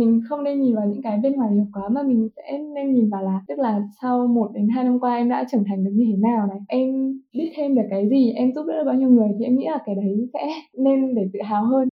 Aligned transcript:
mình 0.00 0.20
không 0.28 0.44
nên 0.44 0.60
nhìn 0.60 0.76
vào 0.76 0.86
những 0.86 1.02
cái 1.02 1.18
bên 1.22 1.32
ngoài 1.32 1.50
nhiều 1.52 1.66
quá 1.72 1.88
mà 1.88 2.02
mình 2.02 2.28
sẽ 2.36 2.58
nên 2.74 2.94
nhìn 2.94 3.10
vào 3.10 3.22
là 3.22 3.40
tức 3.48 3.58
là 3.58 3.82
sau 4.02 4.26
một 4.26 4.50
đến 4.54 4.68
hai 4.68 4.84
năm 4.84 5.00
qua 5.00 5.16
em 5.16 5.28
đã 5.28 5.44
trưởng 5.50 5.64
thành 5.64 5.84
được 5.84 5.90
như 5.94 6.04
thế 6.10 6.16
nào 6.16 6.46
này? 6.46 6.58
Em 6.68 6.88
biết 7.32 7.52
thêm 7.56 7.74
được 7.74 7.82
cái 7.90 8.08
gì? 8.08 8.32
Em 8.32 8.52
giúp 8.54 8.66
đỡ 8.66 8.84
bao 8.86 8.94
nhiêu 8.94 9.10
người? 9.10 9.28
Thì 9.38 9.44
em 9.44 9.56
nghĩ 9.56 9.66
là 9.66 9.78
cái 9.86 9.94
đấy 9.94 10.28
sẽ 10.32 10.40
nên 10.78 11.14
để 11.14 11.22
tự 11.32 11.38
hào 11.44 11.64
hơn. 11.64 11.88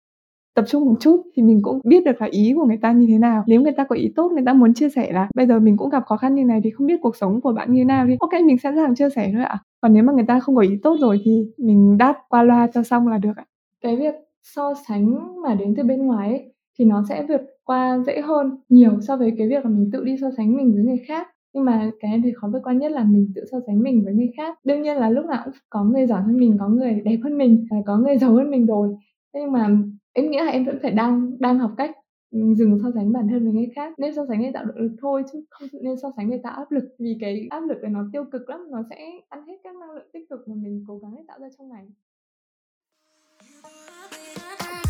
Tập 0.55 0.65
trung 0.69 0.85
một 0.85 0.95
chút 1.01 1.23
thì 1.35 1.43
mình 1.43 1.61
cũng 1.63 1.81
biết 1.85 2.05
được 2.05 2.21
là 2.21 2.29
ý 2.31 2.53
của 2.57 2.65
người 2.65 2.77
ta 2.83 2.93
như 2.93 3.07
thế 3.09 3.19
nào. 3.19 3.45
Nếu 3.47 3.63
người 3.63 3.73
ta 3.73 3.85
có 3.85 3.97
ý 3.97 4.13
tốt 4.17 4.33
người 4.33 4.45
ta 4.47 4.53
muốn 4.53 4.75
chia 4.75 4.89
sẻ 4.89 5.13
là 5.13 5.29
bây 5.35 5.47
giờ 5.47 5.61
mình 5.61 5.77
cũng 5.77 5.91
gặp 5.91 6.03
khó 6.07 6.17
khăn 6.17 6.35
như 6.35 6.45
này 6.45 6.61
thì 6.65 6.71
không 6.71 6.87
biết 6.87 7.01
cuộc 7.03 7.17
sống 7.17 7.41
của 7.41 7.53
bạn 7.53 7.73
như 7.73 7.81
thế 7.81 7.85
nào 7.85 8.07
thì 8.09 8.17
ok 8.21 8.33
mình 8.47 8.59
sẵn 8.59 8.77
sàng 8.77 8.95
chia 8.95 9.11
sẻ 9.11 9.31
thôi 9.35 9.45
ạ. 9.45 9.59
Còn 9.81 9.93
nếu 9.93 10.03
mà 10.03 10.13
người 10.13 10.25
ta 10.29 10.41
không 10.41 10.57
có 10.57 10.63
ý 10.63 10.79
tốt 10.83 10.97
rồi 11.01 11.21
thì 11.25 11.47
mình 11.59 11.99
đáp 11.99 12.15
qua 12.29 12.43
loa 12.43 12.67
cho 12.75 12.83
xong 12.83 13.09
là 13.09 13.19
được 13.19 13.37
ạ. 13.37 13.45
Cái 13.83 13.97
việc 13.97 14.15
so 14.43 14.75
sánh 14.89 15.15
mà 15.43 15.55
đến 15.55 15.75
từ 15.77 15.83
bên 15.83 16.07
ngoài 16.07 16.29
ấy, 16.29 16.53
thì 16.79 16.85
nó 16.85 17.05
sẽ 17.09 17.27
vượt 17.29 17.41
qua 17.65 17.99
dễ 18.07 18.21
hơn 18.21 18.57
nhiều 18.69 19.01
so 19.01 19.17
với 19.17 19.35
cái 19.39 19.49
việc 19.49 19.65
là 19.65 19.71
mình 19.71 19.91
tự 19.93 20.05
đi 20.05 20.17
so 20.21 20.31
sánh 20.37 20.57
mình 20.57 20.73
với 20.75 20.85
người 20.85 21.05
khác. 21.09 21.29
Nhưng 21.55 21.65
mà 21.65 21.91
cái 22.01 22.21
thì 22.25 22.33
khó 22.37 22.49
vượt 22.53 22.61
qua 22.65 22.73
nhất 22.73 22.93
là 22.93 23.05
mình 23.05 23.33
tự 23.35 23.45
so 23.53 23.59
sánh 23.67 23.83
mình 23.83 24.05
với 24.05 24.15
người 24.15 24.31
khác. 24.37 24.59
Đương 24.65 24.83
nhiên 24.83 24.97
là 24.97 25.11
lúc 25.11 25.27
nào 25.27 25.43
cũng 25.45 25.55
có 25.71 25.85
người 25.85 26.07
giỏi 26.07 26.23
hơn 26.23 26.39
mình, 26.39 26.57
có 26.61 26.69
người 26.69 27.01
đẹp 27.05 27.17
hơn 27.25 27.39
mình 27.39 27.67
và 27.71 27.77
có 27.87 27.99
người 27.99 28.19
giàu 28.19 28.35
hơn 28.35 28.51
mình 28.51 28.67
rồi. 28.67 28.97
Nhưng 29.35 29.53
mà 29.53 29.69
em 30.13 30.31
nghĩ 30.31 30.39
là 30.39 30.47
em 30.47 30.65
vẫn 30.65 30.79
phải 30.83 30.91
đang 30.91 31.31
đang 31.41 31.59
học 31.59 31.71
cách 31.77 31.91
ừ, 32.31 32.39
dừng 32.57 32.79
so 32.83 32.91
sánh 32.95 33.13
bản 33.13 33.29
thân 33.29 33.45
với 33.45 33.53
người 33.53 33.69
khác. 33.77 33.99
Nên 33.99 34.15
so 34.15 34.27
sánh 34.29 34.43
để 34.43 34.51
tạo 34.55 34.65
động 34.65 34.77
lực 34.79 34.93
thôi 35.01 35.23
chứ 35.33 35.45
không 35.51 35.69
nên 35.83 35.97
so 36.03 36.11
sánh 36.17 36.31
để 36.31 36.41
tạo 36.43 36.53
áp 36.57 36.71
lực. 36.71 36.85
Vì 36.99 37.17
cái 37.21 37.47
áp 37.51 37.61
lực 37.69 37.79
này 37.83 37.91
nó 37.91 38.05
tiêu 38.13 38.25
cực 38.33 38.49
lắm, 38.49 38.61
nó 38.71 38.83
sẽ 38.91 38.97
ăn 39.29 39.47
hết 39.47 39.57
các 39.65 39.77
năng 39.77 39.91
lượng 39.91 40.09
tích 40.13 40.31
cực 40.31 40.49
mà 40.49 40.55
mình 40.55 40.85
cố 40.89 40.99
gắng 40.99 41.15
để 41.17 41.23
tạo 41.29 41.39
ra 41.41 41.49
trong 41.59 41.69
ngày 41.69 41.87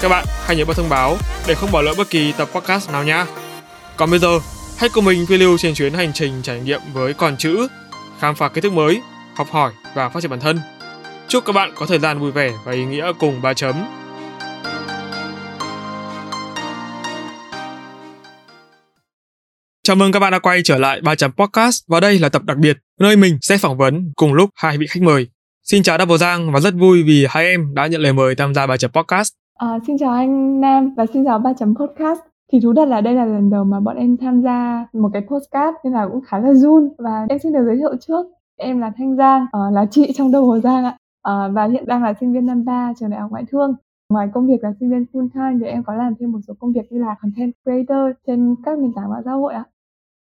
Các 0.00 0.08
bạn 0.08 0.24
hãy 0.46 0.56
nhớ 0.56 0.64
bật 0.64 0.76
thông 0.76 0.88
báo 0.88 1.16
để 1.48 1.54
không 1.54 1.72
bỏ 1.72 1.82
lỡ 1.82 1.94
bất 1.98 2.10
kỳ 2.10 2.32
tập 2.32 2.48
podcast 2.54 2.90
nào 2.90 3.04
nhé. 3.04 3.24
Còn 3.96 4.10
bây 4.10 4.18
giờ, 4.18 4.38
hãy 4.78 4.90
cùng 4.94 5.04
mình 5.04 5.26
phiêu 5.26 5.38
lưu 5.38 5.58
trên 5.58 5.74
chuyến 5.74 5.94
hành 5.94 6.12
trình 6.12 6.32
trải 6.42 6.60
nghiệm 6.60 6.80
với 6.92 7.14
còn 7.14 7.36
chữ, 7.36 7.68
khám 8.18 8.34
phá 8.34 8.48
kiến 8.48 8.62
thức 8.62 8.72
mới, 8.72 9.00
học 9.34 9.46
hỏi 9.50 9.72
và 9.94 10.08
phát 10.08 10.20
triển 10.20 10.30
bản 10.30 10.40
thân. 10.40 10.60
Chúc 11.28 11.44
các 11.44 11.52
bạn 11.52 11.72
có 11.76 11.86
thời 11.86 11.98
gian 11.98 12.18
vui 12.18 12.32
vẻ 12.32 12.52
và 12.64 12.72
ý 12.72 12.84
nghĩa 12.84 13.12
cùng 13.18 13.42
ba 13.42 13.54
chấm. 13.54 13.74
Chào 19.82 19.96
mừng 19.96 20.12
các 20.12 20.18
bạn 20.18 20.32
đã 20.32 20.38
quay 20.38 20.60
trở 20.64 20.78
lại 20.78 21.00
ba 21.00 21.14
chấm 21.14 21.32
podcast 21.32 21.82
và 21.88 22.00
đây 22.00 22.18
là 22.18 22.28
tập 22.28 22.42
đặc 22.44 22.56
biệt 22.56 22.76
nơi 23.00 23.16
mình 23.16 23.38
sẽ 23.42 23.58
phỏng 23.58 23.78
vấn 23.78 24.12
cùng 24.16 24.32
lúc 24.32 24.50
hai 24.54 24.78
vị 24.78 24.86
khách 24.86 25.02
mời. 25.02 25.26
Xin 25.62 25.82
chào 25.82 25.98
Double 25.98 26.18
Giang 26.18 26.52
và 26.52 26.60
rất 26.60 26.74
vui 26.74 27.02
vì 27.02 27.26
hai 27.30 27.44
em 27.44 27.74
đã 27.74 27.86
nhận 27.86 28.00
lời 28.00 28.12
mời 28.12 28.34
tham 28.34 28.54
gia 28.54 28.66
ba 28.66 28.76
chấm 28.76 28.90
podcast. 28.90 29.32
À, 29.60 29.78
xin 29.86 29.98
chào 29.98 30.12
anh 30.12 30.60
Nam 30.60 30.94
và 30.96 31.06
xin 31.06 31.24
chào 31.24 31.38
ba 31.38 31.52
chấm 31.52 31.74
podcast. 31.74 32.20
Thì 32.52 32.60
thú 32.60 32.72
thật 32.76 32.88
là 32.88 33.00
đây 33.00 33.14
là 33.14 33.24
lần 33.24 33.50
đầu 33.50 33.64
mà 33.64 33.80
bọn 33.80 33.96
em 33.96 34.16
tham 34.16 34.42
gia 34.42 34.86
một 34.92 35.10
cái 35.12 35.22
podcast 35.22 35.74
nên 35.84 35.92
là 35.92 36.08
cũng 36.08 36.20
khá 36.20 36.38
là 36.38 36.52
run. 36.52 36.88
Và 36.98 37.26
em 37.28 37.38
xin 37.38 37.52
được 37.52 37.64
giới 37.66 37.76
thiệu 37.76 37.96
trước 38.00 38.26
em 38.56 38.78
là 38.78 38.92
Thanh 38.96 39.16
Giang 39.16 39.42
uh, 39.44 39.74
là 39.74 39.86
chị 39.90 40.12
trong 40.14 40.32
đầu 40.32 40.44
Hồ 40.44 40.58
Giang 40.58 40.84
ạ. 40.84 40.96
Uh, 41.28 41.54
và 41.54 41.64
hiện 41.64 41.84
đang 41.86 42.02
là 42.02 42.14
sinh 42.20 42.32
viên 42.32 42.46
năm 42.46 42.64
ba 42.64 42.92
trường 43.00 43.10
đại 43.10 43.20
học 43.20 43.30
ngoại 43.30 43.44
thương. 43.50 43.74
Ngoài 44.08 44.28
công 44.34 44.46
việc 44.46 44.62
là 44.62 44.72
sinh 44.80 44.90
viên 44.90 45.04
full 45.12 45.28
time 45.34 45.56
thì 45.60 45.66
em 45.66 45.82
có 45.82 45.94
làm 45.94 46.14
thêm 46.20 46.32
một 46.32 46.38
số 46.48 46.54
công 46.58 46.72
việc 46.72 46.92
như 46.92 47.00
là 47.00 47.14
content 47.22 47.52
creator 47.64 48.16
trên 48.26 48.54
các 48.64 48.78
nền 48.78 48.92
tảng 48.92 49.10
mạng 49.10 49.22
xã 49.24 49.32
hội 49.32 49.54
ạ. 49.54 49.64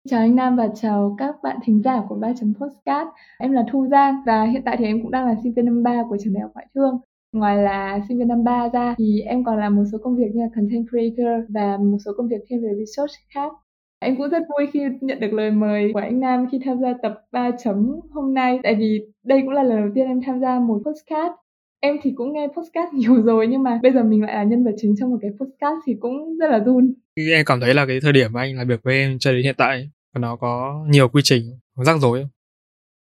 Chào 0.09 0.21
anh 0.21 0.37
Nam 0.37 0.57
và 0.57 0.69
chào 0.75 1.15
các 1.19 1.43
bạn 1.43 1.59
thính 1.65 1.83
giả 1.83 2.03
của 2.09 2.15
3 2.15 2.29
podcast. 2.61 3.09
Em 3.39 3.53
là 3.53 3.65
Thu 3.73 3.87
Giang 3.91 4.23
và 4.27 4.45
hiện 4.45 4.63
tại 4.65 4.77
thì 4.77 4.85
em 4.85 5.03
cũng 5.03 5.11
đang 5.11 5.27
là 5.27 5.35
sinh 5.43 5.53
viên 5.55 5.65
năm 5.65 5.83
ba 5.83 6.03
của 6.09 6.17
trường 6.25 6.35
đại 6.35 6.43
học 6.43 6.51
ngoại 6.55 6.67
thương. 6.75 7.01
Ngoài 7.33 7.63
là 7.63 8.01
sinh 8.09 8.19
viên 8.19 8.29
năm 8.29 8.45
ba 8.45 8.69
ra 8.73 8.95
thì 8.99 9.21
em 9.21 9.45
còn 9.45 9.59
làm 9.59 9.77
một 9.77 9.83
số 9.93 9.99
công 9.99 10.17
việc 10.17 10.31
như 10.35 10.41
là 10.41 10.49
content 10.55 10.87
creator 10.91 11.53
và 11.55 11.77
một 11.77 11.99
số 12.05 12.13
công 12.17 12.29
việc 12.29 12.41
thêm 12.49 12.63
về 12.63 12.69
research 12.79 13.13
khác. 13.35 13.53
Em 13.99 14.17
cũng 14.17 14.29
rất 14.29 14.43
vui 14.49 14.69
khi 14.73 14.81
nhận 15.01 15.21
được 15.21 15.33
lời 15.33 15.51
mời 15.51 15.91
của 15.95 16.01
anh 16.01 16.21
Nam 16.21 16.47
khi 16.53 16.59
tham 16.65 16.81
gia 16.83 16.89
tập 17.03 17.15
3 17.33 17.51
chấm 17.65 18.01
hôm 18.11 18.35
nay 18.35 18.59
tại 18.63 18.75
vì 18.75 19.01
đây 19.25 19.41
cũng 19.43 19.51
là 19.51 19.63
lần 19.63 19.81
đầu 19.81 19.91
tiên 19.95 20.07
em 20.07 20.21
tham 20.27 20.41
gia 20.41 20.59
một 20.59 20.83
podcast. 20.87 21.33
Em 21.81 21.97
thì 22.03 22.13
cũng 22.15 22.33
nghe 22.33 22.47
podcast 22.47 22.93
nhiều 22.95 23.23
rồi 23.23 23.47
nhưng 23.47 23.63
mà 23.63 23.81
bây 23.83 23.93
giờ 23.93 24.03
mình 24.03 24.23
lại 24.23 24.35
là 24.35 24.45
nhân 24.45 24.65
vật 24.65 24.75
chính 24.77 24.95
trong 24.99 25.11
một 25.11 25.19
cái 25.23 25.31
podcast 25.31 25.77
thì 25.87 25.95
cũng 26.01 26.39
rất 26.39 26.51
là 26.51 26.59
run. 26.59 26.95
Em 27.17 27.45
cảm 27.47 27.61
thấy 27.61 27.75
là 27.75 27.87
cái 27.87 27.99
thời 28.03 28.13
điểm 28.13 28.33
mà 28.33 28.41
anh 28.41 28.57
làm 28.57 28.69
việc 28.69 28.81
với 28.83 28.95
em 28.95 29.19
cho 29.19 29.33
đến 29.33 29.43
hiện 29.43 29.55
tại 29.59 29.91
nó 30.19 30.37
có 30.37 30.85
nhiều 30.89 31.09
quy 31.09 31.21
trình 31.25 31.43
rắc 31.77 31.97
rối 32.01 32.21
không? 32.21 32.31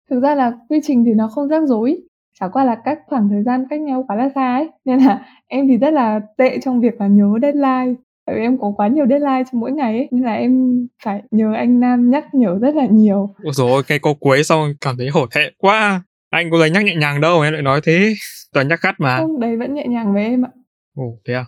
Thực 0.09 0.19
ra 0.19 0.35
là 0.35 0.53
quy 0.69 0.79
trình 0.83 1.03
thì 1.05 1.11
nó 1.13 1.27
không 1.27 1.47
rắc 1.47 1.63
rối 1.67 2.01
chả 2.39 2.47
qua 2.47 2.63
là 2.63 2.77
các 2.85 2.99
khoảng 3.07 3.29
thời 3.29 3.43
gian 3.43 3.65
cách 3.69 3.81
nhau 3.81 4.05
quá 4.07 4.15
là 4.15 4.29
xa 4.35 4.55
ấy 4.55 4.69
nên 4.85 4.99
là 4.99 5.25
em 5.47 5.67
thì 5.67 5.77
rất 5.77 5.93
là 5.93 6.19
tệ 6.37 6.59
trong 6.63 6.81
việc 6.81 7.01
là 7.01 7.07
nhớ 7.07 7.33
deadline. 7.41 7.93
Tại 8.25 8.35
vì 8.35 8.41
em 8.41 8.57
có 8.57 8.73
quá 8.77 8.87
nhiều 8.87 9.05
deadline 9.09 9.43
trong 9.51 9.61
mỗi 9.61 9.71
ngày 9.71 9.93
ấy 9.93 10.07
nên 10.11 10.23
là 10.23 10.33
em 10.33 10.87
phải 11.03 11.21
nhờ 11.31 11.53
anh 11.53 11.79
Nam 11.79 12.11
nhắc 12.11 12.33
nhở 12.33 12.59
rất 12.61 12.75
là 12.75 12.85
nhiều. 12.85 13.35
Ôi 13.43 13.53
dồi 13.53 13.83
cái 13.83 13.99
câu 13.99 14.13
cuối 14.13 14.43
xong 14.43 14.73
cảm 14.81 14.97
thấy 14.97 15.09
hổ 15.09 15.27
thẹn 15.27 15.53
quá. 15.57 16.01
Anh 16.29 16.51
có 16.51 16.57
giấy 16.59 16.69
nhắc 16.69 16.85
nhẹ 16.85 16.95
nhàng 16.95 17.21
đâu 17.21 17.41
em 17.41 17.53
lại 17.53 17.61
nói 17.61 17.81
thế. 17.83 18.13
Toàn 18.53 18.67
nhắc 18.67 18.79
cắt 18.81 18.95
mà. 18.99 19.17
Không 19.17 19.39
đấy 19.39 19.57
vẫn 19.57 19.73
nhẹ 19.73 19.85
nhàng 19.87 20.13
với 20.13 20.23
em 20.23 20.45
ạ. 20.45 20.49
Ồ 20.95 21.03
thế 21.27 21.33
à? 21.33 21.45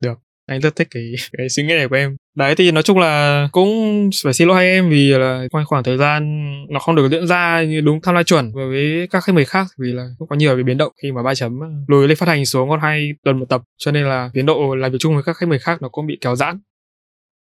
Được 0.00 0.18
anh 0.46 0.60
rất 0.60 0.76
thích 0.76 0.88
cái 0.90 1.02
cái 1.38 1.48
suy 1.48 1.62
nghĩ 1.62 1.74
này 1.74 1.88
của 1.88 1.96
em 1.96 2.16
đấy, 2.34 2.54
thì 2.54 2.70
nói 2.70 2.82
chung 2.82 2.98
là 2.98 3.48
cũng 3.52 4.10
phải 4.24 4.32
xin 4.32 4.48
lỗi 4.48 4.56
hai 4.56 4.66
em 4.66 4.90
vì 4.90 5.08
là 5.08 5.46
quanh 5.50 5.66
khoảng 5.66 5.82
thời 5.82 5.96
gian 5.96 6.42
nó 6.70 6.80
không 6.80 6.94
được 6.94 7.08
diễn 7.10 7.26
ra 7.26 7.62
như 7.62 7.80
đúng 7.80 8.00
tham 8.02 8.14
lai 8.14 8.24
chuẩn 8.24 8.52
với 8.52 9.08
các 9.10 9.24
khách 9.24 9.34
mời 9.34 9.44
khác 9.44 9.66
vì 9.78 9.92
là 9.92 10.08
cũng 10.18 10.28
có 10.28 10.36
nhiều 10.36 10.54
cái 10.54 10.62
biến 10.62 10.78
động 10.78 10.92
khi 11.02 11.12
mà 11.12 11.22
ba 11.22 11.34
chấm 11.34 11.60
ờ, 11.60 11.66
lùi 11.88 12.08
lên 12.08 12.16
phát 12.16 12.28
hành 12.28 12.46
xuống 12.46 12.70
còn 12.70 12.80
hai 12.80 13.10
tuần 13.24 13.38
một 13.38 13.46
tập. 13.48 13.62
Cho 13.78 13.92
nên 13.92 14.04
là 14.04 14.30
tiến 14.34 14.46
độ 14.46 14.74
làm 14.74 14.92
việc 14.92 14.98
chung 15.00 15.14
với 15.14 15.22
các 15.22 15.36
khách 15.36 15.48
mời 15.48 15.58
khác 15.58 15.82
nó 15.82 15.88
cũng 15.88 16.06
bị 16.06 16.18
kéo 16.20 16.36
giãn. 16.36 16.60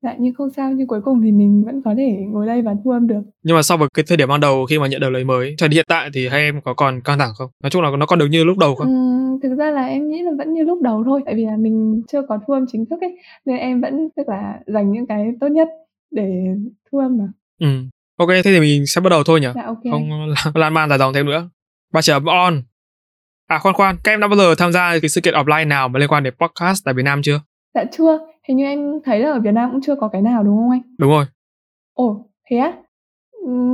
Dạ 0.03 0.15
nhưng 0.19 0.33
không 0.33 0.49
sao 0.49 0.71
nhưng 0.71 0.87
cuối 0.87 1.01
cùng 1.01 1.21
thì 1.21 1.31
mình 1.31 1.63
vẫn 1.65 1.81
có 1.85 1.93
thể 1.97 2.17
ngồi 2.29 2.47
đây 2.47 2.61
và 2.61 2.75
thu 2.83 2.91
âm 2.91 3.07
được. 3.07 3.21
Nhưng 3.43 3.55
mà 3.55 3.61
sau 3.61 3.77
một 3.77 3.93
cái 3.93 4.05
thời 4.07 4.17
điểm 4.17 4.29
ban 4.29 4.39
đầu 4.39 4.65
khi 4.65 4.79
mà 4.79 4.87
nhận 4.87 5.01
được 5.01 5.09
lời 5.09 5.23
mới 5.23 5.55
cho 5.57 5.67
đến 5.67 5.75
hiện 5.75 5.85
tại 5.89 6.09
thì 6.13 6.27
hai 6.27 6.41
em 6.41 6.61
có 6.61 6.73
còn 6.73 7.01
căng 7.01 7.19
thẳng 7.19 7.31
không? 7.37 7.49
Nói 7.63 7.69
chung 7.69 7.81
là 7.81 7.89
nó 7.97 8.05
còn 8.05 8.19
được 8.19 8.27
như 8.27 8.43
lúc 8.43 8.57
đầu 8.57 8.75
không? 8.75 8.87
Ừ, 8.87 9.47
thực 9.47 9.55
ra 9.55 9.71
là 9.71 9.85
em 9.85 10.09
nghĩ 10.09 10.21
là 10.21 10.31
vẫn 10.37 10.53
như 10.53 10.63
lúc 10.63 10.81
đầu 10.81 11.03
thôi 11.05 11.21
tại 11.25 11.35
vì 11.35 11.45
là 11.45 11.57
mình 11.57 12.01
chưa 12.07 12.21
có 12.29 12.39
thu 12.47 12.53
âm 12.53 12.65
chính 12.71 12.85
thức 12.85 13.01
ấy 13.01 13.17
nên 13.45 13.57
em 13.57 13.81
vẫn 13.81 14.09
tức 14.15 14.23
là 14.29 14.59
dành 14.67 14.91
những 14.91 15.07
cái 15.07 15.27
tốt 15.39 15.47
nhất 15.47 15.67
để 16.11 16.45
thu 16.91 16.97
âm 16.97 17.17
mà. 17.17 17.27
Ừ. 17.59 17.67
Ok 18.17 18.29
thế 18.29 18.41
thì 18.43 18.59
mình 18.59 18.87
sẽ 18.87 19.01
bắt 19.01 19.09
đầu 19.09 19.23
thôi 19.23 19.41
nhỉ? 19.41 19.47
Dạ 19.55 19.63
ok. 19.65 19.83
Không 19.91 20.09
lan 20.55 20.73
man 20.73 20.89
dài 20.89 20.97
dòng 20.97 21.13
thêm 21.13 21.25
nữa. 21.25 21.49
Ba 21.93 22.01
chấm 22.01 22.25
on. 22.25 22.61
À 23.47 23.59
khoan 23.59 23.75
khoan, 23.75 23.95
các 24.03 24.11
em 24.11 24.19
đã 24.19 24.27
bao 24.27 24.37
giờ 24.37 24.55
tham 24.57 24.71
gia 24.71 24.99
cái 24.99 25.09
sự 25.09 25.21
kiện 25.21 25.33
offline 25.33 25.67
nào 25.67 25.89
mà 25.89 25.99
liên 25.99 26.09
quan 26.09 26.23
đến 26.23 26.33
podcast 26.39 26.85
tại 26.85 26.93
Việt 26.93 27.03
Nam 27.03 27.21
chưa? 27.21 27.41
Dạ 27.73 27.83
chưa, 27.97 28.19
hình 28.47 28.57
như 28.57 28.65
em 28.65 28.79
thấy 29.05 29.19
là 29.19 29.31
ở 29.31 29.39
Việt 29.39 29.51
Nam 29.51 29.71
cũng 29.71 29.81
chưa 29.81 29.95
có 29.95 30.07
cái 30.07 30.21
nào 30.21 30.43
đúng 30.43 30.57
không 30.57 30.69
anh? 30.69 30.81
Đúng 30.97 31.09
rồi. 31.09 31.25
Ồ, 31.93 32.29
thế 32.49 32.57
á? 32.57 32.73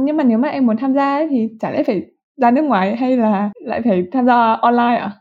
Nhưng 0.05 0.17
mà 0.17 0.23
nếu 0.23 0.37
mà 0.37 0.47
em 0.47 0.65
muốn 0.65 0.77
tham 0.77 0.93
gia 0.93 1.15
ấy, 1.15 1.27
thì 1.29 1.47
chả 1.59 1.71
lẽ 1.71 1.83
phải 1.83 2.01
ra 2.41 2.51
nước 2.51 2.61
ngoài 2.61 2.95
hay 2.95 3.17
là 3.17 3.49
lại 3.65 3.81
phải 3.83 4.03
tham 4.11 4.25
gia 4.25 4.53
online? 4.53 4.97
À? 4.97 5.11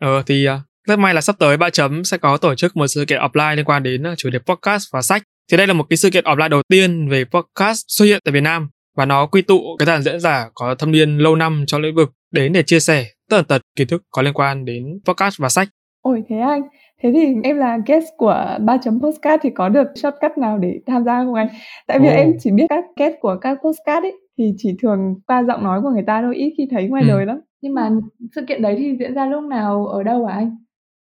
Ờ 0.00 0.22
thì 0.26 0.48
uh, 0.48 0.60
rất 0.88 0.98
may 0.98 1.14
là 1.14 1.20
sắp 1.20 1.36
tới 1.38 1.56
ba 1.56 1.70
chấm 1.70 2.04
sẽ 2.04 2.18
có 2.18 2.36
tổ 2.36 2.54
chức 2.54 2.76
một 2.76 2.86
sự 2.86 3.04
kiện 3.08 3.20
offline 3.20 3.56
liên 3.56 3.64
quan 3.64 3.82
đến 3.82 4.02
uh, 4.12 4.18
chủ 4.18 4.30
đề 4.30 4.38
podcast 4.38 4.84
và 4.92 5.02
sách. 5.02 5.22
Thì 5.50 5.56
đây 5.56 5.66
là 5.66 5.72
một 5.72 5.84
cái 5.90 5.96
sự 5.96 6.10
kiện 6.10 6.24
offline 6.24 6.48
đầu 6.48 6.62
tiên 6.68 7.08
về 7.08 7.24
podcast 7.24 7.84
xuất 7.88 8.04
hiện 8.04 8.20
tại 8.24 8.32
Việt 8.32 8.40
Nam 8.40 8.68
và 8.96 9.04
nó 9.04 9.26
quy 9.26 9.42
tụ 9.42 9.60
cái 9.78 9.86
dàn 9.86 10.02
diễn 10.02 10.20
giả 10.20 10.48
có 10.54 10.74
thâm 10.74 10.92
niên 10.92 11.18
lâu 11.18 11.36
năm 11.36 11.64
trong 11.66 11.80
lĩnh 11.80 11.94
vực 11.94 12.10
đến 12.32 12.52
để 12.52 12.62
chia 12.62 12.80
sẻ 12.80 13.06
tất 13.30 13.36
tần 13.36 13.44
tật 13.44 13.62
kiến 13.76 13.88
thức 13.88 14.02
có 14.10 14.22
liên 14.22 14.34
quan 14.34 14.64
đến 14.64 14.84
podcast 15.04 15.38
và 15.38 15.48
sách. 15.48 15.68
Ôi 16.02 16.22
thế 16.28 16.36
anh, 16.36 16.62
Thế 17.04 17.10
thì 17.12 17.34
em 17.42 17.56
là 17.56 17.78
guest 17.86 18.04
của 18.16 18.58
3 18.60 18.76
chấm 18.84 19.00
postcard 19.00 19.42
thì 19.42 19.50
có 19.54 19.68
được 19.68 19.86
shortcut 19.94 20.38
nào 20.38 20.58
để 20.58 20.80
tham 20.86 21.04
gia 21.04 21.24
không 21.24 21.34
anh? 21.34 21.48
Tại 21.86 21.98
vì 21.98 22.08
oh. 22.08 22.14
em 22.14 22.32
chỉ 22.40 22.50
biết 22.50 22.66
các 22.68 22.84
guest 22.96 23.14
của 23.20 23.36
các 23.40 23.58
postcard 23.64 24.04
ấy 24.04 24.12
thì 24.38 24.44
chỉ 24.56 24.76
thường 24.82 25.14
qua 25.26 25.44
giọng 25.44 25.64
nói 25.64 25.80
của 25.82 25.90
người 25.90 26.04
ta 26.06 26.22
thôi, 26.22 26.36
ít 26.36 26.54
khi 26.58 26.68
thấy 26.70 26.88
ngoài 26.88 27.02
ừ. 27.02 27.08
đời 27.08 27.26
lắm. 27.26 27.40
Nhưng 27.62 27.74
mà 27.74 27.90
sự 28.34 28.44
kiện 28.48 28.62
đấy 28.62 28.74
thì 28.78 28.96
diễn 29.00 29.14
ra 29.14 29.26
lúc 29.26 29.44
nào 29.44 29.86
ở 29.86 30.02
đâu 30.02 30.26
hả 30.26 30.34
anh? 30.34 30.56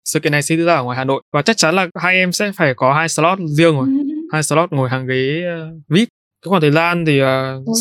Sự 0.05 0.21
kiện 0.21 0.33
này 0.33 0.43
sẽ 0.43 0.57
diễn 0.57 0.67
ra 0.67 0.75
ở 0.75 0.85
ngoài 0.85 0.97
Hà 0.97 1.05
Nội 1.05 1.23
và 1.33 1.43
chắc 1.43 1.57
chắn 1.57 1.75
là 1.75 1.89
hai 1.95 2.15
em 2.15 2.33
sẽ 2.33 2.51
phải 2.57 2.75
có 2.75 2.95
hai 2.95 3.09
slot 3.09 3.39
riêng 3.39 3.75
rồi. 3.75 3.87
hai 4.33 4.43
slot 4.43 4.73
ngồi 4.73 4.89
hàng 4.89 5.07
ghế 5.07 5.43
uh, 5.47 5.83
VIP. 5.89 6.09
Cái 6.45 6.49
khoảng 6.49 6.61
thời 6.61 6.71
gian 6.71 7.05
thì 7.07 7.23
uh, 7.23 7.27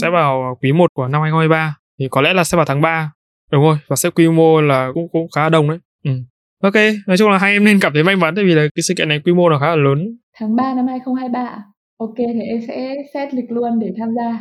sẽ 0.02 0.10
vào 0.10 0.58
quý 0.62 0.72
1 0.72 0.94
của 0.94 1.08
năm 1.08 1.22
2023 1.22 1.75
thì 2.00 2.08
có 2.12 2.22
lẽ 2.22 2.34
là 2.34 2.44
sẽ 2.44 2.56
vào 2.56 2.66
tháng 2.66 2.81
3. 2.81 3.12
Đúng 3.52 3.64
rồi, 3.64 3.78
và 3.88 3.96
sẽ 3.96 4.10
quy 4.10 4.30
mô 4.30 4.62
là 4.62 4.92
cũng 4.94 5.08
cũng 5.12 5.28
khá 5.36 5.50
đông 5.50 5.69
đấy. 5.69 5.80
Ừ. 6.04 6.12
Ok, 6.63 6.74
nói 7.07 7.18
chung 7.18 7.30
là 7.30 7.38
hai 7.38 7.54
em 7.54 7.63
nên 7.63 7.80
cảm 7.80 7.94
thấy 7.94 8.04
may 8.04 8.15
mắn 8.15 8.36
tại 8.36 8.45
vì 8.45 8.54
là 8.54 8.62
cái 8.75 8.83
sự 8.83 8.94
kiện 8.98 9.09
này 9.09 9.19
quy 9.25 9.33
mô 9.33 9.50
nó 9.50 9.59
khá 9.59 9.68
là 9.68 9.75
lớn. 9.75 10.18
Tháng 10.39 10.56
3 10.56 10.74
năm 10.74 10.88
2023 10.88 11.63
Ok, 11.98 12.15
thì 12.18 12.42
em 12.50 12.62
sẽ 12.68 12.95
set 13.13 13.33
lịch 13.33 13.51
luôn 13.51 13.80
để 13.80 13.88
tham 14.00 14.09
gia. 14.15 14.39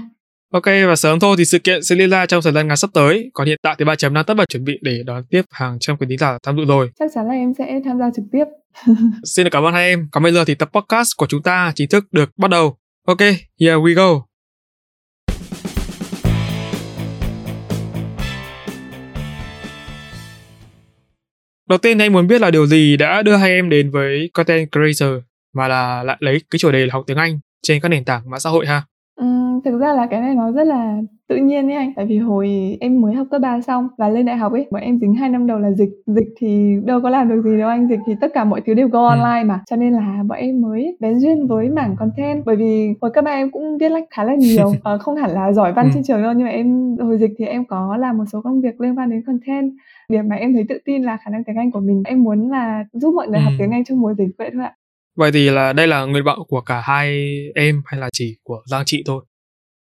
Ok 0.53 0.65
và 0.89 0.97
sớm 0.97 1.21
thôi 1.21 1.37
thì 1.39 1.45
sự 1.45 1.59
kiện 1.59 1.83
sẽ 1.83 1.97
diễn 1.97 2.11
ra 2.11 2.27
trong 2.27 2.43
thời 2.43 2.53
gian 2.53 2.69
ngắn 2.69 2.77
sắp 2.77 2.91
tới. 2.95 3.31
Còn 3.35 3.47
hiện 3.47 3.59
tại 3.63 3.75
thì 3.79 3.85
ba 3.85 3.95
chấm 3.95 4.15
đang 4.15 4.25
tất 4.25 4.35
bật 4.35 4.49
chuẩn 4.49 4.65
bị 4.65 4.79
để 4.83 5.03
đón 5.07 5.25
tiếp 5.31 5.43
hàng 5.51 5.77
trăm 5.81 5.97
quý 5.97 6.07
thính 6.11 6.19
giả 6.19 6.39
tham 6.43 6.57
dự 6.57 6.65
rồi. 6.65 6.91
Chắc 6.99 7.11
chắn 7.15 7.27
là 7.27 7.35
em 7.35 7.53
sẽ 7.59 7.81
tham 7.85 7.99
gia 7.99 8.11
trực 8.17 8.25
tiếp. 8.33 8.45
Xin 9.25 9.49
cảm 9.51 9.65
ơn 9.65 9.75
hai 9.75 9.89
em. 9.89 10.09
Còn 10.13 10.23
bây 10.23 10.33
giờ 10.33 10.45
thì 10.45 10.55
tập 10.55 10.71
podcast 10.73 11.11
của 11.17 11.27
chúng 11.27 11.43
ta 11.43 11.73
chính 11.75 11.89
thức 11.89 12.05
được 12.13 12.31
bắt 12.37 12.51
đầu. 12.51 12.77
Ok, 13.07 13.21
here 13.61 13.75
we 13.75 13.95
go. 13.95 14.27
Đầu 21.69 21.79
tiên 21.79 21.99
anh 21.99 22.13
muốn 22.13 22.27
biết 22.27 22.41
là 22.41 22.51
điều 22.51 22.67
gì 22.67 22.97
đã 22.97 23.23
đưa 23.23 23.37
hai 23.37 23.51
em 23.51 23.69
đến 23.69 23.91
với 23.91 24.31
content 24.35 24.69
creator 24.73 25.19
mà 25.55 25.69
là 25.69 26.03
lại 26.03 26.17
lấy 26.21 26.39
cái 26.51 26.59
chủ 26.59 26.71
đề 26.71 26.87
là 26.87 26.93
học 26.93 27.05
tiếng 27.07 27.17
Anh 27.17 27.39
trên 27.63 27.81
các 27.81 27.89
nền 27.89 28.05
tảng 28.05 28.31
mạng 28.31 28.41
xã 28.41 28.51
hội 28.51 28.67
ha? 28.67 28.83
Ừ, 29.17 29.27
thực 29.65 29.79
ra 29.79 29.93
là 29.93 30.07
cái 30.11 30.21
này 30.21 30.35
nó 30.35 30.51
rất 30.53 30.65
là 30.67 30.97
tự 31.29 31.37
nhiên 31.37 31.67
ấy 31.71 31.77
anh. 31.77 31.93
Tại 31.97 32.07
vì 32.07 32.19
hồi 32.19 32.77
em 32.81 33.01
mới 33.01 33.15
học 33.15 33.27
cấp 33.31 33.41
3 33.41 33.61
xong 33.61 33.89
và 33.99 34.09
lên 34.09 34.27
đại 34.27 34.37
học 34.37 34.53
ấy, 34.53 34.67
bọn 34.71 34.83
em 34.83 34.99
dính 34.99 35.15
2 35.15 35.29
năm 35.29 35.47
đầu 35.47 35.59
là 35.59 35.71
dịch. 35.73 35.89
Dịch 36.07 36.29
thì 36.39 36.77
đâu 36.85 37.01
có 37.01 37.11
làm 37.11 37.29
được 37.29 37.43
gì 37.45 37.59
đâu 37.59 37.69
anh, 37.69 37.89
dịch 37.89 37.99
thì 38.07 38.13
tất 38.21 38.29
cả 38.35 38.45
mọi 38.45 38.61
thứ 38.67 38.75
đều 38.75 38.89
go 38.89 39.09
Ừ. 39.09 39.11
online 39.11 39.45
mà. 39.45 39.61
Cho 39.71 39.77
nên 39.77 39.93
là 39.93 40.23
bọn 40.29 40.39
em 40.39 40.61
mới 40.63 40.97
bén 41.01 41.19
duyên 41.19 41.47
với 41.47 41.69
mảng 41.69 41.97
content. 41.97 42.45
Bởi 42.45 42.57
vì 42.57 42.89
hồi 43.01 43.11
cấp 43.15 43.25
3 43.25 43.31
em 43.31 43.51
cũng 43.51 43.79
viết 43.79 43.89
lách 43.89 44.05
khá 44.11 44.25
là 44.25 44.35
nhiều, 44.35 44.73
ờ, 44.83 44.99
không 44.99 45.17
hẳn 45.17 45.31
là 45.31 45.53
giỏi 45.53 45.73
văn 45.73 45.87
Ừ. 45.87 45.91
trên 45.95 46.03
trường 46.03 46.23
đâu 46.23 46.33
nhưng 46.33 46.45
mà 46.47 46.51
em 46.51 46.97
hồi 47.01 47.19
dịch 47.19 47.31
thì 47.39 47.45
em 47.45 47.65
có 47.65 47.97
làm 47.97 48.19
một 48.19 48.25
số 48.33 48.41
công 48.43 48.61
việc 48.61 48.81
liên 48.81 48.99
quan 48.99 49.11
đến 49.11 49.23
content. 49.27 49.73
Điểm 50.09 50.29
mà 50.29 50.37
em 50.37 50.53
thấy 50.55 50.65
tự 50.69 50.79
tin 50.85 51.03
là 51.03 51.17
khả 51.25 51.31
năng 51.31 51.45
tiếng 51.45 51.57
Anh 51.57 51.71
của 51.71 51.81
mình. 51.81 52.03
Em 52.07 52.23
muốn 52.23 52.51
là 52.51 52.85
giúp 52.93 53.15
mọi 53.15 53.29
người 53.29 53.41
học 53.41 53.53
Ừ. 53.53 53.57
tiếng 53.59 53.71
Anh 53.71 53.85
trong 53.85 54.01
mùa 54.01 54.15
dịch 54.15 54.29
vậy 54.39 54.51
thôi 54.55 54.63
ạ. 54.63 54.73
Vậy 55.17 55.31
thì 55.35 55.51
là 55.51 55.73
đây 55.73 55.87
là 55.87 56.05
nguyện 56.05 56.25
vọng 56.25 56.39
của 56.49 56.61
cả 56.61 56.81
hai 56.85 57.27
em 57.55 57.83
hay 57.87 58.01
là 58.01 58.09
chỉ 58.13 58.37
của 58.45 58.63
Giang 58.71 58.83
chị 58.87 59.03
thôi? 59.07 59.25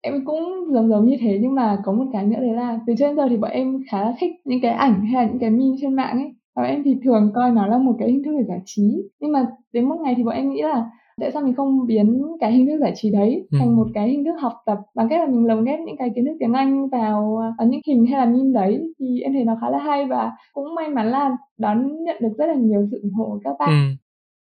Em 0.02 0.26
cũng 0.26 0.44
giống 0.74 0.90
giống 0.90 1.06
như 1.06 1.18
thế 1.20 1.40
nhưng 1.42 1.56
mà 1.56 1.78
có 1.84 1.92
một 1.92 2.06
cái 2.14 2.26
nữa 2.26 2.40
đấy 2.40 2.54
là 2.54 2.80
từ 2.88 2.94
trước 2.98 3.06
đến 3.08 3.16
giờ 3.16 3.28
thì 3.30 3.38
bọn 3.38 3.52
em 3.52 3.84
khá 3.92 4.02
là 4.02 4.14
thích 4.20 4.32
những 4.46 4.62
cái 4.62 4.72
ảnh 4.72 5.06
hay 5.06 5.24
là 5.24 5.30
những 5.30 5.40
cái 5.40 5.50
meme 5.50 5.76
trên 5.82 5.94
mạng 5.94 6.18
ấy. 6.18 6.34
Và 6.56 6.64
em 6.64 6.84
thì 6.84 6.96
thường 7.04 7.32
coi 7.36 7.52
nó 7.52 7.68
là 7.68 7.78
một 7.78 7.96
cái 8.00 8.10
hình 8.12 8.24
thức 8.24 8.32
để 8.38 8.44
giải 8.48 8.60
trí. 8.66 9.02
Nhưng 9.20 9.32
mà 9.32 9.48
đến 9.74 9.90
một 9.90 9.96
ngày 10.04 10.14
thì 10.18 10.24
bọn 10.24 10.36
em 10.36 10.54
nghĩ 10.54 10.62
là 10.62 10.86
tại 11.22 11.32
sao 11.32 11.42
mình 11.42 11.54
không 11.56 11.86
biến 11.88 12.22
cái 12.40 12.52
hình 12.52 12.68
thức 12.68 12.78
giải 12.82 12.92
trí 12.96 13.12
đấy 13.12 13.48
Ừ. 13.52 13.58
thành 13.60 13.76
một 13.76 13.88
cái 13.94 14.10
hình 14.10 14.26
thức 14.26 14.36
học 14.40 14.54
tập 14.66 14.78
bằng 14.96 15.10
cách 15.10 15.20
là 15.20 15.26
mình 15.26 15.46
lồng 15.46 15.64
ghép 15.64 15.80
những 15.80 15.98
cái 15.98 16.10
kiến 16.16 16.26
thức 16.26 16.38
tiếng 16.40 16.54
Anh 16.54 16.90
vào 16.90 17.38
ờ, 17.58 17.66
những 17.66 17.82
hình 17.88 18.06
hay 18.06 18.20
là 18.20 18.26
meme 18.26 18.52
đấy 18.54 18.94
thì 19.00 19.20
em 19.22 19.34
thấy 19.34 19.44
nó 19.44 19.58
khá 19.62 19.70
là 19.70 19.78
hay 19.80 20.06
và 20.06 20.32
cũng 20.54 20.76
may 20.76 20.90
mắn 20.90 21.08
là 21.08 21.38
đón 21.58 22.04
nhận 22.04 22.16
được 22.22 22.32
rất 22.38 22.46
là 22.46 22.54
nhiều 22.54 22.88
sự 22.92 23.00
ủng 23.04 23.14
hộ 23.14 23.26
của 23.26 23.40
các 23.44 23.56
bạn. 23.60 23.70
Ừ. 23.70 23.96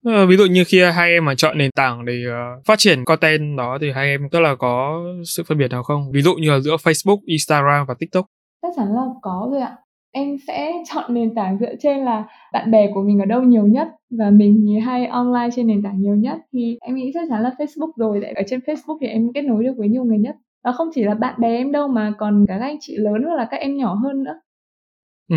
Ờ, 0.04 0.26
ví 0.26 0.36
dụ 0.36 0.44
như 0.44 0.64
khi 0.66 0.80
hai 0.94 1.10
em 1.10 1.24
mà 1.24 1.34
chọn 1.34 1.58
nền 1.58 1.70
tảng 1.76 2.04
để 2.04 2.12
ờ, 2.30 2.60
phát 2.66 2.78
triển 2.78 3.04
content 3.04 3.58
đó 3.58 3.78
thì 3.80 3.92
hai 3.94 4.06
em 4.06 4.20
tức 4.30 4.40
là 4.40 4.54
có 4.54 5.02
sự 5.24 5.42
phân 5.48 5.58
biệt 5.58 5.70
nào 5.70 5.82
không? 5.82 6.12
Ví 6.12 6.22
dụ 6.22 6.34
như 6.34 6.50
là 6.50 6.60
giữa 6.60 6.76
Facebook, 6.76 7.18
Instagram 7.24 7.86
và 7.86 7.94
TikTok. 7.98 8.26
Chắc 8.62 8.72
chắn 8.76 8.86
là 8.94 9.02
có 9.22 9.48
rồi 9.52 9.60
ạ. 9.60 9.76
Em 10.12 10.36
sẽ 10.46 10.72
chọn 10.94 11.14
nền 11.14 11.34
tảng 11.34 11.58
dựa 11.60 11.74
trên 11.80 12.04
là 12.04 12.24
bạn 12.52 12.70
bè 12.70 12.90
của 12.94 13.02
mình 13.02 13.18
ở 13.18 13.24
đâu 13.24 13.42
nhiều 13.42 13.66
nhất 13.66 13.88
và 14.18 14.30
mình 14.30 14.80
hay 14.86 15.06
online 15.06 15.48
trên 15.56 15.66
nền 15.66 15.82
tảng 15.82 16.00
nhiều 16.00 16.16
nhất 16.16 16.38
thì 16.52 16.78
em 16.80 16.94
nghĩ 16.94 17.10
chắc 17.14 17.26
chắn 17.30 17.42
là 17.42 17.50
Facebook 17.58 17.90
rồi 17.96 18.18
tại 18.22 18.32
ở 18.32 18.42
trên 18.46 18.60
Facebook 18.60 18.98
thì 19.00 19.06
em 19.06 19.32
kết 19.34 19.42
nối 19.42 19.64
được 19.64 19.74
với 19.76 19.88
nhiều 19.88 20.04
người 20.04 20.18
nhất 20.18 20.36
và 20.64 20.72
không 20.72 20.88
chỉ 20.94 21.04
là 21.04 21.14
bạn 21.14 21.40
bè 21.40 21.56
em 21.56 21.72
đâu 21.72 21.88
mà 21.88 22.12
còn 22.18 22.44
cả 22.48 22.56
các 22.60 22.66
anh 22.66 22.76
chị 22.80 22.96
lớn 22.96 23.22
hoặc 23.26 23.36
là 23.36 23.48
các 23.50 23.56
em 23.56 23.76
nhỏ 23.76 23.94
hơn 23.94 24.24
nữa 24.24 24.40
Ừ. 25.28 25.36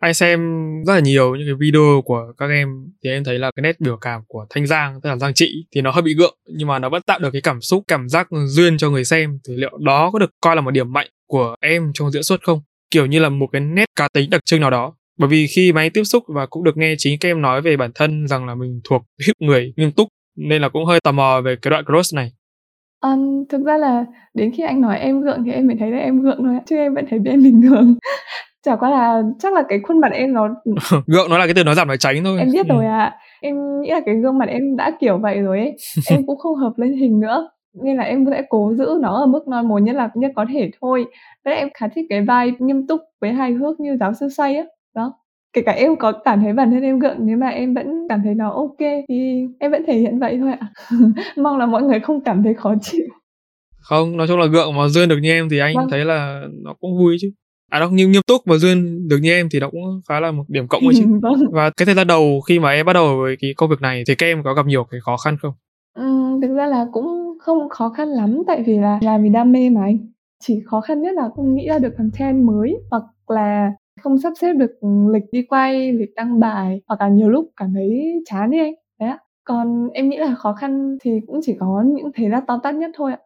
Anh 0.00 0.14
xem 0.14 0.40
rất 0.86 0.94
là 0.94 1.00
nhiều 1.00 1.34
những 1.34 1.46
cái 1.46 1.54
video 1.54 2.02
của 2.04 2.32
các 2.38 2.46
em 2.46 2.68
thì 3.04 3.10
em 3.10 3.24
thấy 3.24 3.38
là 3.38 3.50
cái 3.56 3.62
nét 3.62 3.80
biểu 3.80 3.96
cảm 3.96 4.20
của 4.28 4.46
Thanh 4.50 4.66
Giang 4.66 5.00
tức 5.00 5.10
là 5.10 5.16
Giang 5.16 5.34
trị 5.34 5.66
thì 5.74 5.80
nó 5.80 5.90
hơi 5.90 6.02
bị 6.02 6.14
gượng 6.14 6.36
nhưng 6.46 6.68
mà 6.68 6.78
nó 6.78 6.88
vẫn 6.88 7.02
tạo 7.02 7.18
được 7.18 7.30
cái 7.32 7.42
cảm 7.42 7.60
xúc 7.60 7.84
cảm 7.88 8.08
giác 8.08 8.28
duyên 8.46 8.78
cho 8.78 8.90
người 8.90 9.04
xem. 9.04 9.38
Thì 9.48 9.56
liệu 9.56 9.78
đó 9.78 10.10
có 10.12 10.18
được 10.18 10.30
coi 10.40 10.56
là 10.56 10.62
một 10.62 10.70
điểm 10.70 10.92
mạnh 10.92 11.06
của 11.26 11.54
em 11.60 11.90
trong 11.94 12.10
diễn 12.10 12.22
xuất 12.22 12.42
không? 12.42 12.60
Kiểu 12.90 13.06
như 13.06 13.18
là 13.18 13.28
một 13.28 13.46
cái 13.52 13.60
nét 13.60 13.84
cá 13.96 14.08
tính 14.08 14.30
đặc 14.30 14.44
trưng 14.44 14.60
nào 14.60 14.70
đó. 14.70 14.94
Bởi 15.18 15.28
vì 15.28 15.46
khi 15.46 15.72
mà 15.72 15.80
anh 15.80 15.90
tiếp 15.90 16.04
xúc 16.04 16.24
và 16.28 16.46
cũng 16.46 16.64
được 16.64 16.76
nghe 16.76 16.94
chính 16.98 17.18
các 17.20 17.28
em 17.28 17.42
nói 17.42 17.62
về 17.62 17.76
bản 17.76 17.90
thân 17.94 18.28
rằng 18.28 18.46
là 18.46 18.54
mình 18.54 18.80
thuộc 18.84 19.02
hip 19.26 19.36
người 19.40 19.72
nghiêm 19.76 19.92
túc 19.92 20.08
nên 20.36 20.62
là 20.62 20.68
cũng 20.68 20.84
hơi 20.84 21.00
tò 21.00 21.12
mò 21.12 21.40
về 21.44 21.56
cái 21.62 21.70
đoạn 21.70 21.84
cross 21.84 22.14
này. 22.14 22.32
Um, 23.00 23.44
thực 23.48 23.64
ra 23.64 23.76
là 23.76 24.04
đến 24.34 24.52
khi 24.56 24.62
anh 24.62 24.80
nói 24.80 24.98
em 24.98 25.20
gượng 25.20 25.44
thì 25.44 25.52
em 25.52 25.66
mới 25.66 25.76
thấy 25.80 25.90
là 25.90 25.98
em 25.98 26.22
gượng 26.22 26.38
thôi 26.38 26.54
chứ 26.66 26.76
em 26.76 26.94
vẫn 26.94 27.04
thấy 27.10 27.18
em 27.24 27.42
bình 27.42 27.62
thường 27.62 27.94
chả 28.64 28.76
qua 28.76 28.90
là 28.90 29.22
chắc 29.38 29.52
là 29.52 29.62
cái 29.68 29.80
khuôn 29.82 30.00
mặt 30.00 30.12
em 30.12 30.32
nó 30.32 30.48
gượng 31.06 31.30
nó 31.30 31.38
là 31.38 31.46
cái 31.46 31.54
từ 31.54 31.64
nói 31.64 31.74
giảm 31.74 31.88
nói 31.88 31.96
tránh 31.98 32.24
thôi. 32.24 32.38
Em 32.38 32.48
biết 32.52 32.66
Ừ. 32.68 32.74
rồi 32.74 32.86
ạ. 32.86 33.14
Em 33.40 33.80
nghĩ 33.80 33.90
là 33.90 34.00
cái 34.06 34.14
gương 34.14 34.38
mặt 34.38 34.48
em 34.48 34.76
đã 34.76 34.92
kiểu 35.00 35.18
vậy 35.18 35.40
rồi 35.40 35.58
ấy. 35.58 35.76
Em 36.10 36.20
cũng 36.26 36.38
không 36.38 36.54
hợp 36.54 36.72
lên 36.76 36.92
hình 36.92 37.20
nữa. 37.20 37.48
Nên 37.84 37.96
là 37.96 38.04
em 38.04 38.24
sẽ 38.30 38.42
cố 38.48 38.72
giữ 38.74 38.98
nó 39.02 39.14
ở 39.20 39.26
mức 39.26 39.40
normal 39.48 39.82
nhất 39.82 39.96
là 39.96 40.10
nhất 40.14 40.32
có 40.36 40.46
thể 40.52 40.70
thôi. 40.80 41.04
Lại 41.44 41.56
em 41.56 41.68
khá 41.74 41.88
thích 41.88 42.04
cái 42.08 42.20
vibe 42.20 42.56
nghiêm 42.58 42.86
túc 42.86 43.00
với 43.20 43.32
hài 43.32 43.52
hước 43.52 43.80
như 43.80 43.96
giáo 44.00 44.12
sư 44.14 44.28
say 44.28 44.56
á. 44.56 44.64
Đó. 44.94 45.12
Kể 45.52 45.62
cả 45.62 45.72
em 45.72 45.96
có 45.96 46.12
cảm 46.12 46.40
thấy 46.42 46.52
bản 46.52 46.70
thân 46.70 46.82
em 46.82 46.98
gượng 46.98 47.16
nhưng 47.20 47.40
mà 47.40 47.48
em 47.48 47.74
vẫn 47.74 48.06
cảm 48.08 48.20
thấy 48.24 48.34
nó 48.34 48.50
ok 48.50 48.78
thì 49.08 49.46
em 49.60 49.70
vẫn 49.70 49.84
thể 49.86 49.94
hiện 49.94 50.18
vậy 50.18 50.38
thôi 50.40 50.52
ạ. 50.60 50.66
Mong 51.36 51.58
là 51.58 51.66
mọi 51.66 51.82
người 51.82 52.00
không 52.00 52.20
cảm 52.20 52.42
thấy 52.42 52.54
khó 52.54 52.74
chịu. 52.82 53.06
Không 53.80 54.16
nói 54.16 54.26
chung 54.28 54.38
là 54.38 54.46
gượng 54.46 54.76
mà 54.76 54.88
duyên 54.88 55.08
được 55.08 55.18
như 55.22 55.30
em 55.30 55.48
thì 55.50 55.58
anh 55.58 55.74
Vâng. 55.76 55.86
thấy 55.90 56.04
là 56.04 56.42
nó 56.64 56.74
cũng 56.80 56.98
vui 56.98 57.16
chứ 57.20 57.28
à 57.70 57.80
đâu 57.80 57.88
nhưng 57.92 58.12
nghiêm 58.12 58.22
túc 58.26 58.46
mà 58.46 58.56
duyên 58.56 59.08
được 59.08 59.18
như 59.22 59.30
em 59.30 59.48
thì 59.52 59.60
nó 59.60 59.70
cũng 59.70 60.00
khá 60.08 60.20
là 60.20 60.30
một 60.30 60.44
điểm 60.48 60.68
cộng 60.68 60.82
ấy 60.86 60.94
chứ 60.98 61.04
vâng 61.22 61.50
và 61.52 61.70
cái 61.70 61.86
thời 61.86 61.94
gian 61.94 62.06
đầu 62.06 62.40
khi 62.40 62.58
mà 62.58 62.70
em 62.70 62.86
bắt 62.86 62.92
đầu 62.92 63.18
với 63.18 63.36
cái 63.40 63.50
công 63.56 63.70
việc 63.70 63.80
này 63.80 64.02
thì 64.08 64.14
các 64.14 64.26
em 64.26 64.42
có 64.42 64.54
gặp 64.54 64.66
nhiều 64.66 64.84
cái 64.84 65.00
khó 65.00 65.16
khăn 65.16 65.36
không 65.42 65.52
Ừm, 65.94 66.40
thực 66.40 66.54
ra 66.54 66.66
là 66.66 66.86
cũng 66.92 67.38
không 67.40 67.68
khó 67.68 67.88
khăn 67.88 68.08
lắm 68.08 68.42
tại 68.46 68.62
vì 68.66 68.78
là 68.78 68.98
làm 69.02 69.22
vì 69.22 69.28
đam 69.28 69.52
mê 69.52 69.70
mà 69.70 69.82
anh. 69.82 69.98
Chỉ 70.40 70.62
khó 70.66 70.80
khăn 70.80 71.02
nhất 71.02 71.14
là 71.14 71.28
không 71.36 71.54
nghĩ 71.54 71.68
ra 71.68 71.78
được 71.78 71.94
content 71.98 72.44
mới 72.44 72.76
hoặc 72.90 73.02
là 73.28 73.72
không 74.00 74.18
sắp 74.18 74.32
xếp 74.40 74.52
được 74.52 74.70
lịch 75.12 75.24
đi 75.32 75.42
quay, 75.42 75.92
lịch 75.92 76.10
đăng 76.16 76.40
bài 76.40 76.80
hoặc 76.88 77.00
là 77.00 77.08
nhiều 77.08 77.28
lúc 77.28 77.50
cảm 77.56 77.72
thấy 77.74 78.22
chán 78.24 78.50
đi 78.50 78.58
anh. 78.58 78.74
Đấy 79.00 79.08
ạ. 79.08 79.18
Còn 79.44 79.88
em 79.92 80.08
nghĩ 80.08 80.16
là 80.16 80.34
khó 80.34 80.52
khăn 80.52 80.98
thì 81.02 81.10
cũng 81.26 81.40
chỉ 81.42 81.56
có 81.60 81.84
những 81.86 82.10
thế 82.14 82.28
là 82.28 82.40
tóm 82.46 82.60
tắt 82.62 82.72
nhất 82.72 82.90
thôi 82.94 83.12
ạ 83.12 83.18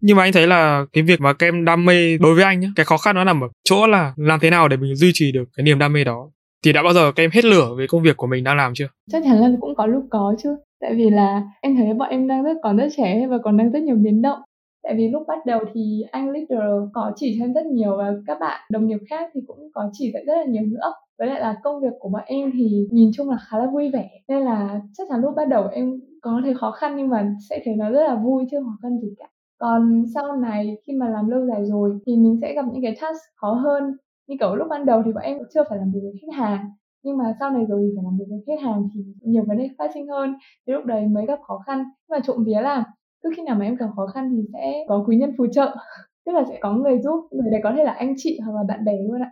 nhưng 0.00 0.16
mà 0.16 0.22
anh 0.22 0.32
thấy 0.32 0.46
là 0.46 0.84
cái 0.92 1.02
việc 1.02 1.20
mà 1.20 1.32
các 1.32 1.46
em 1.46 1.64
đam 1.64 1.84
mê 1.84 2.18
đối 2.18 2.34
với 2.34 2.44
anh 2.44 2.60
nhá, 2.60 2.68
cái 2.76 2.84
khó 2.84 2.96
khăn 2.98 3.16
nó 3.16 3.24
nằm 3.24 3.40
ở 3.44 3.48
chỗ 3.64 3.86
là 3.86 4.12
làm 4.16 4.40
thế 4.40 4.50
nào 4.50 4.68
để 4.68 4.76
mình 4.76 4.96
duy 4.96 5.10
trì 5.14 5.32
được 5.32 5.44
cái 5.56 5.64
niềm 5.64 5.78
đam 5.78 5.92
mê 5.92 6.04
đó 6.04 6.30
thì 6.64 6.72
đã 6.72 6.82
bao 6.82 6.92
giờ 6.92 7.12
các 7.12 7.22
em 7.22 7.30
hết 7.32 7.44
lửa 7.44 7.74
với 7.76 7.86
công 7.88 8.02
việc 8.02 8.16
của 8.16 8.26
mình 8.26 8.44
đang 8.44 8.56
làm 8.56 8.72
chưa 8.74 8.86
Chắc 9.12 9.22
chắn 9.24 9.40
là 9.40 9.50
cũng 9.60 9.74
có 9.74 9.86
lúc 9.86 10.04
có 10.10 10.34
chứ. 10.42 10.56
Tại 10.80 10.94
vì 10.94 11.10
là 11.10 11.42
em 11.60 11.76
thấy 11.76 11.94
bọn 11.94 12.08
em 12.10 12.28
đang 12.28 12.42
rất, 12.44 12.56
còn 12.62 12.76
rất 12.76 12.88
trẻ 12.96 13.26
và 13.30 13.38
còn 13.44 13.56
đang 13.56 13.70
rất 13.70 13.82
nhiều 13.82 13.96
biến 13.96 14.22
động. 14.22 14.38
Tại 14.82 14.94
vì 14.96 15.08
lúc 15.08 15.22
bắt 15.28 15.38
đầu 15.46 15.60
thì 15.74 16.02
anh 16.10 16.30
leader 16.30 16.68
có 16.94 17.12
chỉ 17.16 17.36
cho 17.38 17.44
em 17.44 17.52
rất 17.52 17.66
nhiều 17.66 17.96
và 17.96 18.12
các 18.26 18.36
bạn 18.40 18.60
đồng 18.70 18.86
nghiệp 18.86 18.98
khác 19.10 19.30
thì 19.34 19.40
cũng 19.46 19.58
có 19.74 19.90
chỉ 19.92 20.10
dạy 20.14 20.24
rất 20.26 20.34
là 20.36 20.44
nhiều 20.44 20.62
nữa. 20.62 20.92
Với 21.18 21.28
lại 21.28 21.40
là 21.40 21.56
công 21.62 21.80
việc 21.82 21.96
của 21.98 22.08
bọn 22.08 22.22
em 22.26 22.50
thì 22.54 22.86
nhìn 22.90 23.10
chung 23.14 23.30
là 23.30 23.36
khá 23.48 23.58
là 23.58 23.66
vui 23.72 23.90
vẻ. 23.90 24.10
Nên 24.28 24.42
là 24.42 24.80
chắc 24.98 25.06
chắn 25.10 25.20
lúc 25.20 25.34
bắt 25.36 25.48
đầu 25.48 25.68
em 25.72 26.00
có 26.22 26.40
thấy 26.44 26.54
khó 26.54 26.70
khăn 26.70 26.96
nhưng 26.96 27.08
mà 27.08 27.34
sẽ 27.50 27.62
thấy 27.64 27.74
nó 27.74 27.90
rất 27.90 28.08
là 28.08 28.14
vui 28.14 28.44
chứ 28.50 28.56
không 28.58 28.66
khó 28.66 28.78
khăn 28.82 28.98
gì 29.00 29.08
cả. 29.18 29.26
Còn 29.58 30.04
sau 30.14 30.36
này 30.36 30.76
khi 30.86 30.92
mà 30.92 31.08
làm 31.08 31.28
lâu 31.28 31.46
dài 31.46 31.64
rồi 31.64 31.98
thì 32.06 32.16
mình 32.16 32.38
sẽ 32.40 32.54
gặp 32.54 32.64
những 32.72 32.82
cái 32.82 32.96
task 33.00 33.20
khó 33.36 33.52
hơn. 33.52 33.82
Như 34.28 34.36
kiểu 34.40 34.56
lúc 34.56 34.66
ban 34.70 34.86
đầu 34.86 35.02
thì 35.06 35.12
bọn 35.12 35.22
em 35.22 35.38
chưa 35.54 35.64
phải 35.68 35.78
làm 35.78 35.92
việc 35.92 36.00
với 36.02 36.12
khách 36.20 36.38
hàng 36.38 36.70
nhưng 37.04 37.18
mà 37.18 37.24
sau 37.40 37.50
này 37.50 37.64
rồi 37.68 37.80
thì 37.82 37.92
phải 37.96 38.04
làm 38.04 38.18
việc 38.18 38.24
với 38.28 38.38
khách 38.46 38.62
hàng 38.64 38.88
thì 38.94 39.00
nhiều 39.22 39.44
vấn 39.46 39.58
đề 39.58 39.68
phát 39.78 39.90
sinh 39.94 40.06
hơn. 40.08 40.34
Thì 40.66 40.72
lúc 40.72 40.84
đấy 40.84 41.06
mới 41.06 41.26
gặp 41.26 41.38
khó 41.48 41.58
khăn. 41.66 41.78
Nhưng 41.78 42.18
mà 42.18 42.20
trộm 42.26 42.44
vía 42.44 42.60
là 42.60 42.84
cứ 43.22 43.30
khi 43.36 43.42
nào 43.42 43.56
mà 43.56 43.64
em 43.64 43.76
gặp 43.76 43.86
khó 43.96 44.06
khăn 44.06 44.30
thì 44.32 44.42
sẽ 44.52 44.72
có 44.88 45.04
quý 45.06 45.16
nhân 45.16 45.32
phù 45.38 45.46
trợ 45.52 45.76
tức 46.26 46.32
là 46.32 46.44
sẽ 46.48 46.58
có 46.60 46.72
người 46.72 46.98
giúp 47.04 47.28
người 47.30 47.50
đấy 47.50 47.60
có 47.64 47.72
thể 47.76 47.84
là 47.84 47.92
anh 47.92 48.14
chị 48.16 48.38
hoặc 48.44 48.52
là 48.52 48.62
bạn 48.68 48.84
bè 48.84 48.92
luôn 49.08 49.22
ạ. 49.22 49.30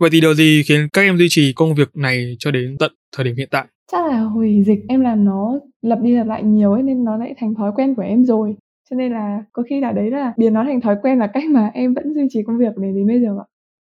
Vậy 0.00 0.10
thì 0.12 0.20
điều 0.20 0.34
gì 0.34 0.62
khiến 0.66 0.88
các 0.92 1.02
em 1.02 1.18
duy 1.18 1.26
trì 1.30 1.52
công 1.56 1.74
việc 1.74 1.96
này 1.96 2.36
cho 2.38 2.50
đến 2.50 2.76
tận 2.78 2.92
thời 3.16 3.24
điểm 3.24 3.34
hiện 3.36 3.48
tại? 3.50 3.66
Chắc 3.92 4.06
là 4.06 4.20
hồi 4.20 4.62
dịch 4.66 4.78
em 4.88 5.00
làm 5.00 5.24
nó 5.24 5.60
lặp 5.82 6.00
đi 6.00 6.16
lặp 6.16 6.26
lại 6.26 6.42
nhiều 6.42 6.72
ấy 6.72 6.82
nên 6.82 7.04
nó 7.04 7.16
lại 7.16 7.34
thành 7.38 7.54
thói 7.54 7.72
quen 7.76 7.94
của 7.94 8.02
em 8.02 8.24
rồi 8.24 8.56
cho 8.90 8.96
nên 8.96 9.12
là 9.12 9.42
có 9.52 9.62
khi 9.68 9.80
là 9.80 9.92
đấy 9.92 10.10
là 10.10 10.34
biến 10.36 10.54
nó 10.54 10.64
thành 10.64 10.80
thói 10.80 10.96
quen 11.02 11.18
là 11.18 11.26
cách 11.26 11.44
mà 11.50 11.70
em 11.74 11.94
vẫn 11.94 12.14
duy 12.14 12.26
trì 12.30 12.42
công 12.46 12.58
việc 12.58 12.76
để 12.76 12.92
đến 12.94 13.06
bây 13.06 13.20
giờ 13.22 13.36
ạ. 13.38 13.46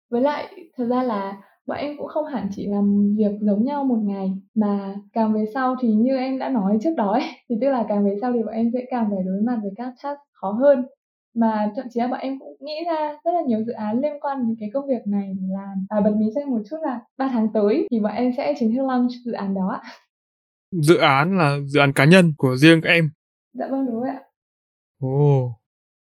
Với 0.09 0.21
lại 0.21 0.47
thật 0.77 0.85
ra 0.85 1.03
là 1.03 1.37
bọn 1.67 1.77
em 1.77 1.97
cũng 1.97 2.07
không 2.07 2.25
hẳn 2.25 2.47
chỉ 2.51 2.67
làm 2.67 3.15
việc 3.17 3.31
giống 3.41 3.65
nhau 3.65 3.83
một 3.83 3.99
ngày 4.03 4.31
mà 4.55 4.95
càng 5.13 5.33
về 5.33 5.45
sau 5.53 5.75
thì 5.81 5.93
như 5.93 6.17
em 6.17 6.39
đã 6.39 6.49
nói 6.49 6.77
trước 6.81 6.93
đó 6.97 7.11
ấy, 7.11 7.23
thì 7.49 7.55
tức 7.61 7.69
là 7.69 7.85
càng 7.89 8.05
về 8.05 8.15
sau 8.21 8.33
thì 8.33 8.39
bọn 8.43 8.53
em 8.53 8.69
sẽ 8.73 8.79
càng 8.91 9.07
phải 9.09 9.19
đối 9.25 9.41
mặt 9.41 9.59
với 9.61 9.71
các 9.75 9.93
task 10.03 10.19
khó 10.33 10.51
hơn. 10.51 10.85
Mà 11.35 11.71
thậm 11.75 11.85
chí 11.89 11.99
là 11.99 12.07
bọn 12.07 12.19
em 12.19 12.39
cũng 12.39 12.55
nghĩ 12.59 12.73
ra 12.87 13.13
rất 13.25 13.31
là 13.31 13.41
nhiều 13.47 13.63
dự 13.63 13.73
án 13.73 13.99
liên 13.99 14.13
quan 14.21 14.47
đến 14.47 14.55
cái 14.59 14.69
công 14.73 14.87
việc 14.87 15.07
này 15.07 15.33
để 15.39 15.47
làm. 15.49 15.85
Và 15.89 16.01
bật 16.01 16.15
mí 16.17 16.25
cho 16.35 16.41
em 16.41 16.49
một 16.49 16.61
chút 16.69 16.77
là 16.81 16.99
3 17.17 17.29
tháng 17.31 17.47
tới 17.53 17.87
thì 17.91 17.99
bọn 17.99 18.11
em 18.15 18.31
sẽ 18.37 18.53
chính 18.59 18.75
thức 18.75 18.85
launch 18.87 19.11
dự 19.25 19.31
án 19.31 19.53
đó 19.55 19.79
ạ. 19.81 19.81
Dự 20.71 20.97
án 20.97 21.37
là 21.37 21.57
dự 21.65 21.79
án 21.79 21.93
cá 21.93 22.05
nhân 22.05 22.33
của 22.37 22.55
riêng 22.55 22.81
các 22.83 22.89
em. 22.89 23.09
Dạ 23.53 23.67
vâng 23.71 23.85
đúng 23.85 23.99
rồi 24.01 24.09
ạ 24.09 24.21
ồ 25.01 25.59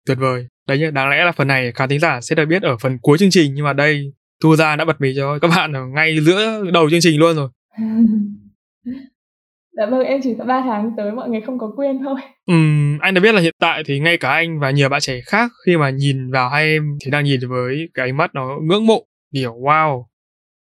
tuyệt 0.07 0.19
vời 0.21 0.47
đấy 0.69 0.79
nhá 0.79 0.91
đáng 0.91 1.11
lẽ 1.11 1.25
là 1.25 1.33
phần 1.33 1.49
này 1.49 1.73
khán 1.73 1.89
thính 1.89 2.01
giả 2.01 2.21
sẽ 2.21 2.35
được 2.37 2.47
biết 2.47 2.63
ở 2.63 2.77
phần 2.81 2.99
cuối 3.03 3.19
chương 3.19 3.31
trình 3.31 3.55
nhưng 3.55 3.65
mà 3.65 3.73
đây 3.73 4.13
thu 4.43 4.57
ra 4.57 4.77
đã 4.77 4.85
bật 4.85 5.01
mí 5.01 5.13
cho 5.17 5.39
các 5.39 5.49
bạn 5.57 5.73
ở 5.73 5.87
ngay 5.87 6.17
giữa 6.21 6.63
đầu 6.73 6.91
chương 6.91 7.01
trình 7.03 7.19
luôn 7.21 7.37
rồi 7.37 7.49
dạ 9.77 9.87
vâng 9.91 10.01
em 10.01 10.21
chỉ 10.25 10.35
có 10.39 10.45
3 10.45 10.63
tháng 10.65 10.91
tới 10.97 11.13
mọi 11.13 11.29
người 11.29 11.41
không 11.41 11.59
có 11.59 11.73
quên 11.77 11.99
thôi 12.05 12.21
Ừm, 12.47 12.99
anh 12.99 13.15
đã 13.15 13.21
biết 13.21 13.35
là 13.35 13.41
hiện 13.41 13.55
tại 13.61 13.83
thì 13.87 14.01
ngay 14.01 14.17
cả 14.17 14.31
anh 14.31 14.61
và 14.61 14.71
nhiều 14.71 14.89
bạn 14.89 15.01
trẻ 15.01 15.21
khác 15.27 15.51
khi 15.67 15.77
mà 15.77 15.91
nhìn 15.91 16.31
vào 16.31 16.49
hai 16.49 16.65
em 16.65 16.99
thì 17.05 17.11
đang 17.11 17.25
nhìn 17.25 17.41
với 17.49 17.89
cái 17.95 18.09
ánh 18.09 18.17
mắt 18.17 18.35
nó 18.35 18.59
ngưỡng 18.63 18.87
mộ, 18.87 19.07
kiểu 19.35 19.55
wow, 19.55 20.05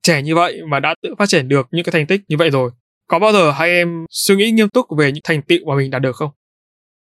trẻ 0.02 0.22
như 0.22 0.34
vậy 0.34 0.60
mà 0.68 0.80
đã 0.80 0.94
tự 1.02 1.14
phát 1.18 1.28
triển 1.28 1.48
được 1.48 1.68
những 1.70 1.84
cái 1.84 1.92
thành 1.92 2.06
tích 2.06 2.20
như 2.28 2.36
vậy 2.36 2.50
rồi. 2.50 2.70
Có 3.08 3.18
bao 3.18 3.32
giờ 3.32 3.50
hai 3.50 3.68
em 3.68 4.04
suy 4.10 4.36
nghĩ 4.36 4.50
nghiêm 4.50 4.68
túc 4.68 4.86
về 4.98 5.12
những 5.12 5.22
thành 5.24 5.42
tựu 5.42 5.58
mà 5.66 5.76
mình 5.76 5.90
đạt 5.90 6.02
được 6.02 6.16
không? 6.16 6.30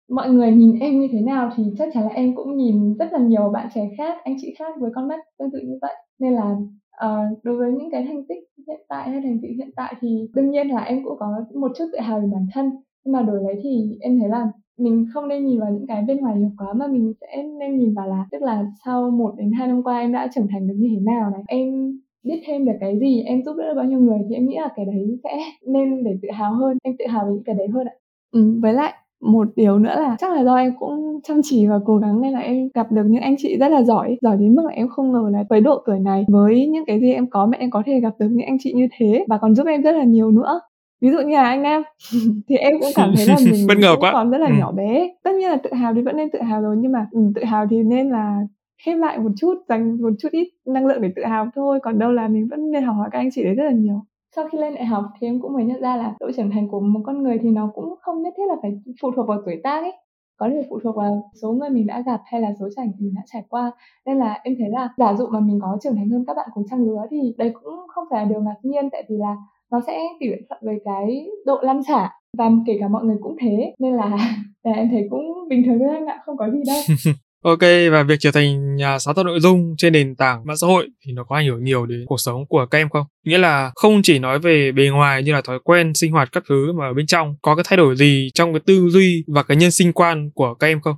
Mọi 0.08 0.30
người 0.30 0.50
nhìn 0.50 0.78
em 0.78 1.00
như 1.00 1.08
thế 1.12 1.20
nào 1.20 1.50
thì 1.56 1.64
chắc 1.78 1.88
chắn 1.94 2.02
là 2.02 2.10
em 2.10 2.36
cũng 2.36 2.56
nhìn 2.56 2.94
rất 2.98 3.12
là 3.12 3.18
nhiều 3.18 3.50
bạn 3.52 3.68
trẻ 3.74 3.90
khác, 3.98 4.18
anh 4.24 4.36
chị 4.40 4.54
khác 4.58 4.74
với 4.80 4.90
con 4.94 5.08
mắt 5.08 5.20
tương 5.38 5.50
tự 5.50 5.58
như 5.64 5.78
vậy. 5.82 5.94
Nên 6.18 6.32
là 6.32 6.56
uh, 7.04 7.44
đối 7.44 7.56
với 7.56 7.72
những 7.72 7.90
cái 7.90 8.04
thành 8.04 8.24
tích 8.28 8.38
hiện 8.66 8.80
tại 8.88 9.10
hay 9.10 9.20
thành 9.20 9.38
tựu 9.42 9.50
hiện 9.56 9.70
tại 9.76 9.94
thì 10.00 10.28
đương 10.34 10.50
nhiên 10.50 10.68
là 10.68 10.82
em 10.82 11.04
cũng 11.04 11.18
có 11.18 11.26
một 11.54 11.72
chút 11.78 11.84
tự 11.92 12.00
hào 12.00 12.20
về 12.20 12.26
bản 12.32 12.46
thân 12.54 12.70
nhưng 13.04 13.12
mà 13.12 13.22
đổi 13.22 13.42
lấy 13.42 13.54
thì 13.62 13.98
em 14.00 14.18
thấy 14.20 14.28
là 14.28 14.50
mình 14.78 15.06
không 15.14 15.28
nên 15.28 15.46
nhìn 15.46 15.60
vào 15.60 15.70
những 15.70 15.86
cái 15.86 16.02
bên 16.02 16.16
ngoài 16.16 16.36
nhiều 16.36 16.50
quá 16.58 16.72
mà 16.72 16.86
mình 16.86 17.12
sẽ 17.20 17.42
nên 17.42 17.78
nhìn 17.78 17.94
vào 17.94 18.08
là 18.08 18.26
tức 18.30 18.42
là 18.42 18.64
sau 18.84 19.10
một 19.10 19.34
đến 19.38 19.52
hai 19.52 19.68
năm 19.68 19.82
qua 19.82 19.98
em 19.98 20.12
đã 20.12 20.28
trưởng 20.34 20.48
thành 20.48 20.68
được 20.68 20.74
như 20.76 20.88
thế 20.94 21.00
nào 21.00 21.30
này 21.30 21.42
em 21.46 21.98
biết 22.22 22.42
thêm 22.46 22.64
được 22.64 22.72
cái 22.80 22.98
gì 23.00 23.22
em 23.22 23.42
giúp 23.42 23.56
đỡ 23.58 23.74
bao 23.76 23.84
nhiêu 23.84 24.00
người 24.00 24.18
thì 24.28 24.34
em 24.34 24.46
nghĩ 24.46 24.56
là 24.56 24.68
cái 24.76 24.84
đấy 24.84 25.18
sẽ 25.24 25.38
nên 25.66 26.04
để 26.04 26.18
tự 26.22 26.28
hào 26.30 26.54
hơn 26.54 26.78
em 26.82 26.94
tự 26.98 27.06
hào 27.06 27.26
về 27.26 27.32
những 27.32 27.44
cái 27.44 27.54
đấy 27.54 27.68
hơn 27.68 27.86
ạ 27.86 27.94
ừ, 28.32 28.58
với 28.62 28.72
lại 28.72 28.94
một 29.32 29.48
điều 29.56 29.78
nữa 29.78 29.94
là 30.00 30.16
chắc 30.18 30.32
là 30.32 30.44
do 30.44 30.56
em 30.56 30.72
cũng 30.78 31.20
chăm 31.24 31.40
chỉ 31.44 31.66
và 31.66 31.78
cố 31.84 31.96
gắng 31.96 32.20
nên 32.20 32.32
là 32.32 32.40
em 32.40 32.68
gặp 32.74 32.92
được 32.92 33.04
những 33.06 33.22
anh 33.22 33.34
chị 33.38 33.56
rất 33.60 33.68
là 33.68 33.82
giỏi 33.82 34.16
giỏi 34.22 34.36
đến 34.36 34.54
mức 34.54 34.62
là 34.64 34.72
em 34.72 34.88
không 34.88 35.12
ngờ 35.12 35.28
là 35.32 35.44
với 35.50 35.60
độ 35.60 35.82
tuổi 35.86 35.98
này 35.98 36.24
với 36.28 36.66
những 36.66 36.84
cái 36.86 37.00
gì 37.00 37.12
em 37.12 37.30
có 37.30 37.46
mà 37.46 37.58
em 37.58 37.70
có 37.70 37.82
thể 37.86 38.00
gặp 38.00 38.12
được 38.18 38.28
những 38.30 38.46
anh 38.46 38.56
chị 38.60 38.72
như 38.72 38.88
thế 38.98 39.24
và 39.28 39.38
còn 39.38 39.54
giúp 39.54 39.66
em 39.66 39.82
rất 39.82 39.92
là 39.92 40.04
nhiều 40.04 40.30
nữa. 40.30 40.60
Ví 41.00 41.10
dụ 41.10 41.18
như 41.20 41.34
là 41.34 41.44
anh 41.44 41.62
Nam 41.62 41.82
thì 42.48 42.56
em 42.56 42.80
cũng 42.80 42.90
cảm 42.94 43.12
thấy 43.16 43.26
là 43.26 43.36
mình 43.44 43.66
bất 43.68 43.78
ngờ 43.78 43.96
quá. 44.00 44.12
còn 44.12 44.30
rất 44.30 44.38
là 44.38 44.46
ừ. 44.46 44.52
nhỏ 44.58 44.72
bé. 44.72 45.10
Tất 45.24 45.34
nhiên 45.34 45.50
là 45.50 45.56
tự 45.56 45.72
hào 45.72 45.94
thì 45.94 46.02
vẫn 46.02 46.16
nên 46.16 46.30
tự 46.30 46.42
hào 46.42 46.62
rồi 46.62 46.76
nhưng 46.78 46.92
mà 46.92 47.06
ừ, 47.10 47.20
tự 47.34 47.44
hào 47.44 47.66
thì 47.70 47.82
nên 47.82 48.10
là 48.10 48.40
khép 48.84 48.98
lại 48.98 49.18
một 49.18 49.30
chút 49.40 49.54
dành 49.68 50.02
một 50.02 50.12
chút 50.18 50.28
ít 50.32 50.48
năng 50.66 50.86
lượng 50.86 51.02
để 51.02 51.12
tự 51.16 51.24
hào 51.24 51.48
thôi. 51.54 51.78
Còn 51.82 51.98
đâu 51.98 52.12
là 52.12 52.28
mình 52.28 52.48
vẫn 52.50 52.70
nên 52.70 52.82
học 52.84 52.96
hỏi 52.98 53.08
các 53.12 53.18
anh 53.18 53.28
chị 53.32 53.44
đấy 53.44 53.54
rất 53.54 53.64
là 53.64 53.72
nhiều 53.72 54.02
sau 54.36 54.48
khi 54.52 54.58
lên 54.58 54.74
đại 54.74 54.84
học 54.84 55.04
thì 55.20 55.26
em 55.26 55.40
cũng 55.40 55.52
mới 55.52 55.64
nhận 55.64 55.80
ra 55.80 55.96
là 55.96 56.14
độ 56.20 56.30
trưởng 56.36 56.50
thành 56.50 56.68
của 56.68 56.80
một 56.80 57.00
con 57.04 57.22
người 57.22 57.38
thì 57.42 57.50
nó 57.50 57.70
cũng 57.74 57.94
không 58.00 58.22
nhất 58.22 58.34
thiết 58.36 58.42
là 58.48 58.54
phải 58.62 58.70
phụ 59.02 59.10
thuộc 59.16 59.28
vào 59.28 59.42
tuổi 59.46 59.60
tác 59.64 59.82
ấy. 59.82 59.92
Có 60.36 60.48
thể 60.48 60.62
phụ 60.70 60.78
thuộc 60.82 60.96
vào 60.96 61.30
số 61.42 61.52
người 61.52 61.70
mình 61.70 61.86
đã 61.86 62.02
gặp 62.06 62.20
hay 62.24 62.40
là 62.40 62.52
số 62.60 62.68
trải 62.76 62.86
mình 62.98 63.12
đã 63.16 63.22
trải 63.26 63.42
qua. 63.48 63.72
Nên 64.06 64.18
là 64.18 64.40
em 64.44 64.54
thấy 64.58 64.68
là 64.70 64.88
giả 64.96 65.14
dụ 65.14 65.26
mà 65.26 65.40
mình 65.40 65.58
có 65.62 65.78
trưởng 65.82 65.96
thành 65.96 66.08
hơn 66.08 66.24
các 66.26 66.36
bạn 66.36 66.48
cùng 66.54 66.64
trang 66.70 66.84
lứa 66.84 67.02
thì 67.10 67.34
đấy 67.38 67.52
cũng 67.62 67.74
không 67.88 68.04
phải 68.10 68.22
là 68.22 68.28
điều 68.30 68.40
ngạc 68.40 68.56
nhiên 68.62 68.90
tại 68.92 69.04
vì 69.08 69.16
là 69.16 69.36
nó 69.70 69.80
sẽ 69.86 70.00
tỷ 70.20 70.26
lệ 70.28 70.36
thuận 70.48 70.60
với 70.64 70.80
cái 70.84 71.26
độ 71.46 71.60
lăn 71.62 71.82
xả. 71.82 72.10
Và 72.38 72.50
kể 72.66 72.76
cả 72.80 72.88
mọi 72.88 73.04
người 73.04 73.16
cũng 73.20 73.36
thế 73.40 73.74
nên 73.78 73.94
là, 73.94 74.10
là 74.64 74.72
em 74.72 74.88
thấy 74.90 75.06
cũng 75.10 75.48
bình 75.48 75.62
thường 75.66 75.78
thôi 75.78 75.88
anh 75.88 76.06
ạ 76.06 76.22
không 76.24 76.36
có 76.36 76.50
gì 76.50 76.62
đâu. 76.66 76.76
Ok, 77.44 77.60
và 77.92 78.02
việc 78.02 78.16
trở 78.20 78.30
thành 78.30 78.76
nhà 78.76 78.98
sáng 78.98 79.14
tạo 79.14 79.24
nội 79.24 79.40
dung 79.40 79.74
trên 79.78 79.92
nền 79.92 80.16
tảng 80.16 80.44
mạng 80.44 80.56
xã 80.56 80.66
hội 80.66 80.88
thì 81.06 81.12
nó 81.12 81.24
có 81.24 81.36
ảnh 81.36 81.46
hưởng 81.46 81.64
nhiều 81.64 81.86
đến 81.86 82.04
cuộc 82.06 82.20
sống 82.20 82.46
của 82.48 82.66
các 82.70 82.78
em 82.78 82.88
không? 82.88 83.06
Nghĩa 83.26 83.38
là 83.38 83.72
không 83.74 84.00
chỉ 84.02 84.18
nói 84.18 84.38
về 84.38 84.72
bề 84.72 84.88
ngoài 84.88 85.22
như 85.22 85.32
là 85.32 85.40
thói 85.40 85.58
quen, 85.64 85.94
sinh 85.94 86.12
hoạt 86.12 86.28
các 86.32 86.42
thứ 86.48 86.72
mà 86.72 86.86
ở 86.86 86.94
bên 86.94 87.06
trong 87.06 87.34
có 87.42 87.54
cái 87.54 87.64
thay 87.68 87.76
đổi 87.76 87.96
gì 87.96 88.28
trong 88.34 88.52
cái 88.52 88.60
tư 88.66 88.88
duy 88.88 89.24
và 89.26 89.42
cái 89.42 89.56
nhân 89.56 89.70
sinh 89.70 89.92
quan 89.92 90.30
của 90.34 90.54
các 90.54 90.66
em 90.66 90.80
không? 90.80 90.96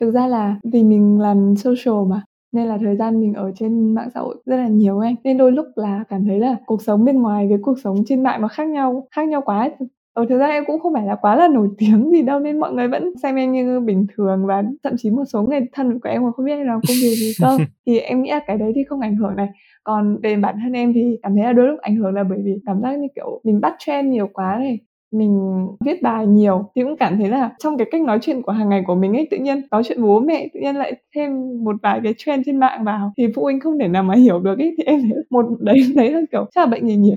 Thực 0.00 0.10
ra 0.10 0.26
là 0.26 0.56
vì 0.72 0.82
mình 0.82 1.20
làm 1.20 1.54
social 1.56 2.10
mà 2.10 2.22
nên 2.52 2.66
là 2.66 2.78
thời 2.80 2.96
gian 2.96 3.20
mình 3.20 3.34
ở 3.34 3.52
trên 3.58 3.94
mạng 3.94 4.08
xã 4.14 4.20
hội 4.20 4.36
rất 4.46 4.56
là 4.56 4.68
nhiều 4.68 4.98
anh 4.98 5.14
nên 5.24 5.38
đôi 5.38 5.52
lúc 5.52 5.66
là 5.76 6.04
cảm 6.08 6.24
thấy 6.28 6.38
là 6.38 6.56
cuộc 6.66 6.82
sống 6.82 7.04
bên 7.04 7.22
ngoài 7.22 7.46
với 7.48 7.58
cuộc 7.62 7.76
sống 7.84 7.96
trên 8.06 8.22
mạng 8.22 8.42
nó 8.42 8.48
khác 8.48 8.68
nhau 8.68 9.08
khác 9.10 9.28
nhau 9.28 9.42
quá 9.44 9.70
ở 10.18 10.26
thực 10.28 10.38
ra 10.38 10.46
em 10.46 10.64
cũng 10.66 10.80
không 10.80 10.94
phải 10.94 11.06
là 11.06 11.14
quá 11.14 11.36
là 11.36 11.48
nổi 11.48 11.68
tiếng 11.78 12.10
gì 12.10 12.22
đâu 12.22 12.40
nên 12.40 12.60
mọi 12.60 12.72
người 12.72 12.88
vẫn 12.88 13.12
xem 13.22 13.36
em 13.36 13.52
như 13.52 13.80
bình 13.80 14.06
thường 14.16 14.46
và 14.46 14.62
thậm 14.84 14.92
chí 14.96 15.10
một 15.10 15.24
số 15.32 15.42
người 15.42 15.60
thân 15.72 16.00
của 16.00 16.08
em 16.08 16.22
còn 16.22 16.32
không 16.32 16.46
biết 16.46 16.52
em 16.52 16.66
làm 16.66 16.80
công 16.88 16.96
việc 17.02 17.14
gì 17.14 17.32
cơ. 17.40 17.58
Thì 17.86 17.98
em 17.98 18.22
nghĩ 18.22 18.30
là 18.30 18.40
cái 18.46 18.58
đấy 18.58 18.72
thì 18.74 18.84
không 18.88 19.00
ảnh 19.00 19.16
hưởng 19.16 19.36
này. 19.36 19.48
Còn 19.84 20.18
về 20.22 20.36
bản 20.36 20.54
thân 20.62 20.72
em 20.72 20.92
thì 20.92 21.16
cảm 21.22 21.34
thấy 21.34 21.44
là 21.44 21.52
đôi 21.52 21.66
lúc 21.66 21.78
ảnh 21.80 21.96
hưởng 21.96 22.14
là 22.14 22.24
bởi 22.24 22.38
vì 22.44 22.52
cảm 22.66 22.80
giác 22.82 22.98
như 22.98 23.06
kiểu 23.14 23.40
mình 23.44 23.60
bắt 23.60 23.74
trend 23.78 24.08
nhiều 24.08 24.28
quá 24.32 24.56
này 24.58 24.78
mình 25.12 25.66
viết 25.84 26.02
bài 26.02 26.26
nhiều 26.26 26.70
thì 26.76 26.82
cũng 26.82 26.96
cảm 26.96 27.18
thấy 27.18 27.28
là 27.28 27.50
trong 27.58 27.78
cái 27.78 27.86
cách 27.90 28.02
nói 28.02 28.18
chuyện 28.22 28.42
của 28.42 28.52
hàng 28.52 28.68
ngày 28.68 28.82
của 28.86 28.94
mình 28.94 29.16
ấy 29.16 29.28
tự 29.30 29.36
nhiên 29.36 29.62
nói 29.70 29.82
chuyện 29.84 30.02
bố 30.02 30.20
mẹ 30.20 30.48
tự 30.54 30.60
nhiên 30.60 30.76
lại 30.76 30.92
thêm 31.14 31.30
một 31.64 31.76
vài 31.82 32.00
cái 32.04 32.14
trend 32.18 32.46
trên 32.46 32.56
mạng 32.56 32.84
vào 32.84 33.12
thì 33.18 33.26
phụ 33.36 33.42
huynh 33.42 33.60
không 33.60 33.78
thể 33.78 33.88
nào 33.88 34.02
mà 34.02 34.14
hiểu 34.14 34.40
được 34.40 34.58
ấy. 34.58 34.74
Thì 34.78 34.84
em 34.84 35.00
thấy 35.02 35.22
một 35.30 35.46
đấy 35.60 35.76
đấy 35.94 36.10
là 36.12 36.20
kiểu 36.32 36.46
chắc 36.54 36.60
là 36.60 36.66
bệnh 36.66 36.86
nghề 36.86 36.96
nghiệp 36.96 37.16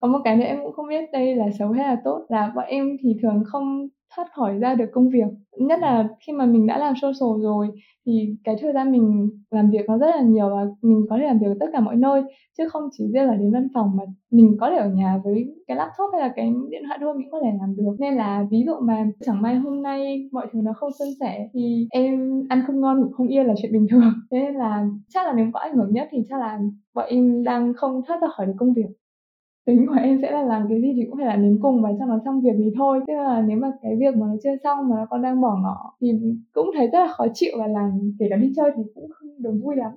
có 0.00 0.08
một 0.08 0.18
cái 0.24 0.36
nữa 0.36 0.44
em 0.44 0.58
cũng 0.62 0.72
không 0.72 0.88
biết 0.88 1.04
đây 1.12 1.36
là 1.36 1.46
xấu 1.58 1.72
hay 1.72 1.84
là 1.84 2.00
tốt 2.04 2.26
là 2.28 2.52
bọn 2.56 2.64
em 2.68 2.96
thì 3.02 3.16
thường 3.22 3.42
không 3.46 3.88
thoát 4.16 4.28
khỏi 4.32 4.58
ra 4.58 4.74
được 4.74 4.88
công 4.92 5.08
việc. 5.08 5.26
Nhất 5.58 5.80
là 5.80 6.08
khi 6.26 6.32
mà 6.32 6.46
mình 6.46 6.66
đã 6.66 6.78
làm 6.78 6.94
social 7.02 7.42
rồi 7.42 7.68
thì 8.06 8.36
cái 8.44 8.56
thời 8.60 8.72
gian 8.72 8.92
mình 8.92 9.30
làm 9.50 9.70
việc 9.70 9.86
nó 9.88 9.98
rất 9.98 10.06
là 10.16 10.22
nhiều 10.22 10.50
và 10.50 10.66
mình 10.82 11.06
có 11.10 11.16
thể 11.18 11.24
làm 11.24 11.38
việc 11.38 11.46
ở 11.46 11.56
tất 11.60 11.66
cả 11.72 11.80
mọi 11.80 11.96
nơi 11.96 12.22
chứ 12.58 12.68
không 12.68 12.82
chỉ 12.92 13.04
riêng 13.14 13.24
là 13.24 13.34
đến 13.34 13.52
văn 13.52 13.68
phòng 13.74 13.96
mà 13.96 14.04
mình 14.30 14.56
có 14.60 14.70
thể 14.70 14.76
ở 14.76 14.88
nhà 14.88 15.20
với 15.24 15.54
cái 15.66 15.76
laptop 15.76 16.10
hay 16.12 16.20
là 16.20 16.32
cái 16.36 16.52
điện 16.70 16.82
thoại 16.86 16.98
thôi 17.00 17.14
mình 17.18 17.28
có 17.32 17.40
thể 17.44 17.50
làm 17.60 17.76
được. 17.76 17.96
Nên 17.98 18.14
là 18.14 18.46
ví 18.50 18.62
dụ 18.66 18.72
mà 18.82 19.06
chẳng 19.20 19.42
may 19.42 19.54
hôm 19.54 19.82
nay 19.82 20.28
mọi 20.32 20.46
thứ 20.52 20.60
nó 20.62 20.72
không 20.76 20.90
suôn 20.98 21.08
sẻ 21.20 21.48
thì 21.52 21.86
em 21.90 22.42
ăn 22.48 22.62
không 22.66 22.80
ngon 22.80 23.00
ngủ 23.00 23.08
không 23.12 23.28
yên 23.28 23.46
là 23.46 23.54
chuyện 23.62 23.72
bình 23.72 23.86
thường. 23.90 24.12
Thế 24.30 24.40
nên 24.40 24.54
là 24.54 24.86
chắc 25.08 25.26
là 25.26 25.32
nếu 25.36 25.46
có 25.52 25.60
ảnh 25.60 25.76
hưởng 25.76 25.92
nhất 25.92 26.08
thì 26.10 26.18
chắc 26.28 26.40
là 26.40 26.58
bọn 26.94 27.06
em 27.08 27.44
đang 27.44 27.74
không 27.74 28.02
thoát 28.06 28.22
ra 28.22 28.28
khỏi 28.36 28.46
được 28.46 28.54
công 28.58 28.72
việc 28.74 28.86
tính 29.68 29.86
của 29.86 30.00
em 30.02 30.18
sẽ 30.22 30.30
là 30.30 30.42
làm 30.42 30.62
cái 30.68 30.80
gì 30.82 30.88
thì 30.96 31.02
cũng 31.08 31.16
phải 31.18 31.26
làm 31.26 31.42
đến 31.42 31.58
cùng 31.62 31.82
và 31.82 31.90
cho 31.98 32.06
nó 32.06 32.20
xong 32.24 32.42
việc 32.42 32.56
thì 32.58 32.70
thôi 32.78 33.00
tức 33.06 33.14
là 33.14 33.42
nếu 33.48 33.58
mà 33.58 33.68
cái 33.82 33.92
việc 34.00 34.16
mà 34.16 34.26
nó 34.26 34.34
chưa 34.42 34.56
xong 34.64 34.88
mà 34.88 34.96
nó 34.96 35.06
còn 35.10 35.22
đang 35.22 35.40
bỏ 35.40 35.58
ngỏ 35.62 35.94
thì 36.00 36.08
cũng 36.52 36.70
thấy 36.76 36.86
rất 36.92 36.98
là 37.06 37.12
khó 37.12 37.26
chịu 37.34 37.52
và 37.58 37.66
làm 37.66 37.90
kể 38.18 38.26
cả 38.30 38.36
đi 38.36 38.52
chơi 38.56 38.70
thì 38.76 38.82
cũng 38.94 39.10
không 39.10 39.28
được 39.42 39.52
vui 39.62 39.76
lắm 39.76 39.90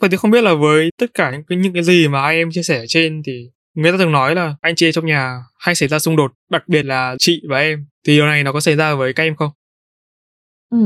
Vậy 0.00 0.10
thì 0.10 0.16
không 0.16 0.30
biết 0.30 0.44
là 0.44 0.54
với 0.54 0.90
tất 1.00 1.06
cả 1.14 1.30
những 1.30 1.42
cái, 1.48 1.58
những 1.58 1.72
cái 1.72 1.82
gì 1.82 2.08
mà 2.08 2.20
ai 2.22 2.36
em 2.36 2.48
chia 2.50 2.62
sẻ 2.62 2.78
ở 2.78 2.84
trên 2.88 3.22
thì 3.26 3.50
người 3.74 3.92
ta 3.92 3.98
thường 3.98 4.12
nói 4.12 4.34
là 4.34 4.54
anh 4.60 4.74
chị 4.76 4.92
trong 4.92 5.06
nhà 5.06 5.38
hay 5.58 5.74
xảy 5.74 5.88
ra 5.88 5.98
xung 5.98 6.16
đột, 6.16 6.32
đặc 6.50 6.68
biệt 6.68 6.82
là 6.82 7.16
chị 7.18 7.42
và 7.50 7.58
em. 7.58 7.86
Thì 8.06 8.16
điều 8.16 8.26
này 8.26 8.44
nó 8.44 8.52
có 8.52 8.60
xảy 8.60 8.76
ra 8.76 8.94
với 8.94 9.12
các 9.12 9.22
em 9.22 9.36
không? 9.36 9.50
Ừ, 10.70 10.78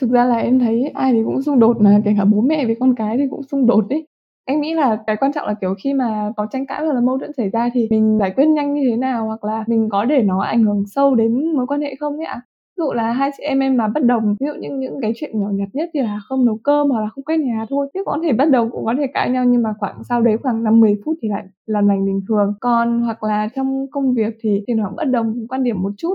thực 0.00 0.10
ra 0.10 0.24
là 0.24 0.36
em 0.36 0.58
thấy 0.58 0.90
ai 0.94 1.12
thì 1.12 1.18
cũng 1.24 1.42
xung 1.42 1.60
đột 1.60 1.76
mà 1.80 2.00
kể 2.04 2.14
cả 2.18 2.24
bố 2.24 2.40
mẹ 2.40 2.66
với 2.66 2.76
con 2.80 2.94
cái 2.94 3.16
thì 3.18 3.24
cũng 3.30 3.42
xung 3.42 3.66
đột 3.66 3.86
đấy 3.90 4.06
Em 4.48 4.60
nghĩ 4.60 4.74
là 4.74 4.98
cái 5.06 5.16
quan 5.16 5.32
trọng 5.32 5.46
là, 5.48 5.54
kiểu, 5.60 5.74
khi 5.84 5.94
mà 5.94 6.32
có 6.36 6.46
tranh 6.50 6.66
cãi 6.66 6.84
hoặc 6.84 6.92
là 6.92 7.00
mâu 7.00 7.18
thuẫn 7.18 7.32
xảy 7.36 7.48
ra 7.50 7.70
thì 7.74 7.88
mình 7.90 8.18
giải 8.20 8.30
quyết 8.36 8.46
nhanh 8.46 8.74
như 8.74 8.82
thế 8.90 8.96
nào, 8.96 9.26
hoặc 9.26 9.44
là 9.44 9.64
mình 9.66 9.88
có 9.88 10.04
để 10.04 10.22
nó 10.22 10.40
ảnh 10.42 10.64
hưởng 10.64 10.84
sâu 10.86 11.14
đến 11.14 11.52
mối 11.56 11.66
quan 11.66 11.80
hệ 11.80 11.94
không 12.00 12.16
ấy 12.16 12.26
ạ? 12.26 12.40
Ví 12.78 12.82
dụ 12.84 12.92
là 12.92 13.12
hai 13.12 13.30
chị 13.36 13.42
em 13.44 13.58
em 13.60 13.76
mà 13.76 13.88
bất 13.88 14.04
đồng, 14.04 14.36
ví 14.40 14.46
dụ 14.46 14.52
những 14.60 14.80
những 14.80 15.00
cái 15.02 15.12
chuyện 15.16 15.40
nhỏ 15.40 15.48
nhặt 15.52 15.68
nhất 15.72 15.90
như 15.94 16.02
là 16.02 16.20
không 16.28 16.44
nấu 16.46 16.58
cơm 16.64 16.90
hoặc 16.90 17.00
là 17.00 17.08
không 17.08 17.24
quét 17.24 17.36
nhà 17.40 17.66
thôi, 17.70 17.88
chứ 17.94 18.02
có 18.06 18.18
thể 18.22 18.32
bất 18.32 18.44
đồng 18.50 18.70
cũng 18.70 18.84
có 18.84 18.94
thể 18.98 19.06
cãi 19.14 19.30
nhau 19.30 19.44
nhưng 19.44 19.62
mà 19.62 19.74
khoảng 19.78 20.04
sau 20.08 20.20
đấy 20.22 20.36
khoảng 20.42 20.64
5-10 20.64 20.96
phút 21.04 21.16
thì 21.22 21.28
lại 21.28 21.44
làm 21.66 21.88
lành 21.88 22.06
bình 22.06 22.20
thường. 22.28 22.54
Còn 22.60 23.02
hoặc 23.02 23.22
là 23.24 23.48
trong 23.56 23.86
công 23.90 24.14
việc 24.14 24.34
thì 24.40 24.62
thỉnh 24.66 24.76
thoảng 24.78 24.96
bất 24.96 25.04
đồng 25.04 25.46
quan 25.48 25.62
điểm 25.62 25.82
một 25.82 25.90
chút, 25.96 26.14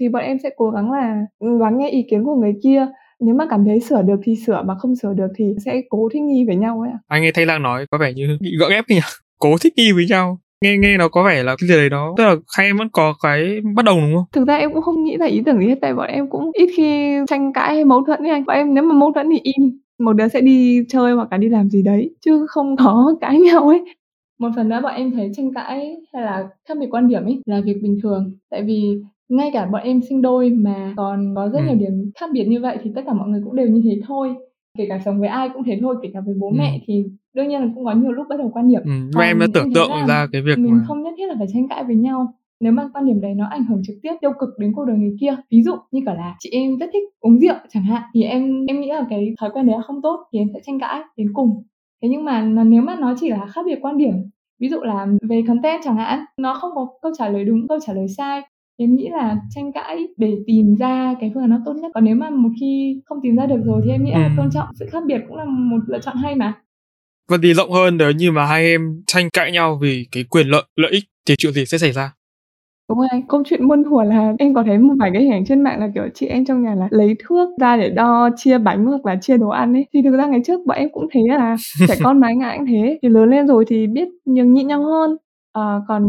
thì 0.00 0.08
bọn 0.08 0.22
em 0.22 0.38
sẽ 0.42 0.50
cố 0.56 0.70
gắng 0.70 0.92
là, 0.92 1.26
ừ, 1.38 1.58
lắng 1.58 1.78
nghe 1.78 1.88
ý 1.90 2.02
kiến 2.10 2.24
của 2.24 2.34
người 2.34 2.54
kia 2.62 2.86
nếu 3.20 3.34
mà 3.34 3.46
cảm 3.50 3.64
thấy 3.64 3.80
sửa 3.80 4.02
được 4.02 4.20
thì 4.22 4.36
sửa 4.46 4.62
mà 4.66 4.74
không 4.78 4.96
sửa 4.96 5.12
được 5.14 5.28
thì 5.36 5.44
sẽ 5.64 5.80
cố 5.88 6.08
thích 6.12 6.22
nghi 6.22 6.44
với 6.46 6.56
nhau 6.56 6.80
ấy 6.80 6.90
ạ. 6.90 6.98
Anh 7.08 7.22
nghe 7.22 7.32
Thanh 7.32 7.46
Lang 7.46 7.62
nói 7.62 7.86
có 7.90 7.98
vẻ 7.98 8.12
như 8.12 8.38
bị 8.40 8.50
gượng 8.58 8.70
ép 8.70 8.84
nhỉ? 8.88 9.00
Cố 9.38 9.56
thích 9.60 9.72
nghi 9.76 9.92
với 9.92 10.06
nhau. 10.08 10.38
Nghe 10.64 10.76
nghe 10.76 10.96
nó 10.96 11.08
có 11.08 11.22
vẻ 11.24 11.42
là 11.42 11.56
cái 11.60 11.68
gì 11.68 11.74
đấy 11.74 11.90
đó 11.90 12.14
tức 12.16 12.24
là 12.24 12.36
hai 12.56 12.66
em 12.66 12.76
vẫn 12.76 12.88
có 12.92 13.14
cái 13.22 13.60
bất 13.74 13.84
đồng 13.84 14.00
đúng 14.00 14.14
không? 14.16 14.24
Thực 14.32 14.48
ra 14.48 14.56
em 14.56 14.72
cũng 14.72 14.82
không 14.82 15.04
nghĩ 15.04 15.16
ra 15.16 15.26
ý 15.26 15.42
tưởng 15.46 15.58
gì 15.58 15.66
hết 15.66 15.78
tại 15.80 15.94
bọn 15.94 16.06
em 16.08 16.30
cũng 16.30 16.50
ít 16.54 16.70
khi 16.76 17.16
tranh 17.28 17.52
cãi 17.52 17.74
hay 17.74 17.84
mâu 17.84 18.04
thuẫn 18.06 18.22
với 18.22 18.30
anh. 18.30 18.44
Bọn 18.44 18.56
em 18.56 18.74
nếu 18.74 18.84
mà 18.84 18.94
mâu 18.94 19.12
thuẫn 19.12 19.30
thì 19.30 19.40
im 19.42 19.80
một 19.98 20.12
đứa 20.12 20.28
sẽ 20.28 20.40
đi 20.40 20.84
chơi 20.88 21.12
hoặc 21.12 21.28
là 21.30 21.38
đi 21.38 21.48
làm 21.48 21.70
gì 21.70 21.82
đấy 21.82 22.10
chứ 22.24 22.46
không 22.48 22.76
có 22.76 23.14
cãi 23.20 23.40
nhau 23.40 23.68
ấy. 23.68 23.84
Một 24.38 24.48
phần 24.56 24.68
nữa 24.68 24.80
bọn 24.82 24.94
em 24.94 25.10
thấy 25.10 25.30
tranh 25.36 25.54
cãi 25.54 25.96
hay 26.12 26.22
là 26.22 26.48
khác 26.68 26.74
biệt 26.80 26.86
quan 26.90 27.08
điểm 27.08 27.24
ấy 27.24 27.40
là 27.46 27.60
việc 27.64 27.76
bình 27.82 27.98
thường. 28.02 28.36
Tại 28.50 28.62
vì 28.62 29.00
ngay 29.28 29.50
cả 29.52 29.66
bọn 29.66 29.82
em 29.82 30.00
sinh 30.08 30.22
đôi 30.22 30.50
mà 30.50 30.94
còn 30.96 31.34
có 31.34 31.48
rất 31.48 31.60
nhiều 31.60 31.72
ừ. 31.72 31.78
điểm 31.78 32.10
khác 32.20 32.30
biệt 32.32 32.44
như 32.44 32.60
vậy 32.60 32.78
thì 32.82 32.90
tất 32.94 33.02
cả 33.06 33.12
mọi 33.12 33.28
người 33.28 33.40
cũng 33.44 33.56
đều 33.56 33.68
như 33.68 33.82
thế 33.84 34.00
thôi 34.06 34.34
kể 34.78 34.86
cả 34.88 35.00
sống 35.04 35.20
với 35.20 35.28
ai 35.28 35.48
cũng 35.54 35.64
thế 35.64 35.78
thôi 35.80 35.96
kể 36.02 36.10
cả 36.14 36.20
với 36.26 36.34
bố 36.40 36.48
ừ. 36.48 36.54
mẹ 36.58 36.80
thì 36.86 37.04
đương 37.34 37.48
nhiên 37.48 37.60
là 37.60 37.68
cũng 37.74 37.84
có 37.84 37.92
nhiều 37.92 38.12
lúc 38.12 38.26
bất 38.28 38.36
đồng 38.36 38.52
quan 38.52 38.68
điểm 38.68 38.82
ừ. 38.84 39.20
em 39.22 39.38
đã 39.38 39.46
tưởng 39.54 39.72
tượng 39.74 39.90
ra 40.08 40.26
cái 40.32 40.42
việc 40.42 40.58
mình 40.58 40.72
mà... 40.72 40.84
không 40.86 41.02
nhất 41.02 41.14
thiết 41.16 41.26
là 41.26 41.34
phải 41.38 41.46
tranh 41.52 41.68
cãi 41.68 41.84
với 41.84 41.96
nhau 41.96 42.34
nếu 42.60 42.72
mà 42.72 42.88
quan 42.94 43.06
điểm 43.06 43.20
đấy 43.20 43.34
nó 43.34 43.46
ảnh 43.50 43.64
hưởng 43.64 43.82
trực 43.86 43.96
tiếp 44.02 44.12
tiêu 44.20 44.30
cực 44.38 44.48
đến 44.58 44.72
cuộc 44.76 44.84
đời 44.84 44.96
người 44.96 45.16
kia 45.20 45.36
ví 45.50 45.62
dụ 45.62 45.72
như 45.90 46.00
cả 46.06 46.14
là 46.14 46.36
chị 46.38 46.50
em 46.50 46.78
rất 46.78 46.90
thích 46.92 47.02
uống 47.20 47.38
rượu 47.38 47.54
chẳng 47.68 47.82
hạn 47.82 48.02
thì 48.14 48.22
em 48.22 48.66
em 48.66 48.80
nghĩ 48.80 48.88
là 48.88 49.06
cái 49.10 49.34
thói 49.40 49.50
quen 49.50 49.66
đấy 49.66 49.76
là 49.76 49.82
không 49.82 50.02
tốt 50.02 50.20
thì 50.32 50.38
em 50.38 50.48
sẽ 50.54 50.60
tranh 50.66 50.80
cãi 50.80 51.02
đến 51.16 51.32
cùng 51.32 51.62
thế 52.02 52.08
nhưng 52.08 52.24
mà 52.24 52.42
nếu 52.42 52.82
mà 52.82 52.96
nó 53.00 53.14
chỉ 53.20 53.28
là 53.28 53.46
khác 53.46 53.62
biệt 53.66 53.78
quan 53.82 53.98
điểm 53.98 54.14
ví 54.60 54.68
dụ 54.68 54.80
là 54.80 55.06
về 55.28 55.42
content 55.48 55.80
chẳng 55.84 55.96
hạn 55.96 56.24
nó 56.36 56.54
không 56.54 56.70
có 56.74 56.88
câu 57.02 57.12
trả 57.18 57.28
lời 57.28 57.44
đúng 57.44 57.68
câu 57.68 57.78
trả 57.86 57.92
lời 57.92 58.06
sai 58.16 58.42
em 58.80 58.96
nghĩ 58.96 59.08
là 59.08 59.36
tranh 59.50 59.72
cãi 59.72 60.06
để 60.16 60.38
tìm 60.46 60.76
ra 60.78 61.14
cái 61.20 61.30
phương 61.34 61.42
án 61.42 61.50
nó 61.50 61.58
tốt 61.64 61.72
nhất 61.72 61.90
còn 61.94 62.04
nếu 62.04 62.16
mà 62.16 62.30
một 62.30 62.48
khi 62.60 63.02
không 63.04 63.18
tìm 63.22 63.36
ra 63.36 63.46
được 63.46 63.60
rồi 63.64 63.80
thì 63.84 63.90
em 63.90 64.04
nghĩ 64.04 64.10
là 64.10 64.24
ừ. 64.24 64.30
tôn 64.36 64.50
trọng 64.50 64.68
sự 64.74 64.86
khác 64.92 65.02
biệt 65.06 65.20
cũng 65.28 65.36
là 65.36 65.44
một 65.44 65.78
lựa 65.86 65.98
chọn 65.98 66.16
hay 66.16 66.34
mà 66.34 66.54
và 67.28 67.36
thì 67.42 67.54
rộng 67.54 67.70
hơn 67.70 67.96
nếu 67.96 68.10
như 68.10 68.32
mà 68.32 68.46
hai 68.46 68.64
em 68.64 69.02
tranh 69.06 69.28
cãi 69.32 69.52
nhau 69.52 69.78
vì 69.82 70.06
cái 70.12 70.24
quyền 70.24 70.46
lợi 70.46 70.62
lợi 70.76 70.90
ích 70.90 71.04
thì 71.28 71.34
chuyện 71.38 71.52
gì 71.52 71.66
sẽ 71.66 71.78
xảy 71.78 71.92
ra 71.92 72.12
Đúng 72.88 72.98
rồi, 72.98 73.08
câu 73.28 73.42
chuyện 73.46 73.68
muôn 73.68 73.84
thuở 73.84 74.02
là 74.04 74.32
em 74.38 74.54
có 74.54 74.62
thấy 74.66 74.78
một 74.78 74.94
vài 74.98 75.10
cái 75.12 75.22
hình 75.22 75.32
ảnh 75.32 75.44
trên 75.44 75.62
mạng 75.62 75.80
là, 75.80 75.88
kiểu, 75.94 76.04
chị 76.14 76.26
em 76.26 76.44
trong 76.44 76.62
nhà 76.62 76.74
là 76.74 76.88
lấy 76.90 77.16
thước 77.18 77.48
ra 77.60 77.76
để 77.76 77.90
đo 77.90 78.30
chia 78.36 78.58
bánh 78.58 78.84
hoặc 78.84 79.06
là 79.06 79.16
chia 79.20 79.36
đồ 79.36 79.48
ăn 79.48 79.74
ấy. 79.74 79.86
Thì 79.94 80.02
thực 80.02 80.16
ra 80.16 80.26
ngày 80.26 80.40
trước 80.46 80.60
bọn 80.66 80.78
em 80.78 80.88
cũng 80.92 81.08
thế 81.12 81.20
à, 81.38 81.56
trẻ 81.88 81.94
con 82.02 82.20
ai 82.20 82.34
cũng 82.58 82.66
thế, 82.66 82.98
thì 83.02 83.08
lớn 83.08 83.30
lên 83.30 83.46
rồi 83.46 83.64
thì 83.68 83.86
biết 83.86 84.08
nhường 84.24 84.52
nhịn 84.52 84.66
nhau 84.66 84.84
hơn. 84.84 85.16
Ờ, 85.58 85.82
còn 85.88 86.02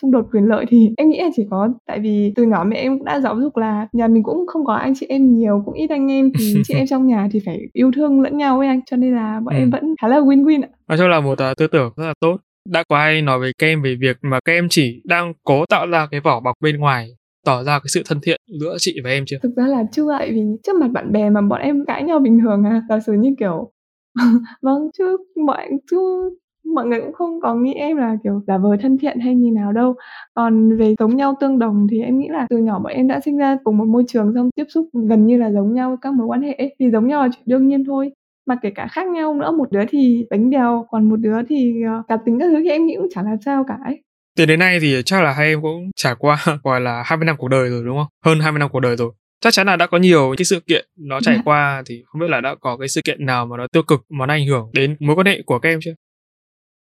xung 0.00 0.10
đột 0.10 0.26
quyền 0.32 0.44
lợi 0.44 0.64
thì 0.68 0.90
em 0.96 1.08
nghĩ 1.08 1.20
là 1.20 1.28
chỉ 1.36 1.42
có 1.50 1.68
tại 1.86 1.98
vì 2.00 2.32
từ 2.36 2.42
nhỏ 2.42 2.64
mẹ 2.68 2.76
em 2.76 2.98
cũng 2.98 3.04
đã 3.04 3.20
giáo 3.20 3.40
dục 3.40 3.56
là 3.56 3.88
nhà 3.92 4.08
mình 4.08 4.22
cũng 4.22 4.46
không 4.46 4.64
có 4.64 4.74
anh 4.74 4.92
chị 5.00 5.06
em 5.08 5.34
nhiều, 5.34 5.62
cũng 5.64 5.74
ít 5.74 5.90
anh 5.90 6.10
em 6.10 6.30
thì 6.38 6.54
chị 6.68 6.74
em 6.74 6.86
trong 6.86 7.06
nhà 7.06 7.28
thì 7.32 7.40
phải 7.46 7.60
yêu 7.72 7.90
thương 7.96 8.20
lẫn 8.20 8.36
nhau 8.36 8.58
ấy 8.58 8.68
anh, 8.68 8.80
cho 8.86 8.96
nên 8.96 9.14
là 9.14 9.40
bọn 9.44 9.54
em 9.54 9.62
Ừm. 9.62 9.70
vẫn 9.70 9.94
khá 10.02 10.08
là 10.08 10.16
win-win 10.20 10.62
ạ. 10.62 10.68
Nói 10.88 10.98
chung 10.98 11.08
là 11.08 11.20
một, 11.20 11.38
à, 11.38 11.54
tư 11.56 11.66
tưởng 11.66 11.92
rất 11.96 12.06
là 12.06 12.14
tốt. 12.20 12.36
Đã 12.68 12.84
có 12.88 12.96
ai 12.96 13.22
nói 13.22 13.38
với 13.38 13.52
các 13.58 13.66
em 13.66 13.82
về 13.82 13.96
việc 14.00 14.16
mà 14.22 14.38
các 14.44 14.52
em 14.52 14.66
chỉ 14.70 15.02
đang 15.04 15.32
cố 15.44 15.64
tạo 15.66 15.86
ra 15.86 16.06
cái 16.10 16.20
vỏ 16.20 16.40
bọc 16.40 16.54
bên 16.60 16.76
ngoài, 16.76 17.08
tỏ 17.46 17.62
ra 17.62 17.78
cái 17.78 17.88
sự 17.88 18.02
thân 18.06 18.18
thiện 18.22 18.40
giữa 18.60 18.76
chị 18.78 19.00
và 19.04 19.10
em 19.10 19.24
chưa? 19.26 19.36
Thực 19.42 19.52
ra 19.56 19.66
là 19.66 19.84
chưa 19.92 20.06
tại 20.18 20.30
vì 20.32 20.42
trước 20.66 20.76
mặt 20.80 20.88
bạn 20.92 21.12
bè 21.12 21.30
mà 21.30 21.40
bọn 21.40 21.60
em 21.60 21.84
cãi 21.86 22.02
nhau 22.02 22.18
bình 22.18 22.40
thường 22.40 22.64
à, 22.64 22.82
giả 22.88 23.00
sử 23.06 23.12
như, 23.12 23.34
kiểu 23.38 23.72
vâng, 24.62 24.88
chứ 24.98 25.16
mọi 25.46 25.68
chứ 25.90 25.98
mọi 26.74 26.86
người 26.86 27.00
cũng 27.00 27.12
không 27.12 27.40
có 27.40 27.54
nghĩ 27.54 27.72
em 27.74 27.96
là, 27.96 28.16
kiểu, 28.24 28.42
giả 28.46 28.58
vờ 28.58 28.76
thân 28.82 28.98
thiện 28.98 29.18
hay 29.20 29.34
như 29.34 29.50
nào 29.54 29.72
đâu. 29.72 29.94
Còn 30.34 30.76
về 30.76 30.94
giống 30.98 31.16
nhau 31.16 31.34
tương 31.40 31.58
đồng 31.58 31.86
thì 31.90 32.00
em 32.02 32.18
nghĩ 32.18 32.28
là 32.30 32.46
từ 32.50 32.56
nhỏ 32.58 32.78
bọn 32.78 32.92
em 32.92 33.08
đã 33.08 33.20
sinh 33.20 33.36
ra 33.36 33.56
cùng 33.64 33.76
một 33.78 33.84
môi 33.84 34.04
trường 34.08 34.32
xong 34.34 34.50
tiếp 34.56 34.64
xúc 34.68 34.88
gần 35.08 35.26
như 35.26 35.36
là 35.38 35.50
giống 35.50 35.74
nhau 35.74 35.98
các 36.02 36.14
mối 36.14 36.26
quan 36.26 36.42
hệ 36.42 36.52
ấy, 36.52 36.74
thì 36.80 36.90
giống 36.90 37.06
nhau 37.08 37.22
là 37.22 37.28
chuyện 37.32 37.42
đương 37.46 37.68
nhiên 37.68 37.84
thôi. 37.84 38.12
Mà 38.48 38.56
kể 38.62 38.70
cả 38.70 38.86
khác 38.90 39.06
nhau 39.06 39.34
nữa, 39.34 39.50
một 39.52 39.72
đứa 39.72 39.84
thì 39.88 40.24
bánh 40.30 40.50
bèo, 40.50 40.86
còn 40.90 41.08
một 41.08 41.16
đứa 41.16 41.36
thì, 41.48 41.82
ờ, 41.86 42.02
cá 42.08 42.16
tính 42.16 42.38
các 42.40 42.46
thứ 42.52 42.60
thì 42.64 42.70
em 42.70 42.86
nghĩ 42.86 42.94
cũng 42.98 43.08
chả 43.14 43.22
làm 43.22 43.36
sao 43.44 43.64
cả 43.68 43.74
ấy. 43.84 44.02
Từ 44.36 44.46
đến 44.46 44.58
nay 44.58 44.78
thì 44.80 45.02
chắc 45.04 45.22
là 45.22 45.32
hai 45.32 45.46
em 45.48 45.62
cũng 45.62 45.90
trải 45.96 46.14
qua, 46.18 46.36
gọi 46.64 46.80
là, 46.80 47.02
20 47.06 47.26
năm 47.26 47.36
cuộc 47.38 47.48
đời 47.48 47.68
rồi, 47.68 47.82
đúng 47.84 47.96
không? 47.98 48.06
Hơn 48.24 48.40
20 48.40 48.58
năm 48.58 48.68
cuộc 48.72 48.80
đời 48.80 48.96
rồi. 48.96 49.12
Chắc 49.40 49.52
chắn 49.52 49.66
là 49.66 49.76
đã 49.76 49.86
có 49.86 49.98
nhiều 49.98 50.34
cái 50.38 50.44
sự 50.44 50.60
kiện 50.66 50.84
nó 50.98 51.20
trải 51.20 51.34
Dạ. 51.36 51.42
qua 51.44 51.82
thì 51.86 52.02
không 52.06 52.20
biết 52.20 52.30
là 52.30 52.40
đã 52.40 52.54
có 52.60 52.76
cái 52.76 52.88
sự 52.88 53.00
kiện 53.04 53.26
nào 53.26 53.46
mà 53.46 53.56
nó 53.56 53.66
tiêu 53.72 53.82
cực 53.82 54.00
mà 54.10 54.26
nó 54.26 54.34
ảnh 54.34 54.46
hưởng 54.46 54.70
đến 54.74 54.96
mối 55.00 55.16
quan 55.16 55.26
hệ 55.26 55.42
của 55.46 55.58
các 55.58 55.68
em 55.68 55.78
chưa? 55.82 55.92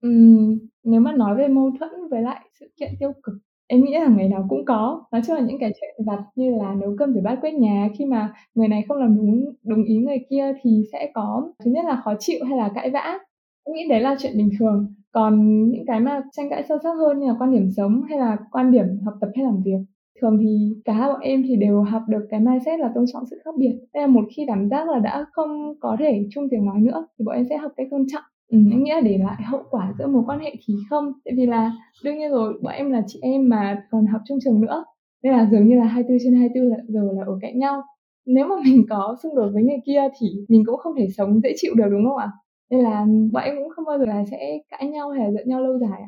Ừm, 0.03 0.59
nếu 0.85 1.01
mà 1.01 1.13
nói 1.13 1.37
về 1.37 1.49
mâu 1.49 1.71
thuẫn 1.79 1.91
với 2.11 2.23
lại 2.23 2.41
sự 2.61 2.67
kiện 2.81 2.91
tiêu 3.01 3.13
cực, 3.23 3.35
em 3.67 3.85
nghĩ 3.85 3.93
là 3.95 4.07
ngày 4.17 4.29
nào 4.29 4.47
cũng 4.49 4.65
có. 4.65 5.05
Nói 5.13 5.21
chung 5.27 5.37
là 5.37 5.43
những 5.43 5.59
cái 5.61 5.73
chuyện 5.81 6.07
vặt 6.07 6.23
như 6.37 6.51
là 6.57 6.75
nấu 6.75 6.95
cơm, 6.99 7.15
rửa 7.15 7.21
bát, 7.25 7.39
quét 7.43 7.55
nhà, 7.55 7.89
khi 7.99 8.05
mà 8.07 8.33
người 8.55 8.69
này 8.69 8.83
không 8.89 8.97
làm 8.99 9.17
đúng 9.17 9.45
đúng 9.65 9.85
ý 9.85 9.97
người 9.99 10.19
kia 10.31 10.53
thì 10.63 10.83
sẽ 10.93 11.11
có 11.15 11.53
thứ 11.65 11.71
nhất 11.71 11.85
là 11.85 12.01
khó 12.05 12.15
chịu 12.19 12.45
hay 12.49 12.59
là 12.59 12.71
cãi 12.75 12.91
vã. 12.91 13.19
Em 13.65 13.75
nghĩ 13.75 13.89
đấy 13.89 14.01
là 14.01 14.17
chuyện 14.19 14.33
bình 14.39 14.51
thường. 14.59 14.95
Còn 15.13 15.65
những 15.71 15.85
cái 15.87 16.01
mà 16.01 16.23
tranh 16.37 16.51
cãi 16.51 16.63
sâu 16.69 16.79
sắc 16.83 16.93
hơn 16.99 17.21
như 17.21 17.27
là 17.27 17.35
quan 17.39 17.53
điểm 17.53 17.71
sống 17.77 18.03
hay 18.09 18.19
là 18.19 18.37
quan 18.53 18.71
điểm 18.73 18.85
học 19.05 19.15
tập 19.21 19.31
hay 19.37 19.45
làm 19.45 19.63
việc, 19.65 19.79
thường 20.21 20.39
thì 20.41 20.75
cả 20.85 20.93
hai 20.93 21.09
bọn 21.13 21.21
em 21.21 21.43
thì 21.49 21.57
đều 21.57 21.83
học 21.83 22.03
được 22.09 22.27
cái 22.31 22.41
mindset 22.41 22.81
là 22.81 22.93
tôn 22.95 23.05
trọng 23.13 23.25
sự 23.31 23.37
khác 23.45 23.55
biệt. 23.59 23.73
Nên 23.95 24.01
là 24.01 24.07
một 24.07 24.25
khi 24.37 24.45
cảm 24.49 24.69
giác 24.69 24.89
là 24.89 24.99
đã 24.99 25.25
không 25.33 25.75
có 25.81 25.97
thể 25.99 26.27
chung 26.31 26.45
tiếng 26.51 26.65
nói 26.67 26.81
nữa 26.81 27.07
thì 27.19 27.25
bọn 27.25 27.35
em 27.37 27.45
sẽ 27.51 27.57
học 27.57 27.73
cách 27.77 27.87
tôn 27.91 28.05
trọng 28.13 28.23
ừ, 28.53 28.59
em 28.71 28.85
nghĩ 28.85 28.91
là 28.91 29.01
để 29.01 29.19
lại 29.19 29.43
hậu 29.43 29.63
quả 29.71 29.93
giữa 29.99 30.07
mối 30.07 30.23
quan 30.27 30.41
hệ 30.41 30.55
thì 30.67 30.75
không, 30.91 31.13
tại 31.25 31.35
vì 31.37 31.47
là 31.47 31.73
đương 32.05 32.19
nhiên 32.19 32.31
rồi, 32.31 32.55
bọn 32.63 32.75
em 32.75 32.91
là 32.93 33.03
chị 33.07 33.19
em 33.23 33.49
mà 33.49 33.83
còn 33.91 34.07
học 34.07 34.21
chung 34.29 34.39
trường 34.45 34.61
nữa, 34.61 34.85
nên 35.23 35.33
là 35.33 35.49
dường 35.53 35.69
như 35.69 35.77
là 35.77 35.85
24/24 35.85 36.71
là 36.71 36.77
giờ 36.89 37.01
là 37.17 37.23
ở 37.27 37.39
cạnh 37.43 37.59
nhau. 37.59 37.83
Nếu 38.27 38.47
mà 38.47 38.57
mình 38.65 38.87
có 38.91 39.17
xung 39.23 39.35
đột 39.37 39.51
với 39.55 39.63
người 39.63 39.79
kia 39.87 40.01
thì 40.21 40.27
mình 40.49 40.63
cũng 40.67 40.77
không 40.77 40.93
thể 40.99 41.09
sống 41.17 41.41
dễ 41.41 41.53
chịu 41.57 41.75
được, 41.77 41.89
đúng 41.91 42.05
không 42.09 42.17
ạ? 42.19 42.31
Nên 42.71 42.81
là 42.81 43.07
bọn 43.33 43.45
em 43.45 43.55
cũng 43.59 43.71
không 43.77 43.85
bao 43.85 43.99
giờ 43.99 44.05
là 44.05 44.25
sẽ 44.31 44.59
cãi 44.71 44.87
nhau 44.87 45.11
hay 45.11 45.25
là 45.25 45.33
giận 45.33 45.49
nhau 45.49 45.61
lâu 45.61 45.79
dài 45.79 46.01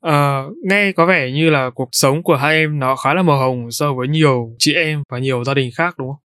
À, 0.00 0.44
nghe 0.70 0.92
có 0.92 1.06
vẻ 1.06 1.30
như 1.30 1.50
là 1.50 1.70
cuộc 1.74 1.88
sống 1.92 2.22
của 2.22 2.36
hai 2.36 2.56
em 2.56 2.78
nó 2.78 2.96
khá 2.96 3.14
là 3.14 3.22
màu 3.22 3.38
hồng 3.38 3.70
so 3.70 3.94
với 3.94 4.08
nhiều 4.08 4.50
chị 4.58 4.74
em 4.74 5.02
và 5.08 5.18
nhiều 5.18 5.44
gia 5.44 5.54
đình 5.54 5.70
khác, 5.76 5.94
đúng 5.98 6.08
không? 6.08 6.27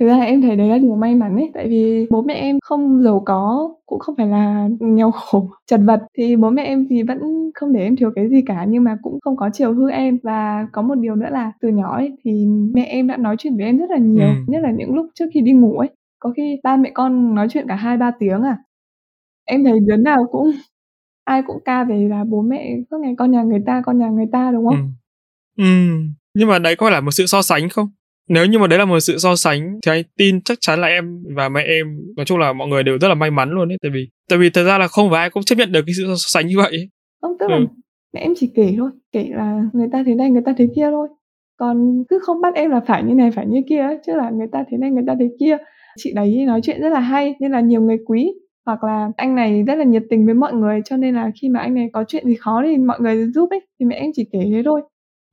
Thực 0.00 0.06
ra 0.06 0.20
em 0.20 0.42
thấy 0.42 0.56
đấy 0.56 0.68
là 0.68 0.78
điều 0.78 0.96
may 0.96 1.14
mắn 1.14 1.36
ấy, 1.36 1.50
tại 1.54 1.68
vì 1.68 2.06
bố 2.10 2.22
mẹ 2.22 2.34
em 2.34 2.58
không 2.62 3.02
giàu 3.02 3.22
có, 3.26 3.70
cũng 3.86 3.98
không 3.98 4.14
phải 4.16 4.26
là 4.26 4.68
nghèo 4.80 5.10
khổ, 5.14 5.50
chật 5.66 5.80
vật, 5.84 6.00
thì 6.18 6.36
bố 6.36 6.50
mẹ 6.50 6.64
em 6.64 6.86
thì 6.90 7.02
vẫn 7.02 7.50
không 7.54 7.72
để 7.72 7.80
em 7.82 7.96
thiếu 7.96 8.10
cái 8.16 8.28
gì 8.28 8.42
cả, 8.46 8.64
nhưng 8.68 8.84
mà 8.84 8.96
cũng 9.02 9.18
không 9.22 9.36
có 9.36 9.50
chiều 9.52 9.72
hư 9.74 9.90
em. 9.90 10.18
Và 10.22 10.66
có 10.72 10.82
một 10.82 10.94
điều 10.94 11.14
nữa 11.16 11.28
là 11.30 11.52
từ 11.60 11.68
nhỏ 11.68 11.96
ấy, 11.96 12.16
thì 12.24 12.46
mẹ 12.74 12.84
em 12.84 13.06
đã 13.06 13.16
nói 13.16 13.36
chuyện 13.38 13.56
với 13.56 13.66
em 13.66 13.78
rất 13.78 13.90
là 13.90 13.98
nhiều, 13.98 14.26
Ừm. 14.26 14.44
nhất 14.46 14.62
là 14.62 14.70
những 14.70 14.94
lúc 14.94 15.06
trước 15.14 15.24
khi 15.34 15.40
đi 15.40 15.52
ngủ 15.52 15.78
ấy, 15.78 15.88
có 16.18 16.32
khi 16.36 16.56
ba 16.64 16.76
mẹ 16.76 16.90
con 16.94 17.34
nói 17.34 17.46
chuyện 17.50 17.66
cả 17.68 17.74
2-3 17.74 18.10
tiếng 18.18 18.42
à. 18.42 18.58
Em 19.44 19.64
thấy 19.64 19.80
đứa 19.80 19.96
nào 19.96 20.26
cũng 20.32 20.50
ai 21.24 21.42
cũng 21.46 21.58
ca 21.64 21.84
về 21.84 22.08
là 22.10 22.24
bố 22.24 22.42
mẹ 22.42 22.76
suốt 22.90 22.98
ngày 22.98 23.14
"Con 23.18 23.30
nhà 23.30 23.42
người 23.42 23.62
ta, 23.66 23.82
con 23.86 23.98
nhà 23.98 24.08
người 24.08 24.26
ta", 24.32 24.50
đúng 24.52 24.66
không? 24.66 24.76
Ừm. 24.76 24.92
Ừm, 25.58 26.14
nhưng 26.34 26.48
mà 26.48 26.58
đấy 26.58 26.76
có 26.76 26.86
phải 26.86 26.92
là 26.92 27.00
một 27.00 27.10
sự 27.10 27.26
so 27.26 27.42
sánh 27.42 27.68
không? 27.68 27.88
Nếu 28.30 28.46
như 28.46 28.58
mà 28.58 28.66
đấy 28.66 28.78
là 28.78 28.84
một 28.84 29.00
sự 29.00 29.18
so 29.18 29.36
sánh 29.36 29.78
thì 29.86 29.92
anh 29.92 30.02
tin 30.18 30.40
chắc 30.40 30.58
chắn 30.60 30.80
là 30.80 30.88
em 30.88 31.22
và 31.36 31.48
mẹ 31.48 31.62
em, 31.62 31.86
nói 32.16 32.26
chung 32.26 32.38
là 32.38 32.52
mọi 32.52 32.68
người 32.68 32.82
đều 32.82 32.98
rất 32.98 33.08
là 33.08 33.14
may 33.14 33.30
mắn 33.30 33.50
luôn 33.50 33.72
ấy, 33.72 33.78
tại 33.82 33.90
vì 33.94 34.08
tại 34.30 34.38
vì 34.38 34.50
thật 34.50 34.64
ra 34.64 34.78
là 34.78 34.88
không 34.88 35.10
phải 35.10 35.18
ai 35.18 35.30
cũng 35.30 35.42
chấp 35.42 35.58
nhận 35.58 35.72
được 35.72 35.82
cái 35.86 35.94
sự 35.96 36.04
so 36.06 36.14
sánh 36.16 36.46
như 36.46 36.56
vậy 36.56 36.70
ấy. 36.70 36.88
Không, 37.22 37.32
tức 37.40 37.46
là 37.50 37.56
Ừ. 37.56 37.66
mẹ 38.14 38.20
em 38.20 38.32
chỉ 38.36 38.50
kể 38.54 38.74
thôi, 38.78 38.90
kể 39.12 39.26
là 39.30 39.62
người 39.72 39.88
ta 39.92 40.02
thế 40.06 40.14
này, 40.14 40.30
người 40.30 40.42
ta 40.46 40.54
thế 40.58 40.68
kia 40.76 40.88
thôi. 40.90 41.08
Còn 41.56 42.04
cứ 42.08 42.18
không 42.22 42.40
bắt 42.40 42.54
em 42.54 42.70
là 42.70 42.80
phải 42.86 43.02
như 43.02 43.14
này, 43.14 43.30
phải 43.30 43.46
như 43.46 43.60
kia 43.68 43.78
ấy, 43.78 43.98
chứ 44.06 44.12
là 44.16 44.30
người 44.30 44.46
ta 44.52 44.64
thế 44.70 44.76
này, 44.76 44.90
người 44.90 45.04
ta 45.06 45.14
thế 45.20 45.30
kia. 45.40 45.56
Chị 45.98 46.12
đấy 46.14 46.44
nói 46.46 46.60
chuyện 46.62 46.80
rất 46.80 46.88
là 46.88 47.00
hay 47.00 47.34
nên 47.40 47.52
là 47.52 47.60
nhiều 47.60 47.80
người 47.82 47.98
quý, 48.06 48.32
hoặc 48.66 48.84
là 48.84 49.08
anh 49.16 49.34
này 49.34 49.62
rất 49.62 49.74
là 49.74 49.84
nhiệt 49.84 50.02
tình 50.10 50.26
với 50.26 50.34
mọi 50.34 50.52
người, 50.54 50.80
cho 50.84 50.96
nên 50.96 51.14
là 51.14 51.30
khi 51.42 51.48
mà 51.48 51.60
anh 51.60 51.74
này 51.74 51.90
có 51.92 52.04
chuyện 52.08 52.26
gì 52.26 52.34
khó 52.34 52.62
thì 52.66 52.76
mọi 52.76 53.00
người 53.00 53.26
giúp 53.34 53.50
ấy, 53.50 53.60
thì 53.80 53.86
mẹ 53.86 53.96
em 53.96 54.10
chỉ 54.14 54.24
kể 54.32 54.38
thế 54.52 54.62
thôi. 54.64 54.80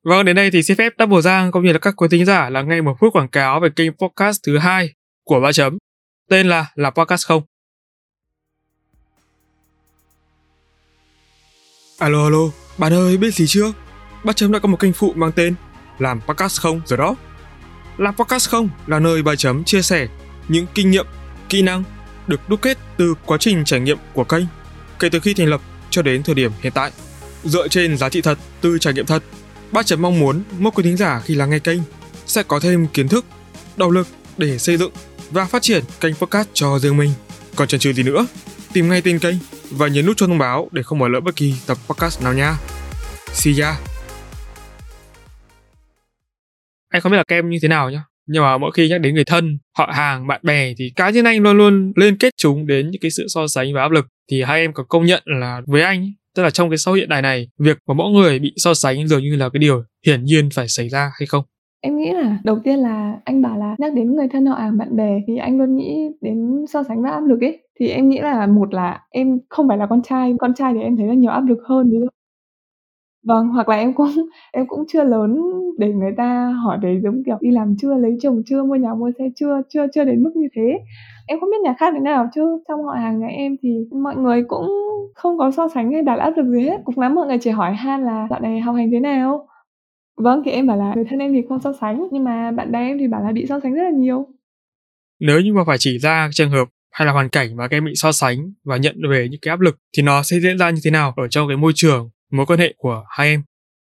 Vâng, 0.07 0.25
đến 0.25 0.35
đây 0.35 0.51
thì 0.51 0.63
xin 0.63 0.77
phép 0.77 0.93
Double 0.99 1.21
Giang 1.21 1.51
cũng 1.51 1.65
như 1.65 1.71
là 1.71 1.79
các 1.79 1.93
quý 1.97 2.07
thính 2.11 2.25
giả 2.25 2.49
là 2.49 2.61
ngay 2.61 2.81
một 2.81 2.95
phút 2.99 3.13
quảng 3.13 3.27
cáo 3.27 3.59
về 3.59 3.69
kênh 3.75 3.91
podcast 3.91 4.39
thứ 4.45 4.57
hai 4.57 4.93
của 5.23 5.39
Ba 5.39 5.51
Chấm, 5.51 5.77
tên 6.29 6.47
là 6.47 6.65
là 6.75 6.89
Podcast 6.89 7.27
Không. 7.27 7.43
Alo 11.99 12.23
alo, 12.23 12.39
bạn 12.77 12.93
ơi 12.93 13.17
biết 13.17 13.33
gì 13.33 13.47
chưa? 13.47 13.73
Ba 14.23 14.33
Chấm 14.33 14.51
đã 14.51 14.59
có 14.59 14.67
một 14.67 14.79
kênh 14.79 14.93
phụ 14.93 15.13
mang 15.15 15.31
tên 15.31 15.55
Làm 15.99 16.21
Podcast 16.21 16.61
Không 16.61 16.81
rồi 16.85 16.97
đó. 16.97 17.15
Làm 17.97 18.15
Podcast 18.15 18.49
Không 18.49 18.69
là 18.87 18.99
nơi 18.99 19.23
Ba 19.23 19.35
Chấm 19.35 19.63
chia 19.63 19.81
sẻ 19.81 20.07
những 20.47 20.65
kinh 20.73 20.91
nghiệm, 20.91 21.05
kỹ 21.49 21.61
năng 21.61 21.83
được 22.27 22.49
đúc 22.49 22.61
kết 22.61 22.77
từ 22.97 23.13
quá 23.25 23.37
trình 23.37 23.65
trải 23.65 23.79
nghiệm 23.79 23.97
của 24.13 24.23
kênh 24.23 24.45
kể 24.99 25.09
từ 25.09 25.19
khi 25.19 25.33
thành 25.33 25.47
lập 25.47 25.61
cho 25.89 26.01
đến 26.01 26.23
thời 26.23 26.35
điểm 26.35 26.51
hiện 26.61 26.73
tại. 26.75 26.91
Dựa 27.43 27.67
trên 27.67 27.97
giá 27.97 28.09
trị 28.09 28.21
thật 28.21 28.37
từ 28.61 28.77
trải 28.79 28.93
nghiệm 28.93 29.05
thật, 29.05 29.23
Ba 29.71 29.83
Chấm 29.83 30.01
mong 30.01 30.19
muốn 30.19 30.43
mỗi 30.59 30.71
quý 30.75 30.83
thính 30.83 30.97
giả 30.97 31.21
khi 31.25 31.35
lắng 31.35 31.49
nghe 31.49 31.59
kênh 31.59 31.79
sẽ 32.25 32.43
có 32.43 32.59
thêm 32.59 32.87
kiến 32.87 33.07
thức, 33.07 33.25
động 33.77 33.91
lực 33.91 34.07
để 34.37 34.57
xây 34.57 34.77
dựng 34.77 34.91
và 35.31 35.45
phát 35.45 35.61
triển 35.61 35.83
kênh 35.99 36.15
podcast 36.15 36.49
cho 36.53 36.79
riêng 36.79 36.97
mình. 36.97 37.09
Còn 37.55 37.67
chần 37.67 37.79
chừ 37.79 37.93
gì 37.93 38.03
nữa, 38.03 38.27
tìm 38.73 38.89
ngay 38.89 39.01
tên 39.01 39.19
kênh 39.19 39.35
và 39.71 39.87
nhấn 39.87 40.05
nút 40.05 40.17
cho 40.17 40.27
thông 40.27 40.37
báo 40.37 40.69
để 40.71 40.83
không 40.83 40.99
bỏ 40.99 41.07
lỡ 41.07 41.19
bất 41.19 41.35
kỳ 41.35 41.53
tập 41.67 41.77
podcast 41.87 42.23
nào 42.23 42.33
nha. 42.33 42.57
See 43.33 43.53
ya! 43.61 43.79
Anh 46.89 47.01
không 47.01 47.11
biết 47.11 47.17
là 47.17 47.23
kem 47.27 47.49
như 47.49 47.57
thế 47.61 47.67
nào 47.67 47.89
nhá, 47.89 48.03
nhưng 48.27 48.43
mà 48.43 48.57
mỗi 48.57 48.71
khi 48.73 48.89
nhắc 48.89 49.01
đến 49.01 49.15
người 49.15 49.25
thân, 49.25 49.57
họ 49.77 49.91
hàng, 49.93 50.27
bạn 50.27 50.41
bè 50.43 50.73
thì 50.77 50.91
cá 50.95 51.09
nhân 51.09 51.25
anh 51.25 51.39
luôn 51.39 51.57
luôn 51.57 51.93
liên 51.95 52.17
kết 52.17 52.33
chúng 52.37 52.67
đến 52.67 52.89
những 52.91 53.01
cái 53.01 53.11
sự 53.11 53.25
so 53.29 53.47
sánh 53.47 53.73
và 53.73 53.81
áp 53.81 53.91
lực. 53.91 54.05
Thì 54.31 54.41
hai 54.41 54.59
em 54.59 54.73
có 54.73 54.83
công 54.83 55.05
nhận 55.05 55.23
là 55.25 55.61
với 55.67 55.81
anh, 55.81 56.11
tức 56.37 56.43
là 56.43 56.49
trong 56.49 56.69
cái 56.69 56.77
xã 56.77 56.91
hội 56.91 56.99
hiện 56.99 57.09
đại 57.09 57.21
này, 57.21 57.47
việc 57.59 57.77
mà 57.87 57.93
mỗi 57.93 58.11
người 58.11 58.39
bị 58.39 58.53
so 58.55 58.73
sánh 58.73 59.07
dường 59.07 59.21
như 59.21 59.35
là 59.35 59.49
cái 59.49 59.59
điều 59.59 59.83
hiển 60.05 60.23
nhiên 60.23 60.49
phải 60.53 60.67
xảy 60.67 60.89
ra 60.89 61.11
hay 61.19 61.27
không? 61.27 61.43
Em 61.81 61.97
nghĩ 61.97 62.11
là 62.13 62.37
đầu 62.43 62.59
tiên 62.63 62.79
là 62.79 63.19
anh 63.25 63.41
bảo 63.41 63.57
là 63.57 63.75
nhắc 63.79 63.93
đến 63.93 64.15
người 64.15 64.27
thân 64.33 64.45
họ 64.45 64.55
hàng 64.55 64.77
bạn 64.77 64.95
bè 64.95 65.19
thì 65.27 65.37
anh 65.37 65.57
luôn 65.57 65.75
nghĩ 65.75 66.09
đến 66.21 66.65
so 66.69 66.83
sánh 66.83 67.01
và 67.03 67.09
áp 67.09 67.25
lực 67.27 67.41
ấy. 67.41 67.59
Thì 67.79 67.87
em 67.87 68.09
nghĩ 68.09 68.19
là 68.19 68.47
một 68.47 68.73
là 68.73 68.99
em 69.09 69.39
không 69.49 69.67
phải 69.67 69.77
là 69.77 69.87
con 69.89 70.01
trai, 70.01 70.33
con 70.39 70.53
trai 70.53 70.73
thì 70.73 70.81
em 70.81 70.97
thấy 70.97 71.07
là 71.07 71.13
nhiều 71.13 71.31
áp 71.31 71.41
lực 71.41 71.59
hơn, 71.69 71.89
ví 71.91 71.97
dụ 71.99 72.07
Vâng, 73.27 73.47
hoặc 73.47 73.69
là 73.69 73.75
em 73.75 73.93
cũng 73.93 74.07
em 74.51 74.67
cũng 74.67 74.83
chưa 74.87 75.03
lớn 75.03 75.41
để 75.77 75.87
người 75.87 76.11
ta 76.17 76.53
hỏi 76.63 76.77
về, 76.81 76.99
giống 77.03 77.23
kiểu, 77.25 77.37
đi 77.41 77.51
làm 77.51 77.75
chưa, 77.79 77.95
lấy 77.95 78.17
chồng 78.21 78.41
chưa, 78.45 78.63
mua 78.63 78.75
nhà 78.75 78.93
mua 78.93 79.11
xe 79.19 79.25
chưa, 79.35 79.61
chưa 79.69 79.85
chưa 79.93 80.03
đến 80.03 80.23
mức 80.23 80.31
như 80.35 80.47
thế. 80.55 80.79
Em 81.27 81.39
không 81.39 81.49
biết 81.49 81.57
nhà 81.63 81.75
khác 81.79 81.93
thế 81.93 81.99
nào 81.99 82.29
chứ 82.35 82.41
trong 82.67 82.83
họ 82.83 82.93
hàng 82.93 83.19
nhà 83.19 83.27
em 83.27 83.55
thì 83.63 83.69
mọi 84.03 84.15
người 84.15 84.43
cũng 84.47 84.65
không 85.15 85.37
có 85.37 85.51
so 85.51 85.67
sánh 85.73 85.91
hay 85.91 86.01
đặt 86.01 86.19
áp 86.19 86.33
lực 86.37 86.45
gì 86.51 86.61
hết, 86.61 86.77
cũng 86.85 86.99
lắm 86.99 87.15
mọi 87.15 87.27
người 87.27 87.37
chỉ 87.41 87.49
hỏi 87.49 87.73
han 87.73 88.03
là 88.05 88.27
"Dạo 88.29 88.39
này 88.39 88.59
học 88.59 88.75
hành 88.75 88.91
thế 88.91 88.99
nào?" 88.99 89.47
Vâng, 90.17 90.41
thì 90.45 90.51
em 90.51 90.67
bảo 90.67 90.77
là 90.77 90.93
người 90.95 91.05
thân 91.09 91.19
em 91.19 91.33
thì 91.33 91.41
không 91.49 91.61
so 91.61 91.73
sánh, 91.81 92.07
nhưng 92.11 92.23
mà 92.23 92.51
bạn 92.51 92.71
bè 92.71 92.79
em 92.79 92.97
thì 92.99 93.07
bảo 93.07 93.21
là 93.23 93.31
bị 93.31 93.45
so 93.49 93.59
sánh 93.59 93.73
rất 93.73 93.83
là 93.83 93.89
nhiều. 93.89 94.27
Nếu 95.19 95.39
như 95.39 95.53
mà 95.53 95.61
phải 95.67 95.77
chỉ 95.79 95.97
ra 95.99 96.29
trường 96.31 96.49
hợp 96.49 96.67
hay 96.91 97.05
là 97.05 97.11
hoàn 97.11 97.29
cảnh 97.29 97.55
mà 97.55 97.67
các 97.67 97.77
em 97.77 97.85
bị 97.85 97.91
so 97.95 98.11
sánh 98.11 98.51
và 98.65 98.77
nhận 98.77 98.95
về 99.11 99.27
những 99.31 99.39
cái 99.41 99.49
áp 99.49 99.59
lực 99.59 99.77
thì 99.97 100.03
nó 100.03 100.23
sẽ 100.23 100.39
diễn 100.39 100.57
ra 100.57 100.69
như 100.69 100.79
thế 100.83 100.91
nào 100.91 101.13
ở 101.17 101.27
trong 101.27 101.47
cái 101.47 101.57
môi 101.57 101.71
trường, 101.75 102.09
mối 102.31 102.45
quan 102.45 102.59
hệ 102.59 102.73
của 102.77 103.03
hai 103.09 103.27
em? 103.27 103.41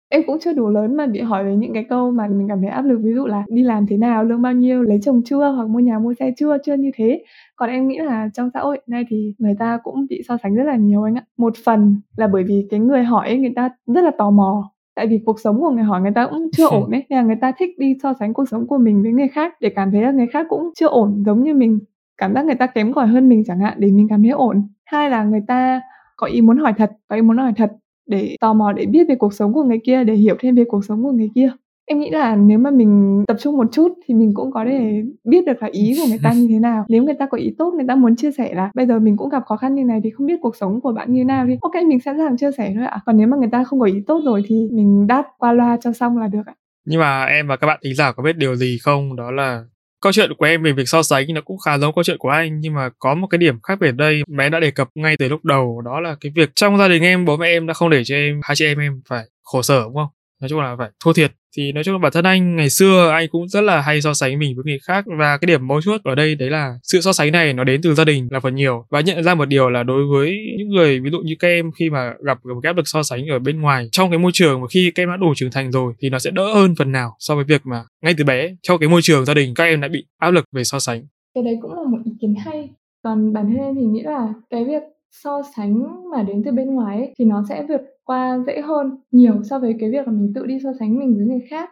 Em 0.09 0.23
cũng 0.27 0.39
chưa 0.41 0.53
đủ 0.53 0.69
lớn 0.69 0.97
mà 0.97 1.07
bị 1.07 1.21
hỏi 1.21 1.45
về 1.45 1.57
những 1.57 1.75
cái 1.75 1.85
câu 1.89 2.11
mà 2.11 2.27
mình 2.27 2.49
cảm 2.49 2.61
thấy 2.61 2.71
áp 2.71 2.83
lực, 2.83 2.99
ví 3.03 3.13
dụ 3.15 3.27
là 3.27 3.45
đi 3.49 3.63
làm 3.63 3.87
thế 3.87 3.97
nào, 3.97 4.25
lương 4.25 4.43
bao 4.43 4.53
nhiêu, 4.53 4.83
lấy 4.83 4.99
chồng 5.03 5.23
chưa, 5.25 5.51
hoặc 5.51 5.69
mua 5.69 5.79
nhà 5.79 5.99
mua 5.99 6.15
xe 6.15 6.33
chưa, 6.37 6.57
chưa 6.65 6.75
như 6.75 6.91
thế. 6.95 7.25
Còn 7.57 7.71
em 7.71 7.89
nghĩ 7.89 7.99
là 7.99 8.29
trong 8.35 8.51
xã 8.55 8.61
hội 8.61 8.81
nay 8.87 9.05
thì 9.09 9.35
người 9.39 9.55
ta 9.59 9.79
cũng 9.83 10.07
bị 10.11 10.23
so 10.29 10.37
sánh 10.43 10.55
rất 10.55 10.65
là 10.65 10.77
nhiều 10.77 11.03
anh 11.03 11.15
ạ. 11.15 11.25
Một 11.37 11.55
phần 11.65 12.01
là 12.17 12.27
bởi 12.27 12.45
vì 12.45 12.67
cái 12.71 12.81
người 12.81 13.03
hỏi 13.03 13.29
ấy, 13.29 13.39
người 13.39 13.53
ta 13.57 13.71
rất 13.87 14.01
là 14.05 14.11
tò 14.19 14.31
mò, 14.31 14.75
tại 14.95 15.07
vì 15.07 15.21
cuộc 15.27 15.41
sống 15.41 15.61
của 15.61 15.71
người 15.71 15.85
hỏi 15.85 16.01
người 16.01 16.13
ta 16.15 16.27
cũng 16.27 16.51
chưa 16.53 16.67
ổn 16.71 16.91
ấy 16.91 17.05
nên 17.09 17.17
là 17.17 17.23
người 17.23 17.37
ta 17.41 17.53
thích 17.59 17.79
đi 17.79 17.97
so 18.03 18.13
sánh 18.21 18.35
cuộc 18.35 18.49
sống 18.49 18.67
của 18.67 18.79
mình 18.79 19.03
với 19.03 19.13
người 19.13 19.29
khác 19.29 19.55
để 19.61 19.69
cảm 19.69 19.91
thấy 19.91 20.03
là 20.03 20.11
người 20.11 20.27
khác 20.27 20.47
cũng 20.49 20.71
chưa 20.75 20.89
ổn 20.89 21.23
giống 21.27 21.43
như 21.43 21.55
mình 21.55 21.79
cảm 22.17 22.35
giác 22.35 22.45
người 22.45 22.55
ta 22.55 22.67
kém 22.67 22.93
cỏi 22.93 23.07
hơn 23.07 23.29
mình 23.29 23.45
chẳng 23.47 23.61
hạn 23.61 23.75
để 23.79 23.91
mình 23.91 24.09
cảm 24.09 24.23
thấy 24.23 24.31
ổn 24.31 24.69
hai 24.85 25.11
là 25.11 25.25
người 25.25 25.43
ta 25.49 25.81
có 26.17 26.27
ý 26.27 26.41
muốn 26.41 26.59
hỏi 26.59 26.73
thật 26.79 26.93
có 27.09 27.17
ý 27.17 27.23
muốn 27.23 27.37
hỏi 27.39 27.53
thật 27.57 27.73
để 28.07 28.37
tò 28.41 28.53
mò 28.55 28.73
để 28.73 28.87
biết 28.87 29.09
về 29.09 29.15
cuộc 29.15 29.35
sống 29.35 29.53
của 29.53 29.63
người 29.63 29.81
kia, 29.85 30.05
để 30.05 30.15
hiểu 30.15 30.37
thêm 30.41 30.55
về 30.55 30.65
cuộc 30.69 30.85
sống 30.85 31.03
của 31.03 31.13
người 31.13 31.31
kia. 31.35 31.51
Em 31.87 32.01
nghĩ 32.01 32.11
là 32.11 32.37
nếu 32.37 32.59
mà 32.59 32.71
mình 32.71 33.25
tập 33.27 33.37
trung 33.41 33.57
một 33.57 33.67
chút 33.73 33.89
thì 34.07 34.15
mình 34.15 34.33
cũng 34.35 34.53
có 34.53 34.65
thể 34.65 35.03
biết 35.25 35.47
được 35.47 35.63
là 35.63 35.69
ý 35.73 35.95
của 36.01 36.07
người 36.09 36.19
ta 36.23 36.33
như 36.33 36.47
thế 36.51 36.59
nào. 36.59 36.85
Nếu 36.89 37.03
người 37.03 37.15
ta 37.19 37.27
có 37.27 37.39
ý 37.39 37.55
tốt, 37.59 37.75
người 37.75 37.85
ta 37.89 37.95
muốn 37.95 38.17
chia 38.17 38.31
sẻ 38.33 38.55
là 38.55 38.71
bây 38.75 38.87
giờ 38.87 38.99
mình 38.99 39.17
cũng 39.17 39.29
gặp 39.29 39.43
khó 39.47 39.57
khăn 39.57 39.75
như 39.75 39.85
này 39.85 40.01
thì 40.05 40.11
không 40.11 40.27
biết 40.27 40.37
cuộc 40.41 40.57
sống 40.57 40.81
của 40.81 40.93
bạn 40.93 41.13
như 41.13 41.21
thế 41.21 41.25
nào 41.25 41.47
thì 41.49 41.57
ok, 41.61 41.75
mình 41.87 42.01
sẵn 42.01 42.17
sàng 42.19 42.37
chia 42.37 42.51
sẻ 42.59 42.73
thôi 42.75 42.87
ạ. 42.87 43.01
Còn 43.07 43.17
nếu 43.17 43.29
mà 43.29 43.37
người 43.37 43.49
ta 43.53 43.65
không 43.65 43.81
có 43.81 43.87
ý 43.87 44.03
tốt 44.07 44.21
rồi 44.25 44.43
thì 44.47 44.69
mình 44.73 45.07
đáp 45.07 45.25
qua 45.39 45.53
loa 45.53 45.79
cho 45.81 45.93
xong 45.93 46.19
là 46.19 46.29
được 46.29 46.47
ạ. 46.47 46.55
Nhưng 46.87 47.01
mà 47.01 47.25
em 47.25 47.49
và 47.49 47.57
các 47.57 47.67
bạn 47.67 47.79
thính 47.85 47.95
giả 47.95 48.13
có 48.13 48.23
biết 48.23 48.37
điều 48.37 48.57
gì 48.57 48.79
không? 48.83 49.17
Đó 49.17 49.31
là 49.31 49.65
câu 50.05 50.13
chuyện 50.13 50.31
của 50.39 50.47
em 50.47 50.63
về 50.63 50.73
việc 50.73 50.89
so 50.89 51.03
sánh 51.03 51.27
nó 51.35 51.41
cũng 51.41 51.59
khá 51.59 51.79
giống 51.79 51.95
câu 51.95 52.05
chuyện 52.05 52.19
của 52.19 52.29
anh, 52.29 52.61
nhưng 52.61 52.75
mà 52.75 52.89
có 52.99 53.15
một 53.15 53.27
cái 53.27 53.39
điểm 53.39 53.61
khác 53.63 53.79
biệt 53.81 53.93
đây. 53.93 54.23
Mà 54.29 54.45
em 54.45 54.53
đã 54.53 54.61
đề 54.61 54.71
cập 54.71 54.89
ngay 54.95 55.17
từ 55.19 55.29
lúc 55.29 55.45
đầu, 55.45 55.83
đó 55.85 56.01
là 56.01 56.17
cái 56.21 56.33
việc 56.35 56.51
trong 56.55 56.79
gia 56.79 56.89
đình 56.89 57.03
em, 57.03 57.25
bố 57.25 57.37
mẹ 57.37 57.47
em 57.47 57.67
đã 57.67 57.75
không 57.75 57.91
để 57.91 58.03
cho 58.05 58.15
em, 58.15 58.41
hai 58.43 58.57
chị 58.57 58.65
em 58.65 58.79
em 58.79 59.03
phải 59.09 59.25
khổ 59.43 59.63
sở, 59.63 59.83
đúng 59.85 59.95
không? 59.95 60.09
Nói 60.45 60.49
chung 60.49 60.61
là 60.61 60.77
phải 60.79 60.91
thua 61.05 61.13
thiệt. 61.13 61.33
Thì 61.57 61.73
nói 61.73 61.85
chung 61.85 61.95
là 61.95 61.99
bản 61.99 62.13
thân 62.13 62.25
anh, 62.25 62.57
ngày 62.57 62.71
xưa 62.71 63.11
anh 63.11 63.29
cũng 63.29 63.49
rất 63.49 63.61
là 63.61 63.81
hay 63.81 64.01
so 64.01 64.15
sánh 64.15 64.39
mình 64.39 64.57
với 64.57 64.65
người 64.65 64.79
khác. 64.83 65.05
Và 65.19 65.39
cái 65.39 65.47
điểm 65.47 65.67
mấu 65.67 65.83
chốt 65.83 66.01
ở 66.05 66.15
đây 66.15 66.35
đấy 66.35 66.51
là 66.51 66.75
sự 66.83 67.01
so 67.01 67.13
sánh 67.13 67.33
này 67.33 67.53
nó 67.53 67.65
đến 67.65 67.81
từ 67.83 67.95
gia 67.95 68.05
đình 68.05 68.29
là 68.31 68.41
phần 68.41 68.55
nhiều. 68.55 68.87
Và 68.91 69.01
nhận 69.01 69.23
ra 69.23 69.35
một 69.35 69.45
điều 69.45 69.71
là 69.71 69.83
đối 69.83 70.07
với 70.07 70.39
những 70.59 70.69
người, 70.69 71.01
ví 71.01 71.11
dụ 71.11 71.19
như 71.19 71.35
các 71.39 71.49
em 71.49 71.71
khi 71.73 71.91
mà 71.91 72.13
gặp 72.27 72.39
một 72.45 72.61
cái 72.63 72.71
áp 72.71 72.77
lực 72.77 72.89
so 72.89 73.03
sánh 73.03 73.27
ở 73.27 73.39
bên 73.39 73.61
ngoài, 73.61 73.89
trong 73.93 74.11
cái 74.11 74.19
môi 74.19 74.33
trường 74.35 74.61
mà 74.61 74.67
khi 74.71 74.93
các 74.95 75.03
em 75.03 75.09
đã 75.09 75.17
đủ 75.17 75.33
trưởng 75.37 75.51
thành 75.51 75.73
rồi 75.73 75.93
thì 76.03 76.11
nó 76.11 76.19
sẽ 76.19 76.31
đỡ 76.31 76.55
hơn 76.55 76.75
phần 76.79 76.93
nào 76.93 77.17
so 77.19 77.35
với 77.35 77.45
việc 77.45 77.61
mà 77.65 77.85
ngay 78.03 78.15
từ 78.19 78.25
bé, 78.25 78.51
trong 78.63 78.79
cái 78.79 78.89
môi 78.89 79.03
trường 79.03 79.25
gia 79.25 79.35
đình 79.35 79.55
các 79.55 79.65
em 79.65 79.81
đã 79.81 79.89
bị 79.89 80.07
áp 80.19 80.31
lực 80.31 80.45
về 80.53 80.65
so 80.65 80.79
sánh. 80.79 81.03
Cái 81.35 81.45
đấy 81.45 81.55
cũng 81.63 81.73
là 81.73 81.83
một 81.91 81.99
ý 82.05 82.13
kiến 82.21 82.35
hay. 82.45 82.69
Còn 83.05 83.33
bản 83.33 83.45
thân 83.47 83.57
em 83.57 83.75
thì 83.75 83.83
nghĩ 83.83 84.03
là 84.03 84.29
cái 84.51 84.65
việc 84.65 84.83
so 85.23 85.43
sánh 85.57 86.05
mà 86.11 86.23
đến 86.23 86.43
từ 86.45 86.53
bên 86.53 86.75
ngoài 86.75 86.97
ấy, 86.99 87.15
thì 87.19 87.25
nó 87.25 87.45
sẽ 87.49 87.67
vượt 87.69 87.81
qua 88.05 88.39
dễ 88.47 88.61
hơn 88.61 88.91
nhiều 89.11 89.43
so 89.43 89.59
với 89.59 89.77
cái 89.81 89.91
việc 89.91 90.07
là 90.07 90.13
mình 90.13 90.33
tự 90.35 90.47
đi 90.47 90.59
so 90.63 90.73
sánh 90.79 90.99
mình 90.99 91.17
với 91.17 91.27
người 91.27 91.41
khác. 91.51 91.71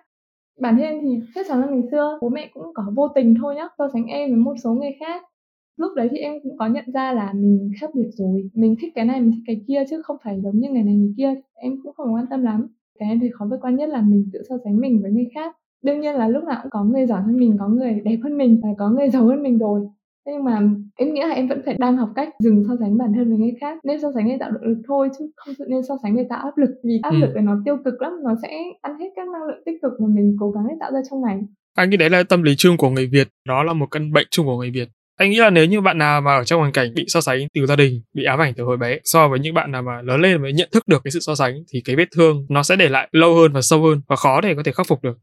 Bản 0.61 0.77
thân 0.77 1.01
thì 1.03 1.21
chắc 1.35 1.47
chắn 1.49 1.61
là 1.61 1.67
ngày 1.67 1.83
xưa 1.91 2.19
bố 2.23 2.29
mẹ 2.29 2.51
cũng 2.55 2.67
có 2.75 2.85
vô 2.97 3.09
tình 3.09 3.35
thôi 3.41 3.55
nhá 3.55 3.69
so 3.79 3.89
sánh 3.93 4.07
em 4.07 4.31
với 4.31 4.39
một 4.39 4.55
số 4.65 4.75
người 4.75 4.91
khác. 5.01 5.23
Lúc 5.77 5.93
đấy 5.97 6.09
thì 6.11 6.19
em 6.19 6.35
cũng 6.43 6.57
có 6.59 6.67
nhận 6.67 6.85
ra 6.95 7.13
là 7.13 7.33
mình 7.33 7.71
khác 7.81 7.91
biệt 7.95 8.09
rồi 8.13 8.51
mình 8.55 8.77
thích 8.81 8.93
cái 8.95 9.05
này 9.05 9.21
mình 9.21 9.31
thích 9.31 9.43
cái 9.47 9.65
kia 9.69 9.85
chứ 9.91 10.03
không 10.03 10.17
phải 10.25 10.41
giống 10.41 10.59
như 10.59 10.71
người 10.71 10.83
này 10.83 10.95
người 10.95 11.15
kia. 11.17 11.35
Em 11.55 11.73
cũng 11.83 11.93
không 11.95 12.15
quan 12.15 12.27
tâm 12.31 12.43
lắm. 12.43 12.67
Cái 12.99 13.09
em 13.09 13.21
thì 13.21 13.31
khó 13.33 13.47
vượt 13.51 13.59
qua 13.61 13.71
nhất 13.71 13.89
là 13.89 14.03
mình 14.03 14.31
tự 14.33 14.43
so 14.49 14.57
sánh 14.65 14.81
mình 14.81 15.03
với 15.03 15.11
người 15.11 15.29
khác. 15.35 15.57
Đương 15.83 16.01
nhiên 16.01 16.15
là 16.15 16.29
lúc 16.29 16.45
nào 16.45 16.59
cũng 16.63 16.71
có 16.71 16.85
người 16.85 17.07
giỏi 17.07 17.23
hơn 17.23 17.37
mình 17.39 17.57
có 17.61 17.69
người 17.69 18.01
đẹp 18.05 18.19
hơn 18.23 18.39
mình 18.39 18.61
và 18.63 18.69
có 18.79 18.91
người 18.91 19.11
giàu 19.11 19.27
hơn 19.27 19.43
mình 19.43 19.59
rồi 19.59 19.89
nhưng 20.27 20.45
mà 20.45 20.61
em 20.97 21.15
nghĩ 21.15 21.21
là 21.21 21.35
em 21.35 21.49
vẫn 21.49 21.63
phải 21.65 21.77
đang 21.79 21.97
học 21.97 22.09
cách 22.17 22.29
dừng 22.39 22.65
so 22.69 22.75
sánh 22.81 22.99
bản 22.99 23.13
thân 23.15 23.29
với 23.29 23.39
người 23.39 23.55
khác. 23.61 23.79
Nên 23.85 24.01
so 24.01 24.09
sánh 24.15 24.29
để 24.29 24.37
tạo 24.41 24.51
động 24.51 24.63
lực 24.63 24.83
thôi 24.89 25.09
chứ 25.19 25.31
không 25.37 25.55
nên 25.69 25.83
so 25.89 25.95
sánh 26.03 26.17
để 26.17 26.27
tạo 26.31 26.45
áp 26.45 26.59
lực. 26.59 26.71
Vì 26.85 27.01
áp 27.03 27.11
ừ. 27.11 27.17
lực 27.17 27.35
này 27.35 27.45
nó 27.45 27.57
tiêu 27.65 27.77
cực 27.85 28.03
lắm 28.03 28.13
nó 28.25 28.35
sẽ 28.43 28.49
ăn 28.81 28.99
hết 28.99 29.09
các 29.17 29.29
năng 29.29 29.43
lượng 29.43 29.63
tích 29.67 29.79
cực 29.83 29.93
mà 30.01 30.07
mình 30.15 30.37
cố 30.41 30.51
gắng 30.51 30.65
để 30.69 30.75
tạo 30.81 30.93
ra 30.93 31.01
trong 31.11 31.23
ngày 31.23 31.41
anh 31.75 31.91
nghĩ 31.91 31.97
đấy 31.97 32.11
là 32.11 32.23
tâm 32.23 32.43
lý 32.43 32.55
chung 32.57 32.77
của 32.77 32.91
người 32.91 33.07
Việt. 33.07 33.29
Đó 33.49 33.63
là 33.63 33.73
một 33.73 33.87
căn 33.91 34.13
bệnh 34.13 34.27
chung 34.31 34.47
của 34.47 34.57
người 34.57 34.71
Việt. 34.71 34.89
Anh 35.17 35.31
nghĩ 35.31 35.37
là 35.37 35.51
nếu 35.51 35.67
như 35.67 35.81
bạn 35.81 35.99
nào 35.99 36.21
mà 36.21 36.37
ở 36.37 36.45
trong 36.45 36.61
hoàn 36.61 36.73
cảnh 36.73 36.95
bị 36.95 37.05
so 37.09 37.21
sánh 37.21 37.39
từ 37.55 37.67
gia 37.67 37.77
đình 37.77 38.03
bị 38.15 38.25
ám 38.25 38.39
ảnh 38.39 38.53
từ 38.57 38.65
hồi 38.65 38.77
bé 38.77 38.99
so 39.05 39.29
với 39.29 39.39
những 39.39 39.55
bạn 39.55 39.71
nào 39.73 39.83
mà 39.83 40.03
lớn 40.03 40.21
lên 40.21 40.43
mới 40.43 40.53
nhận 40.53 40.69
thức 40.73 40.89
được 40.89 41.01
cái 41.05 41.11
sự 41.11 41.21
so 41.21 41.35
sánh 41.35 41.55
thì 41.73 41.81
cái 41.85 41.97
vết 41.97 42.09
thương 42.17 42.47
nó 42.49 42.63
sẽ 42.63 42.77
để 42.77 42.89
lại 42.89 43.09
lâu 43.13 43.35
hơn 43.35 43.53
và 43.53 43.61
sâu 43.63 43.83
hơn 43.83 44.01
và 44.09 44.17
khó 44.17 44.41
để 44.41 44.55
có 44.55 44.63
thể 44.65 44.73
khắc 44.73 44.87
phục 44.87 45.03
được. 45.03 45.19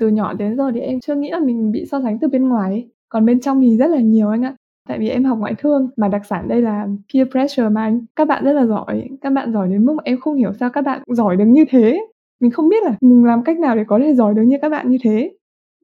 Từ 0.00 0.08
nhỏ 0.08 0.32
đến 0.32 0.56
giờ 0.56 0.70
thì 0.74 0.80
em 0.80 1.00
chưa 1.00 1.14
nghĩ 1.14 1.30
là 1.30 1.40
mình 1.40 1.72
bị 1.72 1.84
so 1.90 2.00
sánh 2.04 2.18
từ 2.20 2.28
bên 2.28 2.48
ngoài 2.48 2.88
còn 3.14 3.26
bên 3.26 3.40
trong 3.40 3.60
thì 3.60 3.76
rất 3.76 3.86
là 3.86 4.00
nhiều 4.00 4.28
anh 4.28 4.42
ạ. 4.42 4.54
Tại 4.88 4.98
vì 4.98 5.08
em 5.08 5.24
học 5.24 5.38
ngoại 5.38 5.54
thương, 5.58 5.90
mà 5.96 6.08
đặc 6.08 6.26
sản 6.26 6.48
đây 6.48 6.62
là 6.62 6.86
peer 7.14 7.28
pressure 7.30 7.68
mà 7.68 7.82
anh. 7.82 8.00
Các 8.16 8.28
bạn 8.28 8.44
rất 8.44 8.52
là 8.52 8.66
giỏi, 8.66 9.08
các 9.20 9.30
bạn 9.30 9.52
giỏi 9.52 9.68
đến 9.68 9.86
mức 9.86 9.92
mà 9.96 10.02
em 10.04 10.20
không 10.20 10.34
hiểu 10.34 10.52
sao 10.60 10.70
các 10.70 10.82
bạn 10.84 11.02
giỏi 11.06 11.36
được 11.36 11.44
như 11.44 11.64
thế. 11.68 12.00
Mình 12.40 12.50
không 12.50 12.68
biết 12.68 12.82
là 12.84 12.94
mình 13.00 13.24
làm 13.24 13.44
cách 13.44 13.58
nào 13.58 13.76
để 13.76 13.84
có 13.86 13.98
thể 13.98 14.14
giỏi 14.14 14.34
được 14.34 14.42
như 14.42 14.56
các 14.62 14.68
bạn 14.68 14.90
như 14.90 14.98
thế. 15.02 15.32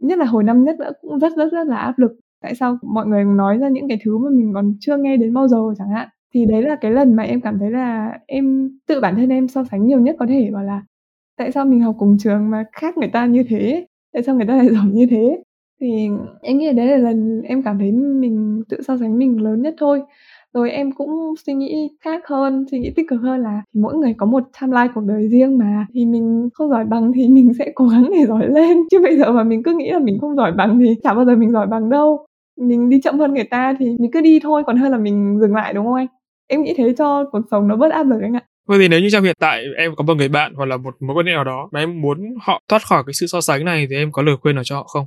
Nhất 0.01 0.19
là 0.19 0.25
hồi 0.25 0.45
năm 0.45 0.65
nhất 0.65 0.77
nữa 0.79 0.91
cũng 1.01 1.19
rất 1.19 1.33
rất 1.37 1.53
rất 1.53 1.67
là 1.67 1.77
áp 1.77 1.99
lực. 1.99 2.13
Tại 2.43 2.55
sao 2.55 2.79
mọi 2.83 3.07
người 3.07 3.25
nói 3.25 3.59
ra 3.59 3.69
những 3.69 3.89
cái 3.89 3.99
thứ 4.05 4.19
mà 4.19 4.31
mình 4.31 4.53
còn 4.55 4.75
chưa 4.81 4.97
nghe 4.97 5.17
đến 5.17 5.35
bao 5.35 5.49
giờ 5.49 5.59
chẳng 5.79 5.91
hạn? 5.91 6.09
Thì 6.35 6.47
đấy 6.47 6.63
là 6.63 6.77
cái 6.81 6.91
lần 6.91 7.17
mà 7.17 7.23
em 7.23 7.41
cảm 7.41 7.59
thấy 7.59 7.71
là 7.71 8.19
em, 8.27 8.71
tự 8.89 9.01
bản 9.01 9.17
thân 9.17 9.29
em 9.29 9.49
so 9.49 9.65
sánh 9.65 9.87
nhiều 9.87 10.01
nhất 10.01 10.17
có 10.19 10.27
thể, 10.27 10.51
bảo 10.53 10.65
là 10.65 10.83
tại 11.39 11.53
sao 11.53 11.65
mình 11.65 11.81
học 11.81 11.95
cùng 11.99 12.19
trường 12.19 12.51
mà 12.51 12.65
khác 12.73 12.99
người 12.99 13.09
ta 13.09 13.27
như 13.27 13.43
thế? 13.49 13.87
Tại 14.13 14.23
sao 14.23 14.35
người 14.37 14.47
ta 14.47 14.57
lại 14.57 14.69
giỏi 14.69 14.87
như 14.93 15.07
thế? 15.11 15.43
Thì 15.81 16.09
em 16.43 16.59
nghĩ 16.59 16.73
đấy 16.73 16.87
là 16.87 16.97
lần 16.97 17.43
em 17.43 17.63
cảm 17.63 17.79
thấy 17.79 17.93
mình 17.93 18.63
tự 18.69 18.83
so 18.83 18.97
sánh 18.97 19.19
mình 19.19 19.43
lớn 19.43 19.63
nhất 19.63 19.75
thôi. 19.79 20.03
Rồi 20.55 20.71
em 20.71 20.93
cũng 20.93 21.35
suy 21.47 21.55
nghĩ 21.55 21.89
khác 22.01 22.23
hơn, 22.27 22.65
suy 22.71 22.79
nghĩ 22.79 22.93
tích 22.97 23.07
cực 23.09 23.21
hơn 23.21 23.41
là 23.41 23.63
mỗi 23.75 23.95
người 23.95 24.15
có 24.19 24.27
một 24.27 24.43
timeline 24.61 24.89
cuộc 24.95 25.05
đời 25.05 25.29
riêng 25.29 25.59
mà, 25.59 25.87
thì 25.95 26.07
mình 26.07 26.49
không 26.55 26.71
giỏi 26.71 26.85
bằng 26.85 27.13
thì 27.15 27.29
mình 27.37 27.53
sẽ 27.59 27.73
cố 27.75 27.89
gắng 27.89 28.11
để 28.13 28.27
giỏi 28.27 28.49
lên. 28.49 28.79
Chứ 28.91 29.01
bây 29.03 29.17
giờ 29.17 29.33
mà 29.33 29.45
mình 29.45 29.63
cứ 29.63 29.75
nghĩ 29.75 29.91
là 29.91 29.99
mình 29.99 30.19
không 30.21 30.37
giỏi 30.37 30.53
bằng 30.53 30.79
thì 30.81 30.95
chả 31.03 31.15
bao 31.15 31.25
giờ 31.25 31.37
mình 31.37 31.51
giỏi 31.51 31.67
bằng 31.67 31.91
đâu. 31.91 32.27
Mình 32.61 32.91
đi 32.91 33.01
chậm 33.01 33.19
hơn 33.19 33.35
người 33.35 33.45
ta 33.45 33.75
thì 33.79 33.87
mình 34.01 34.11
cứ 34.11 34.21
đi 34.21 34.41
thôi 34.43 34.63
còn 34.67 34.77
hơn 34.77 34.93
là 34.93 34.99
mình 34.99 35.39
dừng 35.41 35.55
lại, 35.55 35.75
đúng 35.75 35.85
không 35.85 35.95
anh? 35.95 36.07
Em 36.49 36.63
nghĩ 36.63 36.75
thế 36.77 36.95
cho 36.99 37.25
cuộc 37.33 37.41
sống 37.51 37.69
nó 37.69 37.77
bớt 37.77 37.93
áp 37.93 38.03
lực 38.03 38.19
anh 38.23 38.37
ạ. 38.37 38.43
Vậy 38.69 38.79
thì 38.79 38.89
nếu 38.89 39.01
như 39.01 39.09
trong 39.11 39.25
hiện 39.25 39.37
tại 39.41 39.65
em 39.77 39.93
có 39.97 40.05
một 40.05 40.15
người 40.15 40.29
bạn 40.29 40.53
hoặc 40.55 40.65
là 40.65 40.77
một 40.77 40.95
mối 41.01 41.17
quan 41.17 41.27
hệ 41.27 41.33
nào 41.33 41.45
đó 41.45 41.69
mà 41.73 41.81
em 41.81 42.01
muốn 42.01 42.35
họ 42.43 42.61
thoát 42.69 42.83
khỏi 42.83 43.03
cái 43.07 43.13
sự 43.13 43.27
so 43.27 43.41
sánh 43.41 43.65
này 43.65 43.87
thì 43.91 43.97
em 43.97 44.13
có 44.13 44.23
lời 44.23 44.37
khuyên 44.41 44.55
nào 44.55 44.65
cho 44.65 44.77
họ 44.77 44.83
không? 44.83 45.07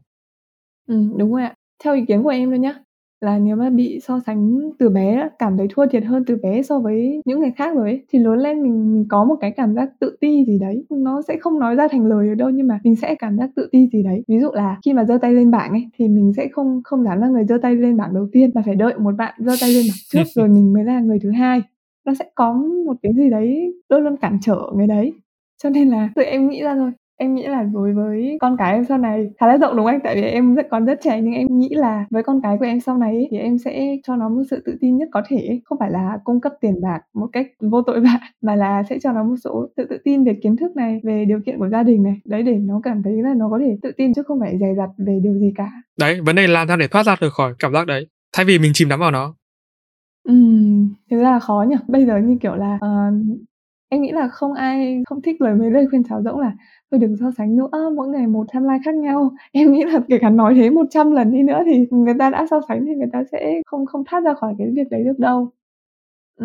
Ừm, 0.87 1.17
đúng 1.17 1.31
rồi 1.33 1.41
ạ. 1.43 1.53
Theo 1.83 1.93
ý 1.95 2.05
kiến 2.07 2.23
của 2.23 2.29
em 2.29 2.49
thôi 2.49 2.59
nhá, 2.59 2.73
là 3.21 3.37
nếu 3.39 3.55
mà 3.55 3.69
bị 3.69 3.99
so 4.03 4.19
sánh 4.25 4.59
từ 4.79 4.89
bé 4.89 5.29
cảm 5.39 5.57
thấy 5.57 5.67
thua 5.73 5.85
thiệt 5.87 6.03
hơn 6.03 6.23
từ 6.27 6.35
bé 6.43 6.61
so 6.63 6.79
với 6.79 7.21
những 7.25 7.39
người 7.39 7.51
khác 7.55 7.75
rồi 7.75 7.89
ấy, 7.89 8.05
thì 8.09 8.19
lớn 8.19 8.37
lên 8.39 8.63
mình 8.63 8.93
mình 8.93 9.05
có 9.09 9.23
một 9.23 9.35
cái 9.41 9.51
cảm 9.51 9.75
giác 9.75 9.89
tự 9.99 10.17
ti 10.21 10.45
gì 10.47 10.59
đấy, 10.59 10.85
nó 10.89 11.21
sẽ 11.27 11.37
không 11.41 11.59
nói 11.59 11.75
ra 11.75 11.87
thành 11.91 12.05
lời 12.05 12.27
được 12.27 12.33
đâu 12.35 12.49
nhưng 12.49 12.67
mà 12.67 12.79
mình 12.83 12.95
sẽ 12.95 13.15
cảm 13.15 13.37
giác 13.37 13.49
tự 13.55 13.69
ti 13.71 13.87
gì 13.93 14.03
đấy. 14.03 14.23
Ví 14.27 14.39
dụ 14.39 14.49
là 14.53 14.77
khi 14.85 14.93
mà 14.93 15.05
giơ 15.05 15.17
tay 15.21 15.33
lên 15.33 15.51
bảng 15.51 15.71
ấy, 15.71 15.89
thì 15.97 16.07
mình 16.07 16.31
sẽ 16.37 16.47
không 16.51 16.81
không 16.83 17.03
dám 17.03 17.21
là 17.21 17.27
người 17.27 17.45
giơ 17.45 17.57
tay 17.61 17.75
lên 17.75 17.97
bảng 17.97 18.13
đầu 18.13 18.27
tiên 18.31 18.49
mà 18.53 18.61
phải 18.65 18.75
đợi 18.75 18.93
một 18.99 19.15
bạn 19.17 19.33
giơ 19.39 19.51
tay 19.61 19.69
lên 19.73 19.85
bảng 19.89 19.97
trước 20.13 20.23
rồi 20.35 20.47
mình 20.49 20.73
mới 20.73 20.83
là 20.83 20.99
người 20.99 21.19
thứ 21.23 21.31
hai. 21.31 21.61
Nó 22.05 22.13
sẽ 22.19 22.25
có 22.35 22.53
một 22.85 22.95
cái 23.03 23.13
gì 23.15 23.29
đấy 23.29 23.73
luôn 23.89 24.03
luôn 24.03 24.17
cản 24.17 24.37
trở 24.41 24.57
người 24.75 24.87
đấy. 24.87 25.13
Cho 25.63 25.69
nên 25.69 25.89
là 25.89 26.09
tự 26.15 26.21
em 26.23 26.49
nghĩ 26.49 26.61
ra 26.63 26.75
thôi, 26.75 26.91
Em 27.17 27.36
nghĩ 27.36 27.47
là 27.47 27.63
đối 27.63 27.93
với 27.93 28.38
con 28.41 28.58
cái 28.58 28.73
em 28.73 28.86
sau 28.86 28.97
này 28.97 29.30
khá 29.39 29.47
là 29.47 29.58
rộng, 29.58 29.76
đúng 29.76 29.86
không 29.86 29.93
anh? 29.93 29.99
Tại 30.04 30.15
vì 30.15 30.21
em 30.21 30.56
rất 30.56 30.67
còn 30.71 30.86
rất 30.86 30.99
trẻ 31.04 31.21
nhưng 31.21 31.34
em 31.34 31.47
nghĩ 31.60 31.69
là 31.71 32.06
với 32.10 32.23
con 32.23 32.41
cái 32.43 32.58
của 32.60 32.65
em 32.65 32.80
sau 32.80 32.97
này 32.97 33.28
thì 33.32 33.38
em 33.38 33.58
sẽ 33.58 33.95
cho 34.08 34.15
nó 34.15 34.30
một 34.30 34.41
sự 34.49 34.63
tự 34.65 34.78
tin 34.82 34.97
nhất 34.97 35.10
có 35.12 35.21
thể, 35.28 35.60
không 35.65 35.78
phải 35.80 35.91
là 35.91 36.17
cung 36.23 36.41
cấp 36.41 36.54
tiền 36.62 36.82
bạc 36.82 36.99
một 37.13 37.28
cách 37.34 37.47
vô 37.60 37.82
tội 37.82 37.99
vạ, 37.99 38.19
mà 38.41 38.56
là 38.56 38.84
sẽ 38.89 38.99
cho 39.04 39.12
nó 39.12 39.23
một 39.23 39.36
số 39.43 39.67
sự 39.78 39.88
tự 39.89 39.97
tin 40.04 40.23
về 40.23 40.34
kiến 40.43 40.56
thức 40.56 40.76
này, 40.76 40.99
về 41.04 41.26
điều 41.26 41.39
kiện 41.45 41.60
của 41.60 41.69
gia 41.69 41.84
đình 41.84 42.04
này, 42.04 42.15
đấy 42.26 42.43
để 42.43 42.54
nó 42.56 42.80
cảm 42.84 43.04
thấy 43.04 43.13
là 43.13 43.34
nó 43.34 43.49
có 43.49 43.60
thể 43.60 43.78
tự 43.82 43.91
tin 43.97 44.13
chứ 44.13 44.23
không 44.23 44.39
phải 44.39 44.58
dè 44.60 44.73
dặt 44.78 44.89
về 44.97 45.19
điều 45.23 45.34
gì 45.34 45.54
cả. 45.56 45.71
Đấy, 45.99 46.21
vấn 46.21 46.36
đề 46.36 46.47
là 46.47 46.54
làm 46.54 46.67
sao 46.67 46.78
để 46.78 46.88
thoát 46.88 47.04
ra 47.04 47.15
được 47.21 47.34
khỏi 47.34 47.54
cảm 47.60 47.73
giác 47.73 47.88
đấy, 47.88 48.08
thay 48.36 48.45
vì 48.45 48.60
mình 48.60 48.71
chìm 48.73 48.89
đắm 48.89 48.99
vào 48.99 49.12
nó. 49.12 49.36
Ừm, 50.23 50.89
thực 51.12 51.17
ra 51.17 51.32
là 51.32 51.39
khó 51.39 51.65
nhỉ. 51.69 51.76
Bây 51.88 52.06
giờ 52.06 52.17
như 52.17 52.38
kiểu 52.41 52.56
là, 52.56 52.78
ờ, 52.82 53.12
em 53.89 54.02
nghĩ 54.02 54.12
là 54.12 54.28
không 54.28 54.54
ai 54.54 55.04
không 55.06 55.21
thích 55.21 55.41
lời 55.41 55.56
mấy 55.56 55.71
lời 55.71 55.88
khuyên 55.89 56.04
sáo 56.04 56.21
rỗng 56.23 56.39
là 56.39 56.52
"Thôi 56.93 56.99
đừng 57.01 57.17
so 57.17 57.32
sánh 57.38 57.58
nữa, 57.58 57.69
mỗi 57.97 58.10
ngày 58.10 58.27
một 58.27 58.47
timeline 58.53 58.79
khác 58.86 58.95
nhau." 58.95 59.32
Em 59.53 59.73
nghĩ 59.73 59.84
là 59.86 60.01
kể 60.10 60.19
cả 60.21 60.32
nói 60.32 60.56
thế 60.56 60.71
100 60.71 61.12
lần 61.12 61.32
đi 61.34 61.43
nữa 61.43 61.63
thì 61.65 61.88
người 61.91 62.15
ta 62.19 62.32
đã 62.32 62.47
so 62.51 62.62
sánh 62.69 62.86
thì 62.88 62.95
người 62.95 63.10
ta 63.13 63.23
sẽ 63.34 63.62
không 63.67 63.88
không 63.88 64.03
thoát 64.06 64.21
ra 64.25 64.36
khỏi 64.36 64.56
cái 64.60 64.67
việc 64.75 64.89
đấy 64.91 65.03
được 65.06 65.19
đâu. 65.19 65.49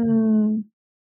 uhm, 0.00 0.62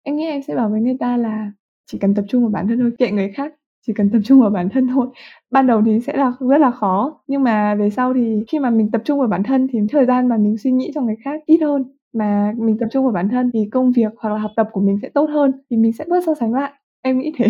em 0.05 0.17
nghĩ 0.17 0.27
em 0.27 0.43
sẽ 0.43 0.57
bảo 0.57 0.69
với 0.71 0.81
người 0.81 0.97
ta 1.01 1.17
là 1.17 1.53
chỉ 1.87 1.99
cần 1.99 2.15
tập 2.15 2.25
trung 2.29 2.43
vào 2.43 2.51
bản 2.51 2.69
thân 2.69 2.81
thôi, 2.81 2.93
kệ 2.99 3.11
người 3.11 3.33
khác, 3.37 3.55
chỉ 3.87 3.93
cần 3.95 4.11
tập 4.11 4.21
trung 4.25 4.41
vào 4.41 4.51
bản 4.51 4.69
thân 4.71 4.89
thôi. 4.89 5.09
Ban 5.51 5.67
đầu 5.67 5.83
thì 5.87 6.01
sẽ 6.01 6.17
là 6.17 6.33
rất 6.41 6.59
là 6.59 6.71
khó, 6.71 7.21
nhưng 7.27 7.43
mà 7.45 7.75
về 7.75 7.91
sau 7.91 8.15
thì 8.15 8.45
khi 8.49 8.59
mà 8.59 8.71
mình 8.71 8.91
tập 8.93 9.03
trung 9.05 9.19
vào 9.19 9.29
bản 9.29 9.43
thân 9.43 9.69
thì 9.73 9.81
thời 9.91 10.07
gian 10.07 10.29
mà 10.29 10.37
mình 10.37 10.57
suy 10.59 10.73
nghĩ 10.73 10.93
cho 10.97 11.03
người 11.03 11.17
khác 11.25 11.43
ít 11.47 11.59
hơn, 11.63 11.85
mà 12.15 12.55
mình 12.59 12.79
tập 12.81 12.89
trung 12.93 13.05
vào 13.05 13.13
bản 13.13 13.29
thân 13.29 13.51
thì 13.55 13.69
công 13.73 13.93
việc 13.93 14.13
hoặc 14.19 14.31
là 14.31 14.39
học 14.39 14.51
tập 14.57 14.69
của 14.73 14.81
mình 14.81 14.99
sẽ 15.03 15.09
tốt 15.15 15.27
hơn, 15.31 15.53
thì 15.71 15.77
mình 15.77 15.93
sẽ 15.93 16.05
bớt 16.09 16.25
so 16.27 16.35
sánh 16.35 16.55
lại. 16.55 16.73
Em 17.03 17.19
nghĩ 17.19 17.33
thế. 17.39 17.47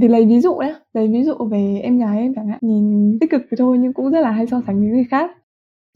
Thì 0.00 0.08
lấy 0.08 0.26
ví 0.26 0.40
dụ 0.40 0.54
nhé 0.56 0.74
lấy 0.92 1.08
ví 1.08 1.22
dụ 1.24 1.34
về 1.34 1.80
em 1.82 1.98
gái 1.98 2.18
em 2.20 2.34
chẳng 2.34 2.46
hạn, 2.48 2.58
nhìn 2.62 3.18
tích 3.20 3.30
cực 3.30 3.42
thì 3.50 3.56
thôi 3.58 3.78
nhưng 3.80 3.92
cũng 3.92 4.10
rất 4.10 4.20
là 4.20 4.30
hay 4.30 4.46
so 4.46 4.60
sánh 4.66 4.80
với 4.80 4.88
người 4.88 5.04
khác. 5.10 5.30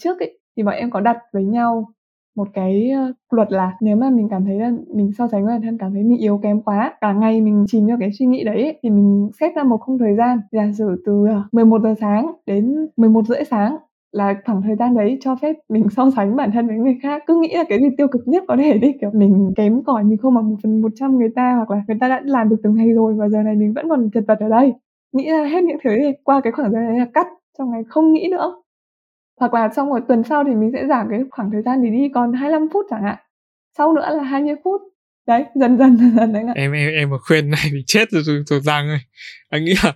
Trước 0.03 0.21
ấy, 0.21 0.39
thì 0.57 0.63
bọn 0.63 0.75
em 0.75 0.91
có 0.91 1.01
đặt 1.01 1.19
với 1.33 1.45
nhau 1.45 1.89
một 2.37 2.49
cái, 2.55 2.93
luật 3.31 3.53
là 3.53 3.73
nếu 3.81 3.97
mà 3.97 4.11
mình 4.11 4.29
cảm 4.31 4.45
thấy 4.45 4.61
là 4.61 4.73
mình 4.95 5.13
so 5.19 5.29
sánh 5.29 5.45
với 5.45 5.53
bản 5.55 5.63
thân, 5.63 5.79
cảm 5.79 5.93
thấy 5.95 6.03
mình 6.03 6.19
yếu 6.19 6.39
kém 6.43 6.61
quá, 6.63 6.95
cả 7.01 7.13
ngày 7.13 7.41
mình 7.41 7.65
chìm 7.69 7.87
vào 7.87 7.97
cái 8.01 8.11
suy 8.19 8.27
nghĩ 8.27 8.45
đấy 8.45 8.63
ấy, 8.63 8.79
thì 8.83 8.91
mình 8.91 9.31
xét 9.41 9.53
ra 9.57 9.63
một 9.63 9.77
khung 9.81 9.99
thời 9.99 10.17
gian, 10.17 10.39
giả 10.53 10.71
sử 10.79 11.03
từ, 11.07 11.27
ờ, 11.29 11.43
11 11.53 11.83
giờ 11.83 11.95
sáng 12.01 12.33
đến 12.47 12.89
11 12.97 13.27
rưỡi 13.29 13.45
sáng 13.51 13.77
là 14.15 14.35
khoảng 14.45 14.63
thời 14.63 14.77
gian 14.77 14.95
đấy 14.95 15.19
cho 15.21 15.37
phép 15.37 15.53
mình 15.69 15.87
so 15.97 16.11
sánh 16.17 16.37
bản 16.37 16.51
thân 16.53 16.67
với 16.67 16.77
người 16.77 16.99
khác. 17.03 17.23
Cứ 17.27 17.41
nghĩ 17.41 17.57
là 17.57 17.65
cái 17.69 17.79
gì 17.79 17.87
tiêu 17.99 18.09
cực 18.09 18.23
nhất 18.27 18.45
có 18.49 18.57
thể 18.57 18.79
đi 18.79 18.93
kiểu 19.01 19.11
mình 19.15 19.53
kém 19.57 19.83
cỏi 19.85 20.05
mình 20.05 20.19
không 20.19 20.35
bằng 20.35 20.51
một 20.51 20.57
phần 20.63 20.83
một 20.83 20.93
trăm 20.97 21.19
người 21.19 21.29
ta 21.37 21.55
hoặc 21.57 21.71
là 21.71 21.83
người 21.89 21.97
ta 22.01 22.09
đã 22.09 22.23
làm 22.25 22.49
được 22.49 22.57
từng 22.63 22.75
ngày 22.75 22.93
rồi 22.93 23.15
và 23.19 23.29
giờ 23.29 23.43
này 23.43 23.55
mình 23.55 23.73
vẫn 23.75 23.89
còn 23.89 24.11
chật 24.15 24.25
vật 24.29 24.39
ở 24.41 24.49
đây. 24.49 24.73
Nghĩ 25.13 25.31
là 25.31 25.45
hết 25.45 25.65
những 25.65 25.77
thứ 25.85 25.97
đi 25.97 26.13
qua 26.25 26.41
cái 26.45 26.53
khoảng 26.53 26.73
thời 26.73 26.83
gian 26.83 26.89
đấy 26.89 26.99
là 26.99 27.07
cắt 27.15 27.27
trong 27.59 27.71
ngày 27.71 27.83
không 27.89 28.13
nghĩ 28.13 28.29
nữa. 28.31 28.63
Hoặc 29.41 29.55
là 29.55 29.69
trong 29.77 29.89
một 29.89 29.99
tuần 30.09 30.23
sau 30.23 30.45
thì 30.45 30.55
mình 30.55 30.71
sẽ 30.73 30.87
giảm 30.89 31.07
cái 31.11 31.21
khoảng 31.31 31.51
thời 31.53 31.63
gian 31.63 31.83
thì 31.83 31.91
đi 31.91 32.09
còn 32.15 32.33
25 32.33 32.69
phút 32.73 32.87
chẳng 32.91 33.03
hạn. 33.03 33.17
Sau 33.79 33.93
nữa 33.93 34.09
là 34.17 34.23
20 34.23 34.55
phút. 34.65 34.81
Đấy 35.27 35.45
dần 35.55 35.79
dần 35.79 35.97
dần 35.97 36.17
dần 36.17 36.33
đấy 36.33 36.45
em 36.55 36.73
em 36.73 36.93
em 36.95 37.11
mà 37.11 37.17
khuyên 37.29 37.51
này 37.51 37.69
thì 37.73 37.83
chết 37.87 38.11
rồi 38.11 38.23
rồi, 38.23 38.43
rồi 38.47 38.61
giang 38.61 38.89
ơi. 38.89 38.99
Anh 39.51 39.65
nghĩ 39.65 39.75
là 39.85 39.91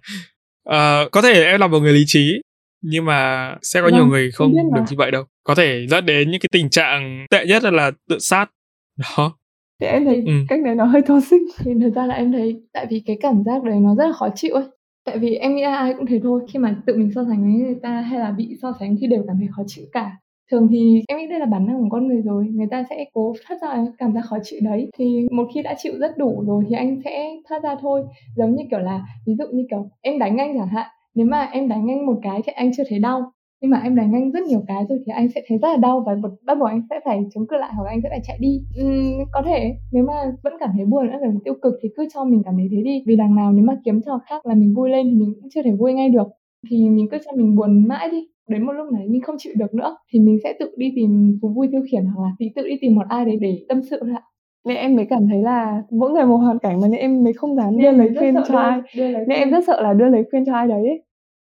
uh, 0.68 1.11
có 1.12 1.22
thể 1.22 1.44
em 1.44 1.61
là 1.61 1.66
một 1.66 1.81
người 1.81 1.92
lý 1.92 2.02
trí 2.07 2.40
nhưng 2.82 3.04
mà 3.04 3.54
sẽ 3.62 3.80
có 3.80 3.86
vâng, 3.86 3.94
nhiều 3.94 4.06
người 4.06 4.30
không 4.30 4.52
được 4.74 4.82
như 4.90 4.96
vậy 4.98 5.10
đâu. 5.10 5.24
Có 5.44 5.54
thể 5.54 5.86
dẫn 5.88 6.06
đến 6.06 6.30
những 6.30 6.40
cái 6.40 6.48
tình 6.52 6.70
trạng 6.70 7.26
tệ 7.30 7.46
nhất 7.46 7.64
là 7.64 7.90
tự 8.08 8.18
sát. 8.18 8.50
Đó. 8.98 9.32
Thì 9.80 9.86
em 9.86 10.04
thấy 10.04 10.22
ừ. 10.26 10.32
cách 10.48 10.60
đấy 10.64 10.74
nó 10.74 10.84
hơi 10.84 11.02
thô 11.02 11.20
sinh 11.30 11.42
thì 11.58 11.72
thật 11.80 11.90
ra 11.94 12.06
là 12.06 12.14
em 12.14 12.32
thấy 12.32 12.62
tại 12.72 12.86
vì 12.90 13.02
cái 13.06 13.16
cảm 13.20 13.42
giác 13.46 13.64
đấy 13.64 13.76
nó 13.80 13.94
rất 13.94 14.06
là 14.06 14.12
khó 14.12 14.28
chịu 14.34 14.54
ấy. 14.54 14.64
Tại 15.04 15.18
vì 15.18 15.34
em 15.34 15.54
nghĩ 15.54 15.62
là 15.62 15.76
ai 15.76 15.94
cũng 15.96 16.06
thế 16.06 16.20
thôi. 16.22 16.40
Khi 16.52 16.58
mà 16.58 16.76
tự 16.86 16.96
mình 16.96 17.10
so 17.14 17.24
sánh 17.28 17.42
với 17.42 17.62
người 17.62 17.78
ta 17.82 18.00
hay 18.00 18.20
là 18.20 18.30
bị 18.30 18.56
so 18.62 18.72
sánh 18.80 18.96
thì 19.00 19.06
đều 19.06 19.24
cảm 19.26 19.36
thấy 19.38 19.48
khó 19.56 19.62
chịu 19.66 19.84
cả. 19.92 20.10
Thường 20.50 20.68
thì 20.70 21.02
em 21.08 21.18
nghĩ 21.18 21.26
đây 21.26 21.40
là 21.40 21.46
bản 21.46 21.66
năng 21.66 21.82
của 21.82 21.88
con 21.90 22.08
người 22.08 22.22
rồi. 22.22 22.46
Người 22.46 22.66
ta 22.70 22.84
sẽ 22.90 23.04
cố 23.14 23.34
thoát 23.46 23.58
ra 23.62 23.84
cảm 23.98 24.12
giác 24.14 24.20
khó 24.24 24.36
chịu 24.42 24.60
đấy. 24.62 24.90
Thì 24.98 25.26
một 25.30 25.48
khi 25.54 25.62
đã 25.62 25.74
chịu 25.78 25.92
rất 26.00 26.18
đủ 26.18 26.44
rồi 26.46 26.64
thì 26.68 26.76
anh 26.76 27.00
sẽ 27.04 27.36
thoát 27.48 27.62
ra 27.62 27.76
thôi. 27.80 28.02
Giống 28.36 28.54
như 28.56 28.62
kiểu 28.70 28.80
là 28.80 29.00
ví 29.26 29.34
dụ 29.38 29.44
như 29.52 29.66
kiểu 29.70 29.90
em 30.00 30.18
đánh 30.18 30.38
anh 30.38 30.58
chẳng 30.58 30.68
hạn 30.68 30.86
nếu 31.18 31.26
mà 31.26 31.48
em 31.52 31.68
đánh 31.68 31.90
anh 31.90 32.07
một 32.07 32.18
cái 32.22 32.40
thì 32.44 32.52
anh 32.52 32.70
chưa 32.76 32.83
thấy 32.88 32.98
đau. 32.98 33.33
Nhưng 33.61 33.70
mà 33.70 33.81
em 33.85 33.94
đánh 33.94 34.12
anh 34.12 34.31
rất 34.33 34.42
nhiều 34.42 34.62
cái 34.68 34.85
rồi 34.88 34.98
thì 35.07 35.12
anh 35.12 35.28
sẽ 35.35 35.42
thấy 35.48 35.59
rất 35.59 35.68
là 35.68 35.76
đau 35.76 36.04
và 36.07 36.12
bắt 36.46 36.59
buộc 36.59 36.68
anh 36.68 36.83
sẽ 36.90 37.00
phải 37.04 37.24
chống 37.35 37.46
cự 37.46 37.57
lại 37.57 37.70
hoặc 37.76 37.85
anh 37.88 38.00
sẽ 38.02 38.09
phải 38.09 38.20
chạy 38.24 38.38
đi. 38.40 38.61
Uhm, 38.83 39.24
có 39.33 39.42
thể 39.42 39.74
nếu 39.92 40.04
mà 40.04 40.14
vẫn 40.42 40.52
cảm 40.61 40.70
thấy 40.76 40.85
buồn 40.87 41.09
vẫn 41.11 41.16
cảm 41.20 41.31
thấy 41.31 41.40
tiêu 41.44 41.54
cực 41.62 41.74
thì 41.83 41.88
cứ 41.96 42.09
cho 42.14 42.24
mình 42.24 42.42
cảm 42.44 42.54
thấy 42.57 42.68
thế 42.70 42.83
đi. 42.85 43.02
Vì 43.07 43.16
đằng 43.16 43.35
nào 43.35 43.52
nếu 43.52 43.64
mà 43.64 43.76
kiếm 43.85 44.00
trò 44.07 44.20
khác 44.26 44.46
là 44.46 44.54
mình 44.54 44.74
vui 44.74 44.90
lên 44.90 45.07
thì 45.11 45.14
mình 45.20 45.33
cũng 45.40 45.50
chưa 45.54 45.62
thể 45.62 45.70
vui 45.70 45.92
ngay 45.92 46.09
được. 46.09 46.28
Thì 46.70 46.88
mình 46.88 47.09
cứ 47.11 47.18
cho 47.24 47.33
mình 47.37 47.57
buồn 47.57 47.88
mãi 47.88 48.09
đi. 48.11 48.26
Đến 48.48 48.66
một 48.66 48.72
lúc 48.72 48.92
này 48.92 49.09
mình 49.09 49.22
không 49.22 49.37
chịu 49.38 49.52
được 49.57 49.74
nữa 49.74 49.96
thì 50.12 50.20
mình 50.20 50.38
sẽ 50.44 50.54
tự 50.61 50.74
đi 50.76 50.92
tìm 50.96 51.38
thú 51.42 51.48
vui 51.48 51.68
tiêu 51.72 51.83
khiển 51.90 52.04
hoặc 52.04 52.22
là 52.24 52.31
tự 52.57 52.68
đi 52.68 52.78
tìm 52.81 52.94
một 52.94 53.04
ai 53.09 53.24
đấy 53.24 53.37
để 53.40 53.59
tâm 53.68 53.83
sự 53.90 54.00
lại 54.02 54.22
nên 54.66 54.76
em 54.76 54.96
mới 54.96 55.07
cảm 55.11 55.28
thấy 55.31 55.42
là 55.42 55.83
mỗi 55.90 56.11
người 56.11 56.24
một 56.24 56.37
hoàn 56.37 56.59
cảnh 56.59 56.81
mà 56.81 56.88
nên 56.88 57.00
em 57.00 57.24
mới 57.24 57.33
không 57.33 57.57
dám 57.57 57.78
đưa 57.78 57.90
lấy 57.90 58.14
khuyên 58.18 58.35
cho 58.48 58.59
ai. 58.59 58.81
nên 58.94 59.28
em 59.28 59.50
rất 59.50 59.64
sợ 59.66 59.83
là 59.83 59.92
đưa 59.92 60.09
lấy 60.09 60.24
khuyên 60.31 60.44
cho 60.46 60.54
ai 60.54 60.68
đấy 60.68 60.87
ấy 60.87 61.02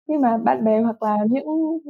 nhưng 0.08 0.20
mà 0.20 0.38
bạn 0.44 0.64
bè 0.64 0.80
hoặc 0.80 1.02
là 1.02 1.16
những 1.30 1.44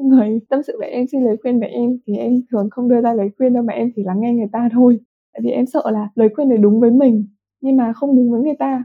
người 0.09 0.41
tâm 0.51 0.61
sự 0.67 0.77
với 0.79 0.91
em, 0.91 1.07
xin 1.13 1.25
lời 1.25 1.37
khuyên 1.43 1.61
với 1.61 1.69
em 1.69 1.91
thì 2.07 2.17
em 2.17 2.43
thường 2.51 2.69
không 2.71 2.89
đưa 2.89 3.01
ra 3.01 3.15
lời 3.15 3.29
khuyên 3.39 3.55
đâu 3.55 3.63
mà 3.63 3.73
em 3.73 3.91
chỉ 3.97 4.03
lắng 4.05 4.21
nghe 4.21 4.33
người 4.33 4.49
ta 4.53 4.69
thôi. 4.73 4.99
Tại 5.33 5.41
vì 5.45 5.51
em 5.51 5.67
sợ 5.67 5.83
là 5.93 6.09
lời 6.15 6.29
khuyên 6.35 6.49
này 6.49 6.59
đúng 6.59 6.81
với 6.81 6.91
mình, 6.91 7.27
nhưng 7.61 7.77
mà 7.77 7.93
không 7.93 8.17
đúng 8.17 8.33
với 8.33 8.41
người 8.41 8.57
ta. 8.59 8.85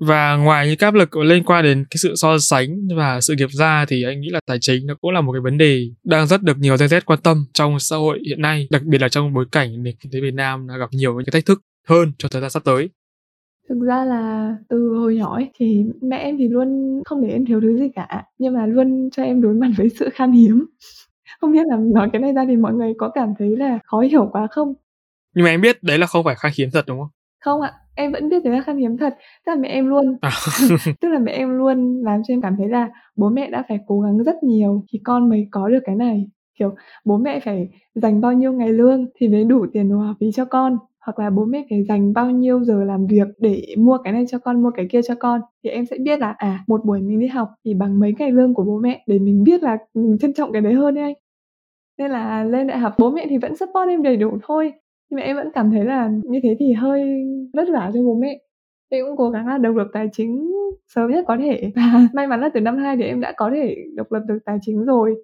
Và 0.00 0.36
ngoài 0.36 0.66
những 0.66 0.76
áp 0.78 0.94
lực 0.94 1.16
liên 1.16 1.44
quan 1.44 1.64
đến 1.64 1.84
cái 1.90 1.98
sự 2.02 2.14
so 2.16 2.38
sánh 2.38 2.68
và 2.96 3.20
sự 3.20 3.34
nghiệp 3.38 3.50
ra 3.50 3.84
thì 3.88 4.02
anh 4.04 4.20
nghĩ 4.20 4.28
là 4.30 4.40
tài 4.46 4.58
chính 4.60 4.86
nó 4.86 4.94
cũng 5.00 5.10
là 5.10 5.20
một 5.20 5.32
cái 5.32 5.40
vấn 5.40 5.58
đề 5.58 5.80
đang 6.04 6.26
rất 6.26 6.42
được 6.42 6.58
nhiều 6.58 6.76
Gen 6.80 6.88
Z 6.88 7.00
quan 7.06 7.18
tâm 7.22 7.44
trong 7.54 7.78
xã 7.78 7.96
hội 7.96 8.18
hiện 8.26 8.42
nay, 8.42 8.68
đặc 8.70 8.82
biệt 8.84 9.00
là 9.00 9.08
trong 9.08 9.34
bối 9.34 9.44
cảnh 9.52 9.82
nền 9.82 9.94
kinh 10.00 10.12
tế 10.12 10.20
Việt 10.20 10.34
Nam 10.34 10.66
đã 10.68 10.76
gặp 10.76 10.88
nhiều 10.92 11.14
những 11.14 11.24
cái 11.24 11.32
thách 11.32 11.46
thức 11.46 11.60
hơn 11.88 12.12
cho 12.18 12.28
thời 12.28 12.40
gian 12.40 12.50
sắp 12.50 12.62
tới. 12.64 12.88
Thực 13.68 13.80
ra 13.80 14.04
là 14.04 14.54
từ 14.68 14.94
hồi 14.94 15.16
nhỏ 15.16 15.34
ấy, 15.34 15.50
thì 15.54 15.84
mẹ 16.02 16.16
em 16.16 16.38
thì 16.38 16.48
luôn 16.48 17.00
không 17.04 17.22
để 17.22 17.28
em 17.28 17.44
thiếu 17.44 17.60
thứ 17.60 17.76
gì 17.78 17.88
cả, 17.94 18.24
nhưng 18.38 18.54
mà 18.54 18.66
luôn 18.66 19.08
cho 19.12 19.22
em 19.22 19.40
đối 19.40 19.54
mặt 19.54 19.68
với 19.76 19.88
sự 19.88 20.08
khan 20.12 20.32
hiếm. 20.32 20.66
Không 21.40 21.52
biết 21.52 21.66
là 21.66 21.76
nói 21.76 22.08
cái 22.12 22.22
này 22.22 22.32
ra 22.32 22.44
thì 22.48 22.56
mọi 22.56 22.74
người 22.74 22.92
có 22.98 23.08
cảm 23.14 23.34
thấy 23.38 23.56
là 23.56 23.78
khó 23.84 24.00
hiểu 24.00 24.28
quá 24.32 24.46
không? 24.50 24.74
Nhưng 25.34 25.44
mà 25.44 25.50
em 25.50 25.60
biết 25.60 25.82
đấy 25.82 25.98
là 25.98 26.06
không 26.06 26.24
phải 26.24 26.34
khan 26.38 26.52
hiếm 26.58 26.68
thật 26.72 26.84
đúng 26.88 26.98
không? 26.98 27.08
Không 27.40 27.60
ạ, 27.60 27.72
em 27.94 28.12
vẫn 28.12 28.28
biết 28.28 28.44
đấy 28.44 28.54
là 28.54 28.62
khan 28.62 28.76
hiếm 28.76 28.96
thật. 28.96 29.14
Tức 29.46 29.52
là 29.52 29.56
mẹ 29.56 29.68
em 29.68 29.86
luôn 29.86 30.16
à. 30.20 30.30
tức 31.00 31.08
là 31.08 31.18
mẹ 31.18 31.32
em 31.32 31.58
luôn 31.58 32.02
làm 32.04 32.22
cho 32.28 32.34
em 32.34 32.40
cảm 32.40 32.56
thấy 32.58 32.68
là 32.68 32.88
bố 33.16 33.30
mẹ 33.30 33.50
đã 33.50 33.64
phải 33.68 33.78
cố 33.86 34.00
gắng 34.00 34.18
rất 34.18 34.42
nhiều 34.42 34.84
thì 34.92 35.00
con 35.04 35.28
mới 35.28 35.48
có 35.50 35.68
được 35.68 35.80
cái 35.84 35.96
này. 35.96 36.26
Kiểu 36.58 36.74
bố 37.04 37.18
mẹ 37.18 37.40
phải 37.40 37.68
dành 37.94 38.20
bao 38.20 38.32
nhiêu 38.32 38.52
ngày 38.52 38.72
lương 38.72 39.06
thì 39.20 39.28
mới 39.28 39.44
đủ 39.44 39.66
tiền 39.72 39.90
đồ 39.90 39.98
học 39.98 40.16
phí 40.20 40.26
cho 40.32 40.44
con 40.44 40.78
hoặc 41.06 41.18
là 41.18 41.30
bố 41.30 41.44
mẹ 41.44 41.66
phải 41.70 41.84
dành 41.84 42.12
bao 42.12 42.30
nhiêu 42.30 42.64
giờ 42.64 42.84
làm 42.84 43.06
việc 43.06 43.28
để 43.38 43.74
mua 43.78 43.98
cái 44.04 44.12
này 44.12 44.24
cho 44.28 44.38
con, 44.38 44.62
mua 44.62 44.70
cái 44.70 44.86
kia 44.90 45.00
cho 45.02 45.14
con, 45.14 45.40
thì 45.64 45.70
em 45.70 45.86
sẽ 45.86 45.96
biết 45.98 46.18
là 46.20 46.34
à 46.38 46.64
một 46.66 46.84
buổi 46.84 47.00
mình 47.00 47.20
đi 47.20 47.26
học 47.26 47.48
thì 47.64 47.74
bằng 47.74 48.00
mấy 48.00 48.14
ngày 48.18 48.32
lương 48.32 48.54
của 48.54 48.64
bố 48.64 48.78
mẹ 48.78 49.04
để 49.06 49.18
mình 49.18 49.44
biết 49.44 49.62
là 49.62 49.78
mình 49.94 50.18
trân 50.20 50.32
trọng 50.34 50.52
cái 50.52 50.62
đấy 50.62 50.74
hơn 50.74 50.94
đấy 50.94 51.04
anh. 51.04 51.14
Nên 51.98 52.10
là 52.10 52.44
lên 52.44 52.66
đại 52.66 52.78
học 52.78 52.94
bố 52.98 53.10
mẹ 53.10 53.26
thì 53.30 53.38
vẫn 53.38 53.56
support 53.56 53.88
em 53.88 54.02
đầy 54.02 54.16
đủ 54.16 54.38
thôi, 54.42 54.72
nhưng 55.10 55.20
mà 55.20 55.22
em 55.22 55.36
vẫn 55.36 55.50
cảm 55.54 55.70
thấy 55.70 55.84
là 55.84 56.10
như 56.24 56.40
thế 56.42 56.56
thì 56.58 56.72
hơi 56.72 57.24
vất 57.54 57.68
vả 57.72 57.90
cho 57.94 58.02
bố 58.02 58.14
mẹ. 58.14 58.38
Em 58.88 59.04
cũng 59.06 59.16
cố 59.16 59.30
gắng 59.30 59.46
là 59.46 59.58
độc 59.58 59.76
lập 59.76 59.86
tài 59.92 60.08
chính 60.12 60.52
sớm 60.94 61.10
nhất 61.10 61.24
có 61.28 61.36
thể 61.36 61.72
và 61.76 62.08
may 62.14 62.26
mắn 62.26 62.40
là 62.40 62.50
từ 62.54 62.60
năm 62.60 62.76
2 62.76 62.96
thì 62.96 63.02
em 63.04 63.20
đã 63.20 63.32
có 63.36 63.50
thể 63.54 63.76
độc 63.96 64.12
lập 64.12 64.22
được 64.28 64.38
tài 64.44 64.58
chính 64.62 64.84
rồi. 64.84 65.16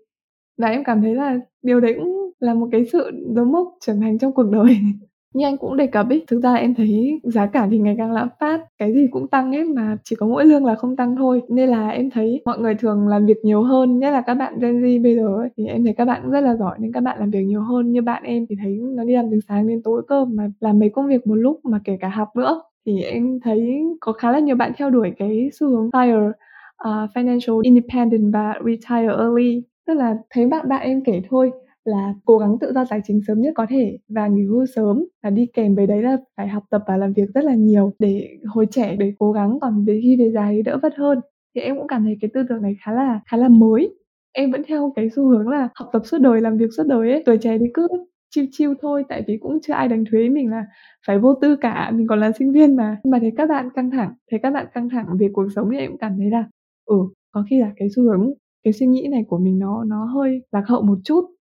Và 0.58 0.68
em 0.68 0.84
cảm 0.84 1.02
thấy 1.02 1.14
là 1.14 1.38
điều 1.62 1.80
đấy 1.80 1.94
cũng 1.98 2.32
là 2.40 2.54
một 2.54 2.68
cái 2.72 2.84
sự 2.92 3.10
dấu 3.36 3.44
mốc 3.44 3.68
trưởng 3.80 4.00
thành 4.00 4.18
trong 4.18 4.32
cuộc 4.34 4.50
đời. 4.52 4.76
như 5.34 5.46
anh 5.46 5.56
cũng 5.56 5.76
đề 5.76 5.86
cập 5.86 6.08
ấy 6.08 6.24
thực 6.26 6.40
ra 6.40 6.54
em 6.54 6.74
thấy 6.74 7.20
giá 7.22 7.46
cả 7.46 7.68
thì 7.70 7.78
ngày 7.78 7.94
càng 7.98 8.12
lạm 8.12 8.28
phát 8.40 8.60
cái 8.78 8.92
gì 8.94 9.06
cũng 9.10 9.28
tăng 9.28 9.54
ấy 9.56 9.64
mà 9.64 9.96
chỉ 10.04 10.16
có 10.16 10.26
mỗi 10.26 10.44
lương 10.44 10.64
là 10.64 10.74
không 10.74 10.96
tăng 10.96 11.16
thôi. 11.16 11.42
Nên 11.48 11.68
là 11.68 11.88
em 11.88 12.10
thấy 12.10 12.42
mọi 12.44 12.58
người 12.58 12.74
thường 12.74 13.08
làm 13.08 13.26
việc 13.26 13.36
nhiều 13.42 13.62
hơn 13.62 13.98
nhất 13.98 14.10
là 14.10 14.20
các 14.20 14.34
bạn 14.34 14.58
Gen 14.60 14.80
Z 14.82 15.02
bây 15.02 15.16
giờ 15.16 15.26
ấy, 15.36 15.48
thì 15.56 15.66
em 15.66 15.84
thấy 15.84 15.94
các 15.94 16.04
bạn 16.04 16.20
cũng 16.22 16.30
rất 16.30 16.40
là 16.40 16.56
giỏi 16.56 16.76
nên 16.80 16.92
các 16.92 17.00
bạn 17.00 17.18
làm 17.20 17.30
việc 17.30 17.42
nhiều 17.42 17.60
hơn. 17.60 17.92
Như 17.92 18.02
bạn 18.02 18.22
em 18.22 18.46
thì 18.48 18.56
thấy 18.62 18.78
nó 18.96 19.04
đi 19.04 19.14
làm 19.14 19.30
từ 19.30 19.40
sáng 19.48 19.68
đến 19.68 19.82
tối 19.84 20.02
cơ 20.08 20.24
mà 20.24 20.50
làm 20.60 20.78
mấy 20.78 20.90
công 20.90 21.06
việc 21.06 21.26
một 21.26 21.34
lúc 21.34 21.60
mà 21.64 21.80
kể 21.84 21.96
cả 22.00 22.08
học 22.08 22.28
nữa. 22.36 22.62
Thì 22.86 23.02
em 23.02 23.40
thấy 23.44 23.82
có 24.00 24.12
khá 24.12 24.32
là 24.32 24.38
nhiều 24.38 24.56
bạn 24.56 24.72
theo 24.76 24.90
đuổi 24.90 25.12
cái 25.18 25.50
xu 25.52 25.68
hướng 25.68 25.90
FIRE 25.90 26.28
uh, 26.28 26.34
à, 26.76 27.06
financial 27.14 27.60
independent 27.60 28.32
và 28.32 28.54
retire 28.64 29.16
early. 29.18 29.62
Tức 29.86 29.94
là 29.94 30.16
thấy 30.30 30.46
bạn 30.46 30.68
bạn 30.68 30.82
em 30.82 31.04
kể 31.04 31.22
thôi 31.30 31.52
là 31.84 32.14
cố 32.24 32.38
gắng 32.38 32.58
tự 32.60 32.72
do 32.74 32.84
tài 32.90 33.00
chính 33.04 33.20
sớm 33.26 33.40
nhất 33.40 33.52
có 33.56 33.66
thể 33.68 33.98
và 34.08 34.28
nghỉ 34.28 34.44
hưu 34.44 34.66
sớm 34.76 35.04
và 35.22 35.30
đi 35.30 35.46
kèm 35.52 35.74
với 35.74 35.86
đấy 35.86 36.02
là 36.02 36.16
phải 36.36 36.48
học 36.48 36.62
tập 36.70 36.82
và 36.86 36.96
làm 36.96 37.12
việc 37.12 37.28
rất 37.34 37.44
là 37.44 37.54
nhiều 37.54 37.92
để 37.98 38.28
hồi 38.46 38.66
trẻ 38.70 38.96
để 38.96 39.12
cố 39.18 39.32
gắng 39.32 39.58
còn 39.60 39.84
về 39.84 40.00
khi 40.02 40.16
về 40.18 40.30
già 40.34 40.48
thì 40.50 40.62
đỡ 40.62 40.78
vất 40.82 40.94
hơn. 40.96 41.20
Thì 41.54 41.60
em 41.60 41.76
cũng 41.78 41.86
cảm 41.88 42.04
thấy 42.04 42.16
cái 42.20 42.30
tư 42.34 42.42
tưởng 42.48 42.62
này 42.62 42.76
khá 42.84 42.92
là 42.92 43.20
khá 43.26 43.36
là 43.36 43.48
mới. 43.48 43.90
Em 44.32 44.50
vẫn 44.52 44.62
theo 44.68 44.92
cái 44.96 45.10
xu 45.16 45.28
hướng 45.28 45.48
là 45.48 45.68
học 45.74 45.88
tập 45.92 46.02
suốt 46.04 46.18
đời, 46.20 46.40
làm 46.40 46.56
việc 46.56 46.70
suốt 46.76 46.84
đời 46.86 47.10
ấy. 47.12 47.22
Tuổi 47.26 47.38
trẻ 47.38 47.58
thì 47.58 47.66
cứ 47.74 47.88
chiêu 48.30 48.44
chiêu 48.52 48.74
thôi, 48.82 49.04
tại 49.08 49.22
vì 49.26 49.38
cũng 49.42 49.58
chưa 49.62 49.72
ai 49.72 49.88
đánh 49.88 50.04
thuế 50.10 50.28
mình 50.28 50.50
là 50.50 50.66
phải 51.06 51.18
vô 51.18 51.34
tư 51.42 51.56
cả, 51.56 51.90
mình 51.94 52.06
còn 52.06 52.20
là 52.20 52.32
sinh 52.38 52.52
viên 52.52 52.76
mà. 52.76 52.96
Nhưng 53.04 53.10
mà 53.10 53.18
thấy 53.18 53.32
các 53.36 53.48
bạn 53.48 53.68
căng 53.74 53.90
thẳng, 53.90 54.12
thấy 54.30 54.40
các 54.42 54.50
bạn 54.50 54.66
căng 54.74 54.88
thẳng 54.88 55.06
về 55.20 55.28
cuộc 55.32 55.46
sống 55.54 55.68
thì 55.72 55.78
em 55.78 55.90
cũng 55.90 55.98
cảm 55.98 56.16
thấy 56.18 56.30
là 56.30 56.44
ừ 56.84 56.96
có 57.32 57.44
khi 57.50 57.60
là 57.60 57.72
cái 57.76 57.88
xu 57.96 58.02
hướng, 58.02 58.30
cái 58.64 58.72
suy 58.72 58.86
nghĩ 58.86 59.08
này 59.10 59.24
của 59.28 59.38
mình 59.38 59.58
nó 59.58 59.84
nó 59.84 60.04
hơi 60.04 60.42
lạc 60.52 60.64
hậu 60.68 60.82
một 60.82 60.98
chút 61.04 61.33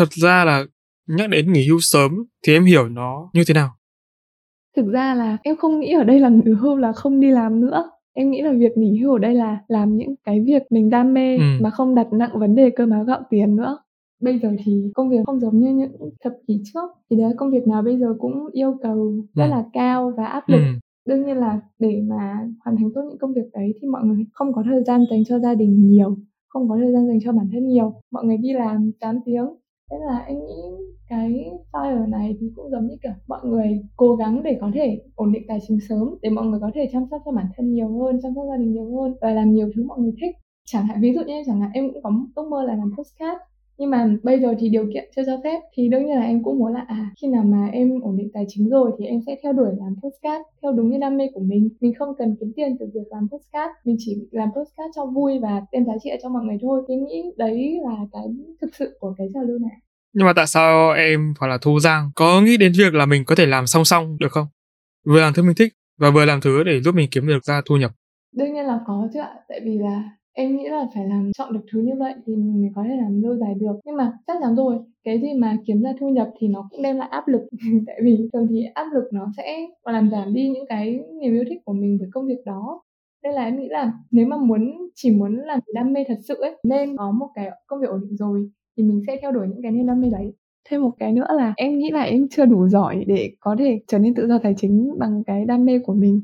thật 0.00 0.12
ra 0.12 0.44
là 0.44 0.64
nhắc 1.06 1.30
đến 1.30 1.52
nghỉ 1.52 1.68
hưu 1.68 1.78
sớm 1.80 2.24
thì 2.46 2.52
em 2.52 2.64
hiểu 2.64 2.88
nó 2.88 3.30
như 3.34 3.42
thế 3.46 3.54
nào? 3.54 3.68
Thực 4.76 4.86
ra 4.92 5.14
là 5.14 5.36
em 5.42 5.56
không 5.56 5.80
nghĩ 5.80 5.92
ở 5.92 6.04
đây 6.04 6.20
là 6.20 6.28
nghỉ 6.28 6.52
hưu 6.52 6.76
là 6.76 6.92
không 6.92 7.20
đi 7.20 7.30
làm 7.30 7.60
nữa. 7.60 7.90
Em 8.12 8.30
nghĩ 8.30 8.42
là 8.42 8.52
việc 8.52 8.76
nghỉ 8.76 8.98
hưu 8.98 9.12
ở 9.12 9.18
đây 9.18 9.34
là 9.34 9.58
làm 9.68 9.96
những 9.96 10.14
cái 10.24 10.40
việc 10.40 10.62
mình 10.70 10.90
đam 10.90 11.14
mê 11.14 11.36
ừ. 11.36 11.42
mà 11.60 11.70
không 11.70 11.94
đặt 11.94 12.12
nặng 12.12 12.30
vấn 12.34 12.54
đề 12.54 12.70
cơm 12.70 12.90
áo 12.90 13.04
gạo 13.04 13.20
tiền 13.30 13.56
nữa. 13.56 13.78
Bây 14.20 14.38
giờ 14.38 14.50
thì 14.64 14.90
công 14.94 15.10
việc 15.10 15.16
không 15.26 15.40
giống 15.40 15.60
như 15.60 15.74
những 15.74 16.10
thập 16.24 16.32
kỷ 16.46 16.62
trước. 16.72 16.90
Thì 17.10 17.16
đấy 17.16 17.32
công 17.38 17.50
việc 17.50 17.68
nào 17.68 17.82
bây 17.82 17.98
giờ 17.98 18.14
cũng 18.18 18.48
yêu 18.52 18.78
cầu 18.82 19.24
rất 19.34 19.44
ừ. 19.44 19.50
là 19.50 19.64
cao 19.72 20.12
và 20.16 20.26
áp 20.26 20.48
lực. 20.48 20.58
Ừ. 20.58 20.72
đương 21.08 21.26
nhiên 21.26 21.36
là 21.36 21.60
để 21.78 22.02
mà 22.08 22.48
hoàn 22.64 22.76
thành 22.76 22.90
tốt 22.94 23.02
những 23.08 23.18
công 23.18 23.34
việc 23.34 23.50
đấy 23.52 23.74
thì 23.80 23.88
mọi 23.88 24.04
người 24.04 24.26
không 24.32 24.52
có 24.52 24.62
thời 24.64 24.82
gian 24.84 25.04
dành 25.10 25.24
cho 25.24 25.38
gia 25.38 25.54
đình 25.54 25.90
nhiều 25.90 26.16
không 26.50 26.68
có 26.68 26.76
thời 26.76 26.92
gian 26.92 27.06
dành 27.06 27.18
cho 27.24 27.32
bản 27.32 27.48
thân 27.52 27.68
nhiều. 27.68 27.94
Mọi 28.10 28.24
người 28.24 28.36
đi 28.36 28.52
làm 28.52 28.90
8 29.00 29.18
tiếng 29.24 29.46
thế 29.90 29.96
là 30.06 30.18
anh 30.18 30.46
nghĩ 30.46 30.62
cái 31.08 31.50
fire 31.72 32.08
này 32.10 32.36
thì 32.40 32.46
cũng 32.56 32.70
giống 32.70 32.86
như 32.86 32.96
kiểu 33.02 33.12
mọi 33.26 33.40
người 33.44 33.82
cố 33.96 34.16
gắng 34.16 34.42
để 34.42 34.58
có 34.60 34.70
thể 34.74 35.00
ổn 35.14 35.32
định 35.32 35.42
tài 35.48 35.58
chính 35.68 35.78
sớm, 35.88 36.14
để 36.22 36.30
mọi 36.30 36.46
người 36.46 36.60
có 36.60 36.70
thể 36.74 36.88
chăm 36.92 37.04
sóc 37.10 37.22
cho 37.24 37.32
bản 37.32 37.46
thân 37.56 37.72
nhiều 37.72 37.98
hơn, 37.98 38.20
chăm 38.22 38.32
sóc 38.34 38.44
gia 38.50 38.56
đình 38.56 38.72
nhiều 38.72 38.96
hơn 38.96 39.14
và 39.20 39.30
làm 39.30 39.52
nhiều 39.52 39.70
thứ 39.76 39.84
mọi 39.86 39.98
người 39.98 40.12
thích. 40.20 40.36
Chẳng 40.64 40.86
hạn, 40.86 41.00
ví 41.00 41.12
dụ 41.14 41.20
như 41.26 41.42
chẳng 41.46 41.60
hạn, 41.60 41.70
em 41.74 41.92
cũng 41.92 42.02
có 42.02 42.10
ước 42.34 42.48
mơ 42.50 42.62
là 42.62 42.76
làm 42.76 42.92
postcard 42.98 43.38
nhưng 43.80 43.90
mà 43.90 44.08
bây 44.22 44.40
giờ 44.40 44.54
thì 44.58 44.68
điều 44.68 44.86
kiện 44.92 45.10
chưa 45.16 45.22
cho 45.26 45.40
phép 45.44 45.60
thì 45.74 45.88
đương 45.88 46.06
nhiên 46.06 46.16
là 46.16 46.22
em 46.22 46.44
cũng 46.44 46.58
muốn 46.58 46.72
là 46.72 46.84
à 46.88 47.10
khi 47.20 47.28
nào 47.28 47.44
mà 47.44 47.68
em 47.72 48.00
ổn 48.02 48.16
định 48.16 48.30
tài 48.34 48.44
chính 48.48 48.68
rồi 48.68 48.90
thì 48.98 49.06
em 49.06 49.20
sẽ 49.26 49.36
theo 49.42 49.52
đuổi 49.52 49.68
làm 49.78 49.94
postcard 50.02 50.42
theo 50.62 50.72
đúng 50.72 50.90
như 50.90 50.98
đam 50.98 51.16
mê 51.16 51.28
của 51.34 51.40
mình 51.40 51.68
mình 51.80 51.94
không 51.98 52.14
cần 52.18 52.36
kiếm 52.40 52.52
tiền 52.56 52.76
từ 52.80 52.86
việc 52.94 53.06
làm 53.10 53.28
postcard 53.32 53.72
mình 53.84 53.96
chỉ 53.98 54.16
làm 54.30 54.48
postcard 54.48 54.90
cho 54.96 55.06
vui 55.06 55.38
và 55.38 55.62
đem 55.72 55.84
giá 55.84 55.92
trị 56.02 56.10
cho 56.22 56.28
mọi 56.28 56.44
người 56.44 56.56
thôi 56.62 56.82
em 56.88 57.04
nghĩ 57.04 57.22
đấy 57.36 57.80
là 57.84 57.96
cái 58.12 58.22
thực 58.60 58.74
sự 58.74 58.96
của 59.00 59.14
cái 59.18 59.28
trào 59.34 59.42
lưu 59.42 59.58
này 59.58 59.76
nhưng 60.12 60.26
mà 60.26 60.32
tại 60.32 60.46
sao 60.46 60.92
em 60.92 61.34
hoặc 61.38 61.48
là 61.48 61.58
Thu 61.58 61.80
Giang 61.80 62.10
có 62.14 62.40
nghĩ 62.40 62.56
đến 62.56 62.72
việc 62.78 62.94
là 62.94 63.06
mình 63.06 63.24
có 63.24 63.34
thể 63.34 63.46
làm 63.46 63.66
song 63.66 63.84
song 63.84 64.16
được 64.20 64.32
không? 64.32 64.46
Vừa 65.06 65.20
làm 65.20 65.32
thứ 65.32 65.42
mình 65.42 65.54
thích 65.54 65.72
và 65.98 66.10
vừa 66.10 66.24
làm 66.24 66.40
thứ 66.40 66.64
để 66.64 66.80
giúp 66.80 66.94
mình 66.94 67.08
kiếm 67.10 67.26
được 67.26 67.44
ra 67.44 67.62
thu 67.66 67.76
nhập. 67.76 67.90
Đương 68.36 68.52
nhiên 68.52 68.64
là 68.64 68.78
có 68.86 69.08
chứ 69.14 69.20
ạ, 69.20 69.34
tại 69.48 69.60
vì 69.64 69.78
là 69.78 70.02
em 70.40 70.56
nghĩ 70.56 70.68
là 70.68 70.86
phải 70.94 71.06
làm 71.06 71.32
chọn 71.32 71.52
được 71.52 71.60
thứ 71.72 71.80
như 71.80 71.92
vậy 71.98 72.14
thì 72.26 72.36
mình 72.36 72.62
mới 72.62 72.70
có 72.74 72.84
thể 72.88 72.96
làm 72.96 73.22
lâu 73.22 73.36
dài 73.36 73.54
được. 73.60 73.72
Nhưng 73.84 73.96
mà 73.96 74.12
chắc 74.26 74.36
chắn 74.40 74.56
rồi 74.56 74.78
cái 75.04 75.20
gì 75.20 75.28
mà 75.34 75.56
kiếm 75.66 75.82
ra 75.82 75.92
thu 76.00 76.08
nhập 76.08 76.30
thì 76.40 76.48
nó 76.48 76.68
cũng 76.70 76.82
đem 76.82 76.96
lại 76.96 77.08
áp 77.10 77.28
lực. 77.28 77.42
Tại 77.86 78.00
vì 78.04 78.28
thường 78.32 78.46
thì 78.50 78.64
áp 78.74 78.86
lực 78.92 79.04
nó 79.12 79.26
sẽ 79.36 79.66
làm 79.84 80.10
giảm 80.10 80.34
đi 80.34 80.48
những 80.48 80.66
cái 80.68 81.00
niềm 81.20 81.34
yêu 81.34 81.44
thích 81.48 81.58
của 81.64 81.72
mình 81.72 81.98
với 82.00 82.08
công 82.12 82.26
việc 82.26 82.38
đó. 82.46 82.82
Nên 83.22 83.34
là 83.34 83.44
em 83.44 83.60
nghĩ 83.60 83.68
là 83.68 83.92
nếu 84.10 84.26
mà 84.26 84.36
muốn 84.36 84.88
chỉ 84.94 85.10
muốn 85.10 85.36
làm 85.36 85.60
đam 85.74 85.92
mê 85.92 86.04
thật 86.08 86.18
sự 86.28 86.34
ấy 86.34 86.56
nên 86.62 86.96
có 86.96 87.10
một 87.10 87.28
cái 87.34 87.50
công 87.66 87.80
việc 87.80 87.88
ổn 87.88 88.00
định 88.00 88.16
rồi 88.16 88.50
thì 88.76 88.82
mình 88.82 89.02
sẽ 89.06 89.16
theo 89.22 89.32
đuổi 89.32 89.46
những 89.48 89.62
cái 89.62 89.72
niềm 89.72 89.86
đam 89.86 90.00
mê 90.00 90.08
đấy. 90.12 90.32
Thêm 90.68 90.82
một 90.82 90.92
cái 90.98 91.12
nữa 91.12 91.26
là 91.36 91.54
em 91.56 91.78
nghĩ 91.78 91.90
là 91.90 92.02
em 92.02 92.28
chưa 92.30 92.46
đủ 92.46 92.68
giỏi 92.68 93.04
để 93.06 93.32
có 93.40 93.56
thể 93.58 93.80
trở 93.86 93.98
nên 93.98 94.14
tự 94.14 94.28
do 94.28 94.38
tài 94.42 94.54
chính 94.56 94.98
bằng 94.98 95.22
cái 95.26 95.44
đam 95.44 95.64
mê 95.64 95.78
của 95.78 95.94
mình. 95.94 96.20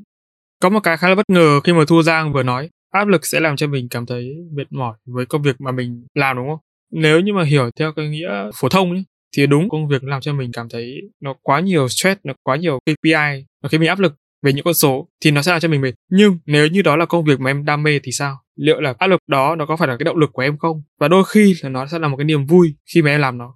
Có 0.61 0.69
một 0.69 0.79
cái 0.83 0.97
khá 0.97 1.09
là 1.09 1.15
bất 1.15 1.29
ngờ 1.29 1.59
khi 1.63 1.73
mà 1.73 1.83
Thu 1.87 2.01
Giang 2.01 2.33
vừa 2.33 2.43
nói 2.43 2.69
áp 2.97 3.07
lực 3.07 3.25
sẽ 3.25 3.39
làm 3.39 3.55
cho 3.55 3.67
mình 3.67 3.87
cảm 3.89 4.05
thấy 4.05 4.35
mệt 4.51 4.71
mỏi 4.71 4.97
với 5.05 5.25
công 5.25 5.41
việc 5.41 5.61
mà 5.61 5.71
mình 5.71 6.05
làm 6.13 6.37
đúng 6.37 6.47
không? 6.49 6.59
Nếu 6.91 7.19
như 7.19 7.33
mà 7.33 7.43
hiểu 7.43 7.69
theo 7.79 7.91
cái 7.95 8.09
nghĩa 8.09 8.29
phổ 8.55 8.69
thông 8.69 8.93
nhé, 8.93 9.03
thì 9.37 9.47
đúng 9.47 9.69
công 9.69 9.87
việc 9.87 10.03
làm 10.03 10.21
cho 10.21 10.33
mình 10.33 10.51
cảm 10.53 10.69
thấy 10.69 10.95
nó 11.21 11.33
quá 11.41 11.59
nhiều 11.59 11.87
stress, 11.87 12.21
nó 12.23 12.33
quá 12.43 12.55
nhiều 12.55 12.79
KPI, 12.79 13.45
nó 13.63 13.69
khiến 13.69 13.79
mình 13.79 13.89
áp 13.89 13.99
lực 13.99 14.13
về 14.43 14.53
những 14.53 14.65
con 14.65 14.73
số 14.73 15.07
thì 15.23 15.31
nó 15.31 15.41
sẽ 15.41 15.51
làm 15.51 15.59
cho 15.59 15.67
mình 15.67 15.81
mệt. 15.81 15.93
Nhưng 16.11 16.37
nếu 16.45 16.67
như 16.67 16.81
đó 16.81 16.95
là 16.95 17.05
công 17.05 17.25
việc 17.25 17.39
mà 17.39 17.49
em 17.49 17.65
đam 17.65 17.83
mê 17.83 17.99
thì 18.03 18.11
sao? 18.11 18.37
Liệu 18.55 18.81
là 18.81 18.93
áp 18.97 19.07
lực 19.07 19.19
đó 19.27 19.55
nó 19.55 19.65
có 19.65 19.77
phải 19.77 19.87
là 19.87 19.97
cái 19.99 20.03
động 20.03 20.17
lực 20.17 20.29
của 20.33 20.41
em 20.41 20.57
không? 20.57 20.81
Và 20.99 21.07
đôi 21.07 21.23
khi 21.27 21.53
là 21.61 21.69
nó 21.69 21.87
sẽ 21.87 21.99
là 21.99 22.07
một 22.07 22.17
cái 22.17 22.25
niềm 22.25 22.45
vui 22.45 22.75
khi 22.93 23.01
mà 23.01 23.11
em 23.11 23.19
làm 23.19 23.37
nó. 23.37 23.53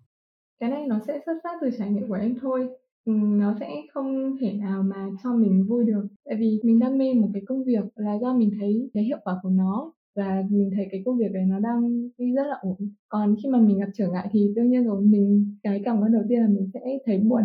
Cái 0.60 0.70
này 0.70 0.82
nó 0.88 1.00
sẽ 1.08 1.20
xuất 1.26 1.34
phát 1.44 1.54
từ 1.62 1.70
trải 1.80 1.90
nghiệm 1.90 2.08
của 2.08 2.14
em 2.14 2.36
thôi 2.42 2.68
Ừ, 3.06 3.14
nó 3.16 3.56
sẽ 3.60 3.68
không 3.94 4.36
thể 4.42 4.54
nào 4.54 4.84
mà 4.84 5.10
cho 5.24 5.34
mình 5.36 5.66
vui 5.68 5.86
được. 5.86 6.08
Tại 6.26 6.36
vì 6.40 6.60
mình 6.64 6.80
đam 6.80 6.98
mê 6.98 7.14
một 7.14 7.30
cái 7.34 7.42
công 7.46 7.64
việc 7.64 7.84
là 7.96 8.14
do 8.22 8.34
mình 8.38 8.52
thấy 8.60 8.90
cái 8.94 9.04
hiệu 9.04 9.18
quả 9.24 9.40
của 9.44 9.50
nó 9.50 9.94
và 10.16 10.44
mình 10.50 10.70
thấy 10.76 10.88
cái 10.92 11.02
công 11.06 11.18
việc 11.18 11.32
đấy 11.34 11.44
nó 11.48 11.60
đang 11.60 12.10
đi 12.18 12.34
rất 12.36 12.44
là 12.48 12.56
ổn. 12.62 12.76
Còn 13.10 13.36
khi 13.44 13.50
mà 13.50 13.60
mình 13.60 13.80
gặp 13.80 13.90
trở 13.94 14.08
ngại 14.12 14.28
thì 14.32 14.54
đương 14.56 14.70
nhiên 14.70 14.84
rồi, 14.84 15.02
mình, 15.02 15.56
cái 15.64 15.82
cảm 15.86 16.02
giác 16.02 16.08
đầu 16.10 16.24
tiên 16.30 16.40
là 16.42 16.48
mình 16.48 16.70
sẽ 16.74 16.80
thấy 17.06 17.20
buồn. 17.20 17.42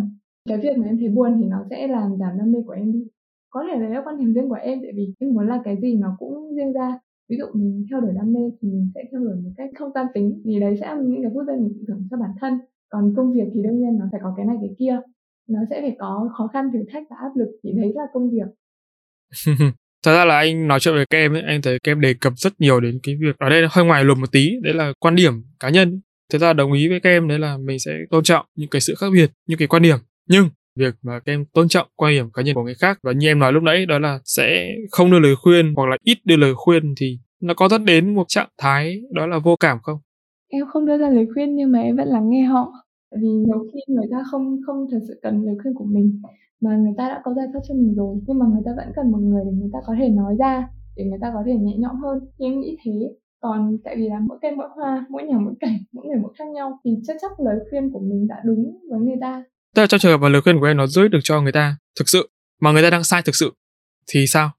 Cái 0.48 0.58
việc 0.58 0.78
mà 0.78 0.86
em 0.86 0.98
thấy 0.98 1.08
buồn 1.08 1.38
thì 1.40 1.46
nó 1.48 1.64
sẽ 1.70 1.88
làm 1.88 2.16
giảm 2.18 2.38
đam 2.38 2.52
mê 2.52 2.58
của 2.66 2.72
em 2.72 2.92
đi. 2.92 3.06
Có 3.50 3.64
thể 3.72 3.80
đấy 3.80 3.90
là 3.90 4.02
quan 4.04 4.18
điểm 4.18 4.34
riêng 4.34 4.48
của 4.48 4.54
em, 4.54 4.78
tại 4.82 4.92
vì 4.96 5.14
em 5.18 5.34
muốn 5.34 5.46
là 5.48 5.60
cái 5.64 5.76
gì 5.82 5.96
nó 5.96 6.16
cũng 6.18 6.54
riêng 6.56 6.72
ra. 6.72 6.98
Ví 7.28 7.36
dụ 7.38 7.44
mình 7.54 7.86
theo 7.90 8.00
đuổi 8.00 8.12
đam 8.14 8.32
mê 8.32 8.40
thì 8.62 8.68
mình 8.68 8.90
sẽ 8.94 9.04
theo 9.12 9.20
đuổi 9.20 9.34
một 9.36 9.50
cách 9.56 9.70
không 9.78 9.90
toan 9.94 10.06
tính, 10.14 10.42
vì 10.44 10.60
đấy 10.60 10.76
sẽ 10.80 10.86
là 10.86 11.00
những 11.00 11.22
cái 11.22 11.30
phút 11.34 11.44
giây 11.46 11.56
mình 11.56 11.72
tự 11.74 11.84
thưởng 11.88 12.02
cho 12.10 12.16
bản 12.16 12.30
thân. 12.40 12.54
Còn 12.88 13.14
công 13.16 13.32
việc 13.32 13.48
thì 13.54 13.62
đương 13.62 13.78
nhiên 13.80 13.98
nó 13.98 14.04
phải 14.12 14.20
có 14.24 14.34
cái 14.36 14.46
này 14.46 14.56
cái 14.60 14.74
kia 14.78 15.00
nó 15.48 15.58
sẽ 15.70 15.80
phải 15.80 15.96
có 15.98 16.28
khó 16.38 16.48
khăn 16.52 16.64
thử 16.72 16.78
thách 16.92 17.02
và 17.10 17.16
áp 17.20 17.30
lực 17.36 17.48
thì 17.62 17.70
đấy 17.76 17.92
là 17.94 18.02
công 18.12 18.30
việc. 18.30 18.48
Thật 20.04 20.12
ra 20.16 20.24
là 20.24 20.38
anh 20.38 20.68
nói 20.68 20.80
chuyện 20.80 20.94
với 20.94 21.06
các 21.10 21.18
em 21.18 21.32
ấy, 21.32 21.42
anh 21.42 21.62
thấy 21.62 21.78
các 21.82 21.92
em 21.92 22.00
đề 22.00 22.14
cập 22.20 22.32
rất 22.36 22.60
nhiều 22.60 22.80
đến 22.80 22.98
cái 23.02 23.16
việc 23.20 23.38
ở 23.38 23.48
đây 23.48 23.62
hơi 23.70 23.84
ngoài 23.84 24.04
luồng 24.04 24.20
một 24.20 24.32
tí 24.32 24.50
đấy 24.62 24.74
là 24.74 24.92
quan 25.00 25.14
điểm 25.14 25.32
cá 25.60 25.68
nhân 25.68 26.00
thật 26.32 26.38
ra 26.38 26.52
đồng 26.52 26.72
ý 26.72 26.88
với 26.88 27.00
các 27.00 27.10
em 27.10 27.28
đấy 27.28 27.38
là 27.38 27.56
mình 27.56 27.78
sẽ 27.78 27.92
tôn 28.10 28.24
trọng 28.24 28.46
những 28.54 28.68
cái 28.70 28.80
sự 28.80 28.94
khác 28.98 29.06
biệt 29.12 29.30
những 29.46 29.58
cái 29.58 29.68
quan 29.68 29.82
điểm. 29.82 29.96
Nhưng 30.28 30.48
việc 30.76 30.94
mà 31.02 31.20
các 31.20 31.32
em 31.32 31.44
tôn 31.44 31.68
trọng 31.68 31.86
quan 31.96 32.12
điểm 32.12 32.30
cá 32.34 32.42
nhân 32.42 32.54
của 32.54 32.62
người 32.62 32.74
khác 32.74 32.98
và 33.02 33.12
như 33.12 33.28
em 33.28 33.38
nói 33.38 33.52
lúc 33.52 33.62
nãy 33.62 33.86
đó 33.86 33.98
là 33.98 34.18
sẽ 34.24 34.74
không 34.90 35.10
đưa 35.10 35.18
lời 35.18 35.34
khuyên 35.36 35.74
hoặc 35.76 35.86
là 35.88 35.96
ít 36.02 36.18
đưa 36.24 36.36
lời 36.36 36.52
khuyên 36.56 36.94
thì 37.00 37.18
nó 37.42 37.54
có 37.54 37.68
dẫn 37.68 37.84
đến 37.84 38.14
một 38.14 38.24
trạng 38.28 38.48
thái 38.58 39.02
đó 39.12 39.26
là 39.26 39.38
vô 39.38 39.56
cảm 39.56 39.78
không? 39.82 39.98
Em 40.48 40.64
không 40.72 40.86
đưa 40.86 40.98
ra 40.98 41.08
lời 41.08 41.26
khuyên 41.34 41.56
nhưng 41.56 41.72
mà 41.72 41.80
em 41.80 41.96
vẫn 41.96 42.08
lắng 42.08 42.30
nghe 42.30 42.42
họ 42.42 42.72
Tại 43.10 43.18
vì 43.22 43.28
nhiều 43.28 43.66
khi 43.72 43.80
người 43.88 44.06
ta 44.10 44.24
không 44.30 44.60
không 44.66 44.86
thật 44.90 44.98
sự 45.08 45.20
cần 45.22 45.44
lời 45.44 45.54
khuyên 45.62 45.74
của 45.74 45.84
mình 45.84 46.20
mà 46.60 46.76
người 46.76 46.94
ta 46.98 47.08
đã 47.08 47.20
có 47.24 47.34
giải 47.34 47.46
pháp 47.54 47.60
cho 47.68 47.74
mình 47.74 47.94
rồi 47.94 48.16
nhưng 48.26 48.38
mà 48.38 48.46
người 48.46 48.62
ta 48.64 48.72
vẫn 48.76 48.88
cần 48.96 49.10
một 49.10 49.18
người 49.18 49.42
để 49.46 49.52
người 49.52 49.70
ta 49.72 49.78
có 49.86 49.94
thể 49.98 50.08
nói 50.08 50.36
ra 50.38 50.68
để 50.96 51.04
người 51.04 51.18
ta 51.22 51.30
có 51.34 51.42
thể 51.46 51.52
nhẹ 51.52 51.76
nhõm 51.78 51.96
hơn. 52.02 52.18
Thì 52.38 52.44
em 52.44 52.60
nghĩ 52.60 52.76
thế. 52.84 52.92
Còn 53.40 53.78
tại 53.84 53.96
vì 53.96 54.08
là 54.08 54.20
mỗi 54.28 54.38
cây 54.42 54.52
mỗi 54.56 54.68
hoa 54.76 55.06
mỗi 55.10 55.22
nhà 55.22 55.38
mỗi 55.38 55.54
cảnh 55.60 55.76
mỗi 55.92 56.06
người 56.06 56.18
mỗi 56.22 56.32
khác 56.38 56.44
nhau 56.54 56.80
thì 56.84 56.90
chắc 57.06 57.16
chắc 57.20 57.40
lời 57.40 57.56
khuyên 57.70 57.90
của 57.92 58.00
mình 58.00 58.26
đã 58.28 58.36
đúng 58.44 58.78
với 58.90 59.00
người 59.00 59.16
ta. 59.20 59.44
Tức 59.74 59.82
là 59.82 59.86
trong 59.86 60.00
trường 60.00 60.12
hợp 60.12 60.18
mà 60.18 60.28
lời 60.28 60.42
khuyên 60.42 60.60
của 60.60 60.66
em 60.66 60.76
nó 60.76 60.86
giúp 60.86 61.08
được 61.12 61.18
cho 61.22 61.40
người 61.40 61.52
ta 61.52 61.76
thực 61.98 62.08
sự 62.08 62.28
mà 62.60 62.72
người 62.72 62.82
ta 62.82 62.90
đang 62.90 63.04
sai 63.04 63.22
thực 63.22 63.34
sự 63.34 63.52
thì 64.12 64.26
sao? 64.26 64.50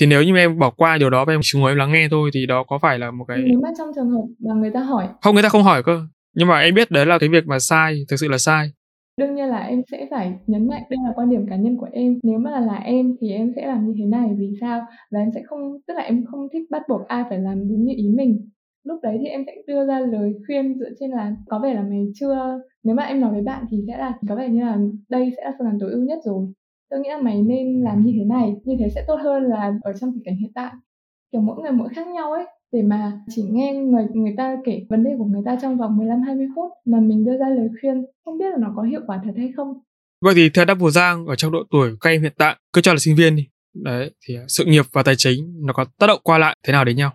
Thì 0.00 0.06
nếu 0.06 0.22
như 0.22 0.36
em 0.36 0.58
bỏ 0.58 0.70
qua 0.70 0.98
điều 0.98 1.10
đó 1.10 1.24
và 1.24 1.34
em 1.34 1.40
chỉ 1.42 1.60
ngồi 1.60 1.70
em 1.70 1.78
lắng 1.78 1.92
nghe 1.92 2.08
thôi 2.10 2.30
thì 2.34 2.46
đó 2.46 2.64
có 2.68 2.78
phải 2.82 2.98
là 2.98 3.10
một 3.10 3.24
cái 3.28 3.38
nếu 3.46 3.60
mà 3.62 3.68
trong 3.78 3.88
trường 3.94 4.10
hợp 4.10 4.24
mà 4.38 4.54
người 4.54 4.70
ta 4.74 4.80
hỏi 4.80 5.08
không 5.20 5.34
người 5.34 5.42
ta 5.42 5.48
không 5.48 5.62
hỏi 5.62 5.82
cơ 5.82 6.06
nhưng 6.34 6.48
mà 6.48 6.60
em 6.60 6.74
biết 6.74 6.90
đấy 6.90 7.06
là 7.06 7.18
cái 7.18 7.28
việc 7.28 7.46
mà 7.46 7.58
sai, 7.58 8.04
thực 8.08 8.16
sự 8.16 8.28
là 8.28 8.38
sai. 8.38 8.70
Đương 9.18 9.34
nhiên 9.34 9.46
là 9.46 9.58
em 9.58 9.82
sẽ 9.90 10.06
phải 10.10 10.32
nhấn 10.46 10.68
mạnh, 10.68 10.82
đây 10.90 10.98
là 11.04 11.12
quan 11.16 11.30
điểm 11.30 11.46
cá 11.50 11.56
nhân 11.56 11.76
của 11.76 11.88
em. 11.92 12.18
Nếu 12.22 12.38
mà 12.38 12.60
là 12.60 12.74
em 12.74 13.16
thì 13.20 13.30
em 13.32 13.52
sẽ 13.56 13.66
làm 13.66 13.86
như 13.86 13.94
thế 13.98 14.04
này, 14.04 14.30
vì 14.38 14.52
sao? 14.60 14.86
Và 15.10 15.20
em 15.20 15.30
sẽ 15.34 15.42
không, 15.46 15.78
tức 15.86 15.94
là 15.94 16.02
em 16.02 16.24
không 16.24 16.48
thích 16.52 16.62
bắt 16.70 16.82
buộc 16.88 17.08
ai 17.08 17.24
phải 17.28 17.38
làm 17.38 17.68
đúng 17.68 17.84
như 17.84 17.94
ý 17.96 18.08
mình. 18.16 18.48
Lúc 18.84 19.00
đấy 19.02 19.18
thì 19.20 19.26
em 19.26 19.42
sẽ 19.46 19.52
đưa 19.66 19.86
ra 19.86 20.00
lời 20.00 20.32
khuyên 20.46 20.78
dựa 20.78 20.90
trên 21.00 21.10
là, 21.10 21.36
có 21.48 21.58
vẻ 21.58 21.74
là 21.74 21.82
mày 21.82 22.04
chưa, 22.14 22.60
nếu 22.82 22.94
mà 22.94 23.02
em 23.02 23.20
nói 23.20 23.32
với 23.32 23.42
bạn 23.42 23.64
thì 23.70 23.76
sẽ 23.86 23.98
là, 23.98 24.12
có 24.28 24.36
vẻ 24.36 24.48
như 24.48 24.60
là 24.60 24.78
đây 25.08 25.32
sẽ 25.36 25.44
là 25.44 25.52
phương 25.58 25.66
án 25.66 25.78
tối 25.80 25.90
ưu 25.90 26.02
nhất 26.02 26.18
rồi. 26.24 26.46
Tôi 26.90 27.00
nghĩ 27.00 27.08
là 27.08 27.18
mày 27.18 27.42
nên 27.42 27.80
làm 27.80 28.04
như 28.04 28.12
thế 28.18 28.24
này, 28.24 28.54
như 28.64 28.76
thế 28.78 28.88
sẽ 28.94 29.04
tốt 29.06 29.16
hơn 29.22 29.42
là 29.42 29.72
ở 29.82 29.92
trong 30.00 30.12
tình 30.12 30.22
cảnh 30.24 30.36
hiện 30.36 30.52
tại. 30.54 30.72
Kiểu 31.32 31.40
mỗi 31.40 31.62
người 31.62 31.72
mỗi 31.72 31.88
khác 31.88 32.06
nhau 32.06 32.32
ấy 32.32 32.44
để 32.72 32.82
mà 32.82 33.20
chỉ 33.30 33.42
nghe 33.50 33.72
người 33.72 34.06
người 34.14 34.34
ta 34.36 34.56
kể 34.64 34.86
vấn 34.88 35.04
đề 35.04 35.10
của 35.18 35.24
người 35.24 35.42
ta 35.44 35.58
trong 35.62 35.78
vòng 35.78 35.96
15 35.96 36.22
20 36.22 36.46
phút 36.56 36.72
mà 36.84 37.00
mình 37.00 37.24
đưa 37.24 37.38
ra 37.38 37.48
lời 37.48 37.68
khuyên 37.80 38.04
không 38.24 38.38
biết 38.38 38.50
là 38.50 38.56
nó 38.58 38.72
có 38.76 38.82
hiệu 38.82 39.00
quả 39.06 39.20
thật 39.24 39.32
hay 39.36 39.52
không. 39.56 39.80
Vậy 40.20 40.34
thì 40.36 40.50
theo 40.54 40.64
Double 40.68 40.90
Giang 40.90 41.26
ở 41.26 41.36
trong 41.36 41.52
độ 41.52 41.58
tuổi 41.70 41.96
các 42.00 42.10
em 42.10 42.22
hiện 42.22 42.32
tại 42.38 42.56
cứ 42.72 42.80
cho 42.80 42.92
là 42.92 42.98
sinh 42.98 43.16
viên 43.16 43.36
đi. 43.36 43.48
Đấy 43.74 44.10
thì 44.26 44.36
sự 44.48 44.64
nghiệp 44.64 44.84
và 44.92 45.02
tài 45.02 45.14
chính 45.18 45.66
nó 45.66 45.72
có 45.72 45.84
tác 45.98 46.06
động 46.06 46.20
qua 46.24 46.38
lại 46.38 46.56
thế 46.66 46.72
nào 46.72 46.84
đến 46.84 46.96
nhau? 46.96 47.12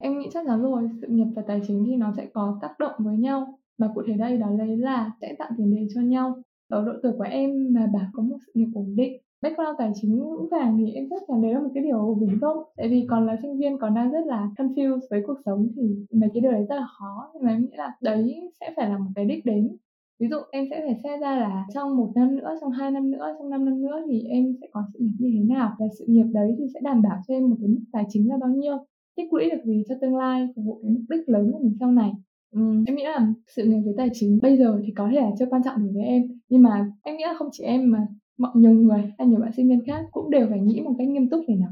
Em 0.00 0.18
nghĩ 0.18 0.28
chắc 0.32 0.44
chắn 0.46 0.62
rồi, 0.62 0.82
sự 1.00 1.06
nghiệp 1.10 1.26
và 1.36 1.42
tài 1.48 1.60
chính 1.68 1.84
thì 1.86 1.96
nó 1.96 2.12
sẽ 2.16 2.26
có 2.34 2.58
tác 2.62 2.78
động 2.78 2.92
với 2.98 3.16
nhau 3.16 3.58
mà 3.78 3.88
cụ 3.94 4.02
thể 4.06 4.14
đây 4.14 4.36
đó 4.36 4.46
lấy 4.58 4.76
là 4.76 5.10
sẽ 5.20 5.34
tạo 5.38 5.50
tiền 5.58 5.74
đề 5.74 5.86
cho 5.94 6.00
nhau. 6.00 6.42
Ở 6.68 6.84
độ 6.84 6.92
tuổi 7.02 7.12
của 7.18 7.26
em 7.30 7.50
mà 7.70 7.86
bảo 7.94 8.10
có 8.12 8.22
một 8.22 8.36
sự 8.46 8.52
nghiệp 8.54 8.68
ổn 8.74 8.96
định 8.96 9.12
background 9.42 9.78
tài 9.78 9.92
chính 9.94 10.20
vững 10.20 10.48
vàng 10.48 10.78
thì 10.78 10.92
em 10.92 11.06
chắc 11.10 11.22
chắn 11.28 11.42
đấy 11.42 11.54
là 11.54 11.60
một 11.60 11.70
cái 11.74 11.84
điều 11.84 12.16
bình 12.20 12.38
vông 12.40 12.56
tại 12.76 12.88
vì 12.88 13.06
còn 13.10 13.26
là 13.26 13.36
sinh 13.42 13.58
viên 13.58 13.78
còn 13.78 13.94
đang 13.94 14.12
rất 14.12 14.26
là 14.26 14.48
confused 14.56 15.00
với 15.10 15.22
cuộc 15.26 15.38
sống 15.44 15.68
thì 15.76 15.82
mấy 16.12 16.30
cái 16.34 16.40
điều 16.40 16.52
đấy 16.52 16.66
rất 16.68 16.76
là 16.76 16.86
khó. 16.98 17.30
Nhưng 17.34 17.44
mà 17.44 17.52
em 17.52 17.60
nghĩ 17.60 17.76
là 17.76 17.92
đấy 18.00 18.50
sẽ 18.60 18.72
phải 18.76 18.88
là 18.88 18.98
một 18.98 19.10
cái 19.14 19.24
đích 19.24 19.46
đến. 19.46 19.76
Ví 20.20 20.28
dụ 20.28 20.36
em 20.52 20.64
sẽ 20.70 20.80
phải 20.80 21.00
xét 21.04 21.20
ra 21.20 21.36
là 21.36 21.66
trong 21.74 21.96
một 21.96 22.12
năm 22.14 22.36
nữa 22.36 22.56
trong 22.60 22.70
hai 22.70 22.90
năm 22.90 23.10
nữa 23.10 23.34
trong 23.38 23.50
năm 23.50 23.64
năm 23.64 23.82
nữa 23.82 24.02
thì 24.06 24.22
em 24.22 24.54
sẽ 24.60 24.66
có 24.72 24.82
sự 24.92 24.98
nghiệp 24.98 25.12
như 25.18 25.30
thế 25.34 25.54
nào? 25.54 25.72
Và 25.78 25.86
sự 25.98 26.04
nghiệp 26.08 26.26
đấy 26.32 26.54
thì 26.58 26.64
sẽ 26.74 26.80
đảm 26.82 27.02
bảo 27.02 27.18
cho 27.28 27.34
em 27.34 27.50
một 27.50 27.56
cái 27.60 27.68
mức 27.68 27.80
tài 27.92 28.04
chính 28.08 28.28
là 28.28 28.36
bao 28.40 28.50
nhiêu? 28.50 28.76
Tích 29.16 29.32
lũy 29.32 29.50
được 29.50 29.64
gì 29.64 29.84
cho 29.88 29.94
tương 30.00 30.16
lai 30.16 30.48
phục 30.56 30.64
vụ 30.64 30.80
cái 30.82 30.90
mục 30.90 31.02
đích 31.08 31.28
lớn 31.28 31.52
của 31.52 31.58
mình 31.58 31.76
sau 31.80 31.92
này? 31.92 32.12
Ừ, 32.54 32.60
em 32.86 32.96
nghĩ 32.96 33.04
là 33.04 33.32
sự 33.56 33.64
nghiệp 33.64 33.80
với 33.84 33.94
tài 33.96 34.08
chính 34.12 34.38
bây 34.42 34.56
giờ 34.56 34.80
thì 34.86 34.92
có 34.96 35.08
thể 35.12 35.20
là 35.20 35.30
chưa 35.38 35.46
quan 35.50 35.62
trọng 35.64 35.78
đối 35.78 35.92
với 35.94 36.04
em. 36.04 36.22
Nhưng 36.48 36.62
mà 36.62 36.92
em 37.02 37.16
nghĩ 37.16 37.24
là 37.24 37.34
không 37.38 37.48
chỉ 37.52 37.64
em 37.64 37.90
mà 37.90 38.06
mọi 38.42 38.52
nhiều 38.54 38.70
người 38.70 39.02
hay 39.18 39.26
nhiều 39.26 39.40
bạn 39.40 39.50
sinh 39.56 39.68
viên 39.68 39.80
khác 39.86 40.04
cũng 40.12 40.30
đều 40.30 40.46
phải 40.50 40.60
nghĩ 40.60 40.80
một 40.80 40.94
cách 40.98 41.08
nghiêm 41.08 41.28
túc 41.30 41.44
về 41.48 41.54
nó. 41.60 41.68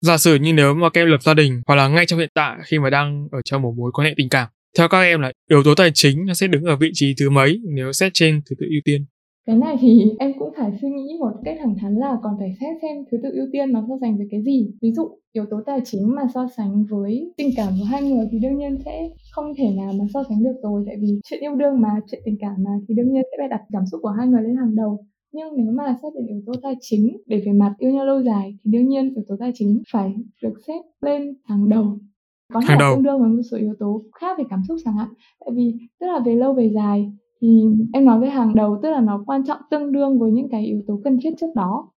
Giả 0.00 0.18
sử 0.18 0.34
như 0.34 0.52
nếu 0.52 0.74
mà 0.74 0.90
các 0.90 1.00
em 1.00 1.08
lập 1.08 1.22
gia 1.22 1.34
đình 1.34 1.62
hoặc 1.66 1.76
là 1.76 1.88
ngay 1.88 2.06
trong 2.06 2.18
hiện 2.18 2.30
tại 2.34 2.56
khi 2.64 2.78
mà 2.78 2.90
đang 2.90 3.28
ở 3.32 3.38
trong 3.44 3.62
một 3.62 3.74
mối 3.76 3.90
quan 3.94 4.06
hệ 4.06 4.14
tình 4.16 4.28
cảm 4.28 4.48
theo 4.78 4.88
các 4.88 5.00
em 5.00 5.20
là 5.20 5.32
yếu 5.50 5.62
tố 5.64 5.74
tài 5.74 5.90
chính 5.94 6.26
nó 6.26 6.34
sẽ 6.34 6.46
đứng 6.46 6.64
ở 6.64 6.76
vị 6.76 6.90
trí 6.92 7.14
thứ 7.20 7.30
mấy 7.30 7.60
nếu 7.74 7.92
xét 7.92 8.12
trên 8.14 8.40
thứ 8.50 8.56
tự 8.60 8.66
ưu 8.70 8.80
tiên? 8.84 9.04
Cái 9.46 9.56
này 9.56 9.76
thì 9.80 10.02
em 10.18 10.32
cũng 10.38 10.52
phải 10.56 10.70
suy 10.80 10.88
nghĩ 10.88 11.16
một 11.20 11.30
cách 11.44 11.56
thẳng 11.60 11.74
thắn 11.80 11.94
là 11.94 12.16
còn 12.22 12.32
phải 12.38 12.54
xét 12.60 12.76
xem 12.82 12.96
thứ 13.10 13.18
tự 13.22 13.30
ưu 13.32 13.46
tiên 13.52 13.72
nó 13.72 13.84
so 13.88 13.94
sánh 14.00 14.16
với 14.16 14.26
cái 14.30 14.42
gì. 14.42 14.70
Ví 14.82 14.92
dụ 14.92 15.08
yếu 15.32 15.44
tố 15.50 15.56
tài 15.66 15.80
chính 15.84 16.14
mà 16.16 16.22
so 16.34 16.48
sánh 16.56 16.84
với 16.90 17.32
tình 17.36 17.50
cảm 17.56 17.72
của 17.78 17.84
hai 17.84 18.02
người 18.02 18.26
thì 18.30 18.38
đương 18.38 18.58
nhiên 18.58 18.78
sẽ 18.84 19.08
không 19.32 19.54
thể 19.58 19.70
nào 19.70 19.92
mà 19.92 20.04
so 20.14 20.22
sánh 20.28 20.44
được 20.44 20.56
rồi 20.62 20.84
tại 20.86 20.96
vì 21.00 21.08
chuyện 21.24 21.40
yêu 21.40 21.54
đương 21.54 21.80
mà 21.80 21.88
chuyện 22.10 22.22
tình 22.24 22.36
cảm 22.40 22.54
mà 22.58 22.70
thì 22.88 22.94
đương 22.94 23.12
nhiên 23.12 23.22
sẽ 23.22 23.36
phải 23.38 23.48
đặt 23.48 23.60
cảm 23.72 23.82
xúc 23.90 24.00
của 24.02 24.14
hai 24.18 24.26
người 24.26 24.42
lên 24.42 24.56
hàng 24.56 24.74
đầu 24.76 25.06
nhưng 25.36 25.56
nếu 25.56 25.72
mà 25.72 25.96
xét 26.02 26.12
đến 26.14 26.26
yếu 26.26 26.42
tố 26.46 26.52
tài 26.62 26.74
chính 26.80 27.16
để 27.26 27.42
về 27.46 27.52
mặt 27.52 27.74
yêu 27.78 27.90
nhau 27.90 28.04
lâu 28.04 28.22
dài 28.22 28.58
thì 28.64 28.70
đương 28.70 28.88
nhiên 28.88 29.14
yếu 29.14 29.24
tố 29.28 29.34
tài 29.40 29.52
chính 29.54 29.82
phải 29.92 30.14
được 30.42 30.54
xét 30.66 30.82
lên 31.00 31.34
hàng 31.44 31.68
đầu. 31.68 31.98
Có 32.52 32.60
thể 32.68 32.74
tương 32.80 33.02
đương 33.02 33.20
với 33.20 33.28
một 33.28 33.42
số 33.50 33.56
yếu 33.56 33.74
tố 33.78 34.02
khác 34.20 34.38
về 34.38 34.44
cảm 34.50 34.62
xúc 34.68 34.76
chẳng 34.84 34.96
hạn. 34.96 35.08
Tại 35.40 35.54
vì 35.54 35.74
tức 36.00 36.06
là 36.06 36.20
về 36.26 36.34
lâu 36.34 36.52
về 36.52 36.70
dài 36.74 37.12
thì 37.40 37.62
em 37.92 38.04
nói 38.04 38.20
về 38.20 38.28
hàng 38.28 38.54
đầu 38.54 38.78
tức 38.82 38.90
là 38.90 39.00
nó 39.00 39.24
quan 39.26 39.44
trọng 39.44 39.60
tương 39.70 39.92
đương 39.92 40.18
với 40.18 40.32
những 40.32 40.48
cái 40.48 40.66
yếu 40.66 40.82
tố 40.86 41.00
cần 41.04 41.18
thiết 41.22 41.30
trước 41.40 41.54
đó 41.54 41.90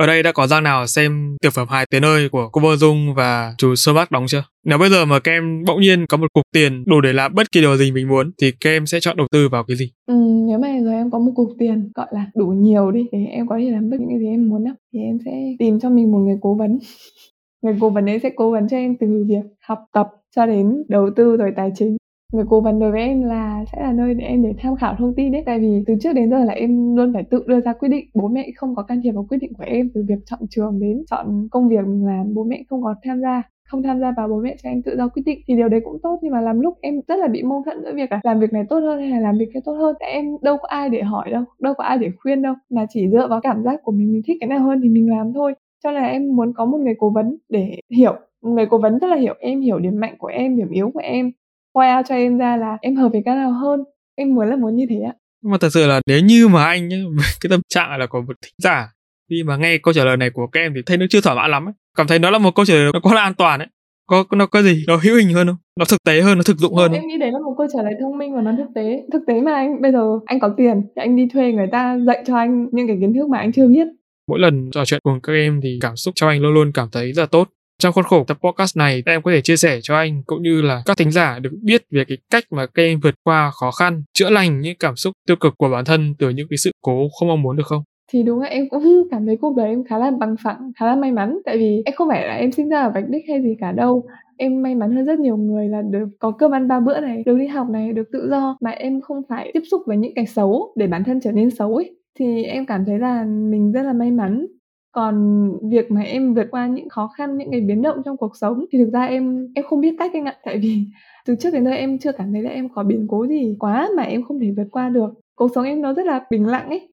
ở 0.00 0.06
đây 0.06 0.22
đã 0.22 0.32
có 0.32 0.46
Giang 0.46 0.62
nào 0.62 0.86
xem 0.86 1.36
tiểu 1.42 1.50
phẩm 1.50 1.68
Hai 1.70 1.86
Tiếng 1.90 2.04
ơi 2.04 2.28
của 2.32 2.48
cô 2.52 2.60
Vô 2.60 2.76
Dung 2.76 3.14
và 3.14 3.54
chú 3.58 3.74
Sơ 3.74 3.94
Bắc 3.94 4.10
đóng 4.10 4.24
chưa? 4.28 4.44
Nếu 4.64 4.78
bây 4.78 4.90
giờ 4.90 5.04
mà 5.04 5.20
các 5.20 5.32
em 5.32 5.64
bỗng 5.66 5.80
nhiên 5.80 6.06
có 6.06 6.16
một 6.16 6.26
cục 6.32 6.44
tiền 6.52 6.84
đủ 6.86 7.00
để 7.00 7.12
làm 7.12 7.34
bất 7.34 7.52
kỳ 7.52 7.60
điều 7.60 7.76
gì 7.76 7.92
mình 7.92 8.08
muốn 8.08 8.30
thì 8.40 8.52
các 8.60 8.70
em 8.70 8.86
sẽ 8.86 9.00
chọn 9.00 9.16
đầu 9.16 9.26
tư 9.32 9.48
vào 9.48 9.64
cái 9.64 9.76
gì? 9.76 9.90
Ừ, 10.06 10.14
nếu 10.48 10.58
mà 10.58 10.68
giờ 10.84 10.90
em 10.90 11.10
có 11.10 11.18
một 11.18 11.32
cục 11.34 11.48
tiền 11.58 11.90
gọi 11.94 12.06
là 12.10 12.26
đủ 12.34 12.46
nhiều 12.46 12.90
đi 12.90 13.06
thì 13.12 13.18
em 13.26 13.46
có 13.46 13.58
thể 13.58 13.70
làm 13.70 13.90
bất 13.90 13.96
những 14.00 14.08
cái 14.08 14.18
gì 14.18 14.26
em 14.26 14.48
muốn 14.48 14.64
đó, 14.64 14.70
thì 14.92 14.98
em 15.00 15.18
sẽ 15.24 15.32
tìm 15.58 15.80
cho 15.80 15.90
mình 15.90 16.12
một 16.12 16.18
người 16.18 16.36
cố 16.40 16.54
vấn. 16.54 16.78
người 17.62 17.74
cố 17.80 17.90
vấn 17.90 18.08
ấy 18.08 18.18
sẽ 18.18 18.30
cố 18.36 18.50
vấn 18.50 18.68
cho 18.68 18.76
em 18.76 18.96
từ 19.00 19.24
việc 19.28 19.44
học 19.68 19.78
tập 19.92 20.06
cho 20.36 20.46
đến 20.46 20.82
đầu 20.88 21.10
tư 21.16 21.36
rồi 21.36 21.50
tài 21.56 21.70
chính 21.74 21.96
người 22.32 22.44
cố 22.48 22.60
vấn 22.60 22.78
đối 22.78 22.90
với 22.90 23.00
em 23.00 23.22
là 23.22 23.64
sẽ 23.72 23.82
là 23.82 23.92
nơi 23.92 24.14
để 24.14 24.24
em 24.24 24.42
để 24.42 24.54
tham 24.58 24.76
khảo 24.76 24.94
thông 24.98 25.14
tin 25.14 25.32
đấy. 25.32 25.42
Tại 25.46 25.58
vì 25.58 25.84
từ 25.86 25.94
trước 26.00 26.12
đến 26.12 26.30
giờ 26.30 26.44
là 26.44 26.52
em 26.52 26.96
luôn 26.96 27.12
phải 27.12 27.22
tự 27.30 27.44
đưa 27.46 27.60
ra 27.60 27.72
quyết 27.72 27.88
định. 27.88 28.04
Bố 28.14 28.28
mẹ 28.28 28.50
không 28.56 28.74
có 28.74 28.82
can 28.82 29.00
thiệp 29.02 29.12
vào 29.12 29.26
quyết 29.28 29.38
định 29.40 29.52
của 29.54 29.64
em 29.66 29.90
từ 29.94 30.04
việc 30.08 30.18
chọn 30.26 30.40
trường 30.50 30.80
đến 30.80 31.02
chọn 31.10 31.48
công 31.50 31.68
việc 31.68 31.86
mình 31.86 32.06
làm 32.06 32.34
bố 32.34 32.44
mẹ 32.44 32.62
không 32.68 32.82
có 32.82 32.94
tham 33.02 33.20
gia, 33.20 33.42
không 33.68 33.82
tham 33.82 34.00
gia 34.00 34.12
vào 34.16 34.28
bố 34.28 34.36
mẹ 34.40 34.56
cho 34.62 34.68
em 34.68 34.82
tự 34.82 34.96
do 34.96 35.08
quyết 35.08 35.22
định. 35.26 35.40
Thì 35.48 35.56
điều 35.56 35.68
đấy 35.68 35.80
cũng 35.84 35.98
tốt, 36.02 36.18
nhưng 36.22 36.32
mà 36.32 36.40
làm 36.40 36.60
lúc 36.60 36.74
em 36.80 37.00
rất 37.08 37.16
là 37.18 37.28
bị 37.28 37.42
mâu 37.42 37.62
thuẫn 37.64 37.82
giữa 37.84 37.92
việc 37.94 38.12
là 38.12 38.20
làm 38.24 38.40
việc 38.40 38.52
này 38.52 38.64
tốt 38.68 38.78
hơn 38.80 39.00
hay 39.00 39.10
là 39.10 39.20
làm 39.20 39.38
việc 39.38 39.48
kia 39.54 39.60
tốt 39.64 39.72
hơn. 39.72 39.96
Tại 40.00 40.10
em 40.10 40.36
đâu 40.42 40.56
có 40.56 40.68
ai 40.68 40.88
để 40.88 41.02
hỏi 41.02 41.30
đâu 41.30 41.44
đâu 41.60 41.74
có 41.74 41.84
ai 41.84 41.98
để 41.98 42.10
khuyên 42.22 42.42
đâu. 42.42 42.54
Mà 42.70 42.86
chỉ 42.88 43.08
dựa 43.08 43.28
vào 43.28 43.40
cảm 43.40 43.62
giác 43.64 43.80
của 43.82 43.92
mình 43.92 44.12
mình 44.12 44.22
thích 44.26 44.36
cái 44.40 44.48
nào 44.48 44.60
hơn 44.60 44.80
thì 44.82 44.88
mình 44.88 45.10
làm 45.10 45.32
thôi. 45.32 45.54
Cho 45.84 45.90
nên 45.92 46.02
là 46.02 46.08
em 46.08 46.36
muốn 46.36 46.52
có 46.56 46.64
một 46.64 46.78
người 46.78 46.94
cố 46.98 47.10
vấn 47.10 47.36
để 47.48 47.80
hiểu. 47.90 48.12
Người 48.42 48.66
cố 48.66 48.78
vấn 48.78 48.98
rất 48.98 49.06
là 49.08 49.16
hiểu, 49.16 49.34
em 49.40 49.60
hiểu 49.60 49.78
điểm 49.78 50.00
mạnh 50.00 50.14
của 50.18 50.26
em, 50.28 50.56
điểm 50.56 50.70
yếu 50.70 50.90
của 50.94 51.00
em 51.00 51.30
khoe 51.74 52.02
cho 52.08 52.14
em 52.14 52.38
ra 52.38 52.56
là 52.56 52.78
em 52.80 52.96
hợp 52.96 53.08
với 53.12 53.22
cái 53.24 53.36
nào 53.36 53.52
hơn 53.52 53.80
em 54.16 54.34
muốn 54.34 54.48
là 54.48 54.56
muốn 54.56 54.76
như 54.76 54.86
thế 54.90 54.96
ạ. 55.06 55.14
Mà 55.44 55.58
thật 55.60 55.68
sự 55.72 55.86
là 55.86 56.00
nếu 56.06 56.20
như 56.20 56.48
mà 56.48 56.64
anh 56.64 56.92
ấy, 56.92 57.04
cái 57.40 57.50
tâm 57.50 57.60
trạng 57.68 57.98
là 57.98 58.06
của 58.06 58.20
một 58.20 58.36
thính 58.42 58.54
giả 58.58 58.88
khi 59.30 59.42
mà 59.42 59.56
nghe 59.56 59.78
câu 59.78 59.94
trả 59.94 60.04
lời 60.04 60.16
này 60.16 60.30
của 60.30 60.46
các 60.46 60.60
em 60.60 60.72
thì 60.74 60.80
thấy 60.86 60.96
nó 60.96 61.06
chưa 61.10 61.20
thỏa 61.20 61.34
mãn 61.34 61.50
lắm 61.50 61.68
ấy. 61.68 61.72
cảm 61.96 62.06
thấy 62.06 62.18
nó 62.18 62.30
là 62.30 62.38
một 62.38 62.54
câu 62.54 62.64
trả 62.64 62.74
lời 62.74 62.90
nó 62.92 63.00
quá 63.00 63.14
là 63.14 63.22
an 63.22 63.34
toàn 63.34 63.60
ấy. 63.60 63.68
Có 64.06 64.24
nó 64.36 64.46
có 64.46 64.62
gì 64.62 64.84
nó 64.86 64.96
hữu 64.96 65.16
hình 65.16 65.34
hơn 65.34 65.46
không? 65.46 65.56
Nó 65.78 65.84
thực 65.84 65.96
tế 66.06 66.20
hơn 66.20 66.38
nó 66.38 66.42
thực 66.42 66.56
dụng 66.56 66.74
hơn 66.74 66.92
em 66.92 67.06
nghĩ 67.06 67.18
đấy 67.18 67.32
là 67.32 67.38
một 67.38 67.54
câu 67.58 67.66
trả 67.72 67.82
lời 67.82 67.94
thông 68.00 68.18
minh 68.18 68.34
và 68.34 68.42
nó 68.42 68.52
thực 68.58 68.68
tế. 68.74 69.02
Thực 69.12 69.22
tế 69.26 69.40
mà 69.40 69.54
anh 69.54 69.82
bây 69.82 69.92
giờ 69.92 70.18
anh 70.26 70.40
có 70.40 70.54
tiền 70.56 70.82
thì 70.96 71.02
anh 71.02 71.16
đi 71.16 71.28
thuê 71.32 71.52
người 71.52 71.66
ta 71.72 71.98
dạy 72.06 72.24
cho 72.26 72.36
anh 72.36 72.66
những 72.72 72.86
cái 72.86 72.96
kiến 73.00 73.14
thức 73.14 73.28
mà 73.28 73.38
anh 73.38 73.52
chưa 73.52 73.66
biết. 73.66 73.86
Mỗi 74.28 74.38
lần 74.38 74.70
trò 74.70 74.84
chuyện 74.84 75.00
cùng 75.02 75.20
các 75.22 75.32
em 75.32 75.60
thì 75.62 75.78
cảm 75.80 75.96
xúc 75.96 76.12
cho 76.14 76.28
anh 76.28 76.42
luôn 76.42 76.54
luôn 76.54 76.72
cảm 76.74 76.88
thấy 76.92 77.12
rất 77.12 77.22
là 77.22 77.26
tốt 77.26 77.48
trong 77.80 77.92
khuôn 77.92 78.04
khổ 78.04 78.24
tập 78.24 78.38
podcast 78.42 78.76
này, 78.76 79.02
em 79.06 79.22
có 79.22 79.30
thể 79.30 79.40
chia 79.40 79.56
sẻ 79.56 79.78
cho 79.82 79.96
anh 79.96 80.22
cũng 80.26 80.42
như 80.42 80.62
là 80.62 80.82
các 80.86 80.96
thính 80.96 81.10
giả 81.10 81.38
được 81.38 81.50
biết 81.62 81.82
về 81.90 82.04
cái 82.08 82.18
cách 82.30 82.44
mà 82.50 82.66
các 82.66 82.82
em 82.82 83.00
vượt 83.00 83.14
qua 83.24 83.50
khó 83.50 83.70
khăn, 83.70 84.02
chữa 84.14 84.30
lành 84.30 84.60
những 84.60 84.76
cảm 84.78 84.96
xúc 84.96 85.12
tiêu 85.26 85.36
cực 85.36 85.54
của 85.58 85.68
bản 85.68 85.84
thân 85.84 86.14
từ 86.18 86.30
những 86.30 86.46
cái 86.50 86.56
sự 86.56 86.70
cố 86.82 87.08
không 87.18 87.28
mong 87.28 87.42
muốn 87.42 87.56
được 87.56 87.66
không? 87.66 87.82
thì 88.12 88.22
đúng 88.22 88.40
là 88.40 88.46
em 88.46 88.68
cũng 88.68 88.82
cảm 89.10 89.26
thấy 89.26 89.36
cuộc 89.36 89.56
đời 89.56 89.68
em 89.68 89.84
khá 89.84 89.98
là 89.98 90.10
bằng 90.20 90.34
phẳng 90.44 90.72
khá 90.76 90.86
là 90.86 90.96
may 90.96 91.12
mắn. 91.12 91.38
Tại 91.44 91.58
vì 91.58 91.82
em 91.84 91.94
không 91.94 92.08
phải 92.08 92.26
là 92.26 92.34
em 92.34 92.52
sinh 92.52 92.68
ra 92.68 92.82
ở 92.82 92.90
vạch 92.94 93.08
đích 93.08 93.24
hay 93.28 93.42
gì 93.42 93.56
cả 93.60 93.72
đâu. 93.72 94.04
Em 94.36 94.62
may 94.62 94.74
mắn 94.74 94.96
hơn 94.96 95.04
rất 95.04 95.18
nhiều 95.18 95.36
người 95.36 95.68
là 95.68 95.82
được 95.82 96.08
có 96.18 96.30
cơm 96.30 96.54
ăn 96.54 96.68
ba 96.68 96.80
bữa 96.80 97.00
này 97.00 97.22
được 97.26 97.38
đi 97.38 97.46
học 97.46 97.68
này 97.70 97.92
được 97.92 98.08
tự 98.12 98.28
do. 98.30 98.56
Mà 98.60 98.70
em 98.70 99.00
không 99.00 99.22
phải 99.28 99.50
tiếp 99.54 99.62
xúc 99.70 99.82
với 99.86 99.96
những 99.96 100.14
cái 100.14 100.26
xấu 100.26 100.72
để 100.76 100.86
bản 100.86 101.04
thân 101.04 101.20
trở 101.20 101.32
nên 101.32 101.50
xấu 101.50 101.74
ấy. 101.74 101.96
Thì 102.18 102.44
em 102.44 102.66
cảm 102.66 102.84
thấy 102.84 102.98
là 102.98 103.24
mình 103.24 103.72
rất 103.72 103.82
là 103.82 103.92
may 103.92 104.10
mắn 104.10 104.46
còn 104.92 105.46
việc 105.70 105.90
mà 105.90 106.00
em 106.00 106.34
vượt 106.34 106.46
qua 106.50 106.66
những 106.66 106.88
khó 106.88 107.10
khăn, 107.16 107.38
những 107.38 107.50
cái 107.50 107.60
biến 107.60 107.82
động 107.82 108.02
trong 108.04 108.16
cuộc 108.16 108.36
sống 108.36 108.64
thì 108.72 108.78
thực 108.78 108.90
ra 108.92 109.04
em 109.04 109.48
em 109.54 109.64
không 109.64 109.80
biết 109.80 109.94
cách 109.98 110.10
anh 110.14 110.24
ạ. 110.24 110.36
Tại 110.44 110.58
vì 110.58 110.84
từ 111.26 111.36
trước 111.40 111.50
đến 111.52 111.64
giờ 111.64 111.70
em 111.70 111.98
chưa 111.98 112.12
cảm 112.12 112.32
thấy 112.32 112.42
là 112.42 112.50
em 112.50 112.68
có 112.74 112.82
biến 112.82 113.06
cố 113.08 113.26
gì 113.26 113.56
quá 113.58 113.88
mà 113.96 114.02
em 114.02 114.22
không 114.22 114.40
thể 114.40 114.50
vượt 114.56 114.68
qua 114.70 114.88
được. 114.88 115.10
Cuộc 115.34 115.48
sống 115.54 115.64
em 115.64 115.82
nó 115.82 115.94
rất 115.94 116.06
là 116.06 116.24
bình 116.30 116.46
lặng 116.46 116.68
ấy. 116.68 116.92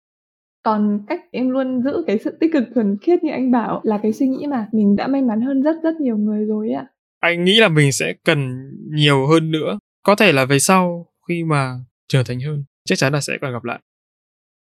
Còn 0.64 1.00
cách 1.08 1.22
em 1.32 1.50
luôn 1.50 1.82
giữ 1.82 2.04
cái 2.08 2.18
sự 2.18 2.38
tích 2.40 2.54
cực 2.54 2.64
thuần 2.76 2.98
khiết 3.02 3.24
như 3.24 3.32
anh 3.32 3.52
bảo 3.52 3.82
là 3.84 3.98
cái 4.04 4.14
suy 4.14 4.28
nghĩ 4.28 4.48
mà 4.48 4.68
mình 4.72 4.96
đã 4.96 5.08
may 5.08 5.22
mắn 5.22 5.42
hơn 5.42 5.62
rất 5.62 5.76
rất 5.84 6.02
nhiều 6.02 6.18
người 6.18 6.46
rồi 6.46 6.72
ạ. 6.72 6.88
Anh 7.20 7.46
nghĩ 7.46 7.60
là 7.60 7.68
mình 7.68 7.92
sẽ 7.92 8.14
cần 8.26 8.70
nhiều 8.94 9.28
hơn 9.28 9.52
nữa. 9.52 9.80
Có 10.04 10.16
thể 10.16 10.32
là 10.32 10.46
về 10.46 10.60
sau 10.60 11.06
khi 11.28 11.44
mà 11.44 11.74
trưởng 12.08 12.26
thành 12.26 12.40
hơn, 12.40 12.64
chắc 12.86 12.98
chắn 12.98 13.14
là 13.14 13.22
sẽ 13.22 13.38
còn 13.42 13.54
gặp 13.54 13.64
lại 13.64 13.80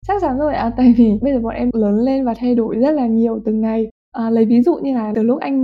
chắc 0.07 0.23
chắn 0.23 0.39
rồi 0.39 0.55
ạ 0.55 0.63
à, 0.63 0.73
tại 0.77 0.95
vì 0.97 1.19
bây 1.23 1.33
giờ 1.33 1.41
bọn 1.41 1.55
em 1.55 1.71
lớn 1.73 1.95
lên 2.05 2.25
và 2.25 2.35
thay 2.39 2.55
đổi 2.55 2.77
rất 2.77 2.91
là 2.91 3.07
nhiều 3.07 3.41
từng 3.45 3.61
ngày. 3.61 3.87
À, 4.13 4.31
lấy 4.31 4.45
ví 4.45 4.63
dụ 4.63 4.75
như 4.83 4.95
là 4.95 5.13
từ 5.15 5.23
lúc 5.23 5.41
anh 5.41 5.55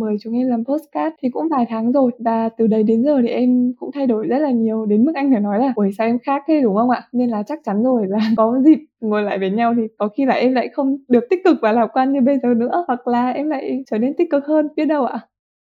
mời 0.00 0.16
chúng 0.22 0.34
em 0.34 0.48
làm 0.48 0.64
postcard 0.64 1.16
thì 1.22 1.28
cũng 1.32 1.48
vài 1.48 1.66
tháng 1.68 1.92
rồi 1.92 2.10
và 2.18 2.48
từ 2.58 2.66
đấy 2.66 2.82
đến 2.82 3.04
giờ 3.04 3.18
thì 3.22 3.28
em 3.28 3.72
cũng 3.78 3.90
thay 3.94 4.06
đổi 4.06 4.26
rất 4.26 4.38
là 4.38 4.50
nhiều 4.50 4.86
đến 4.86 5.04
mức 5.04 5.12
anh 5.14 5.30
phải 5.32 5.40
nói 5.40 5.58
là 5.58 5.72
buổi 5.76 5.90
sao 5.98 6.06
em 6.06 6.18
khác 6.18 6.42
thế? 6.48 6.60
Đúng 6.62 6.76
không 6.76 6.90
ạ? 6.90 7.02
Nên 7.12 7.30
là 7.30 7.42
chắc 7.42 7.58
chắn 7.64 7.82
rồi 7.82 8.06
là 8.08 8.18
có 8.36 8.60
dịp 8.64 8.78
ngồi 9.00 9.22
lại 9.22 9.38
với 9.38 9.50
nhau 9.50 9.74
thì 9.76 9.82
có 9.98 10.08
khi 10.16 10.24
là 10.24 10.34
em 10.34 10.54
lại 10.54 10.68
không 10.72 10.96
được 11.08 11.24
tích 11.30 11.40
cực 11.44 11.56
và 11.62 11.72
lạc 11.72 11.86
quan 11.92 12.12
như 12.12 12.20
bây 12.20 12.38
giờ 12.42 12.48
nữa 12.54 12.84
hoặc 12.86 13.06
là 13.08 13.30
em 13.30 13.48
lại 13.48 13.84
trở 13.90 13.98
nên 13.98 14.14
tích 14.18 14.28
cực 14.30 14.46
hơn 14.46 14.68
biết 14.76 14.84
đâu 14.84 15.04
ạ. 15.04 15.20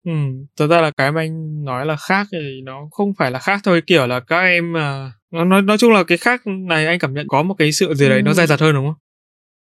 Ừ, 0.05 0.13
thật 0.59 0.67
ra 0.67 0.81
là 0.81 0.91
cái 0.97 1.13
mà 1.13 1.21
anh 1.21 1.65
nói 1.65 1.87
là 1.87 1.97
khác 2.09 2.27
thì 2.33 2.61
nó 2.65 2.89
không 2.91 3.13
phải 3.19 3.31
là 3.31 3.39
khác 3.39 3.61
thôi 3.65 3.81
kiểu 3.87 4.07
là 4.07 4.21
các 4.21 4.41
em 4.41 4.75
uh 4.75 5.22
nói 5.33 5.63
nói 5.63 5.79
chung 5.79 5.93
là 5.93 6.05
cái 6.05 6.19
khác 6.19 6.43
này 6.47 6.87
anh 6.87 6.99
cảm 6.99 7.15
nhận 7.15 7.29
có 7.29 7.43
một 7.43 7.55
cái 7.59 7.73
sự 7.73 7.95
gì 7.95 8.09
đấy 8.09 8.19
ừ. 8.19 8.23
nó 8.23 8.33
dai 8.33 8.47
dặt 8.47 8.61
hơn 8.61 8.75
đúng 8.75 8.87
không? 8.87 8.95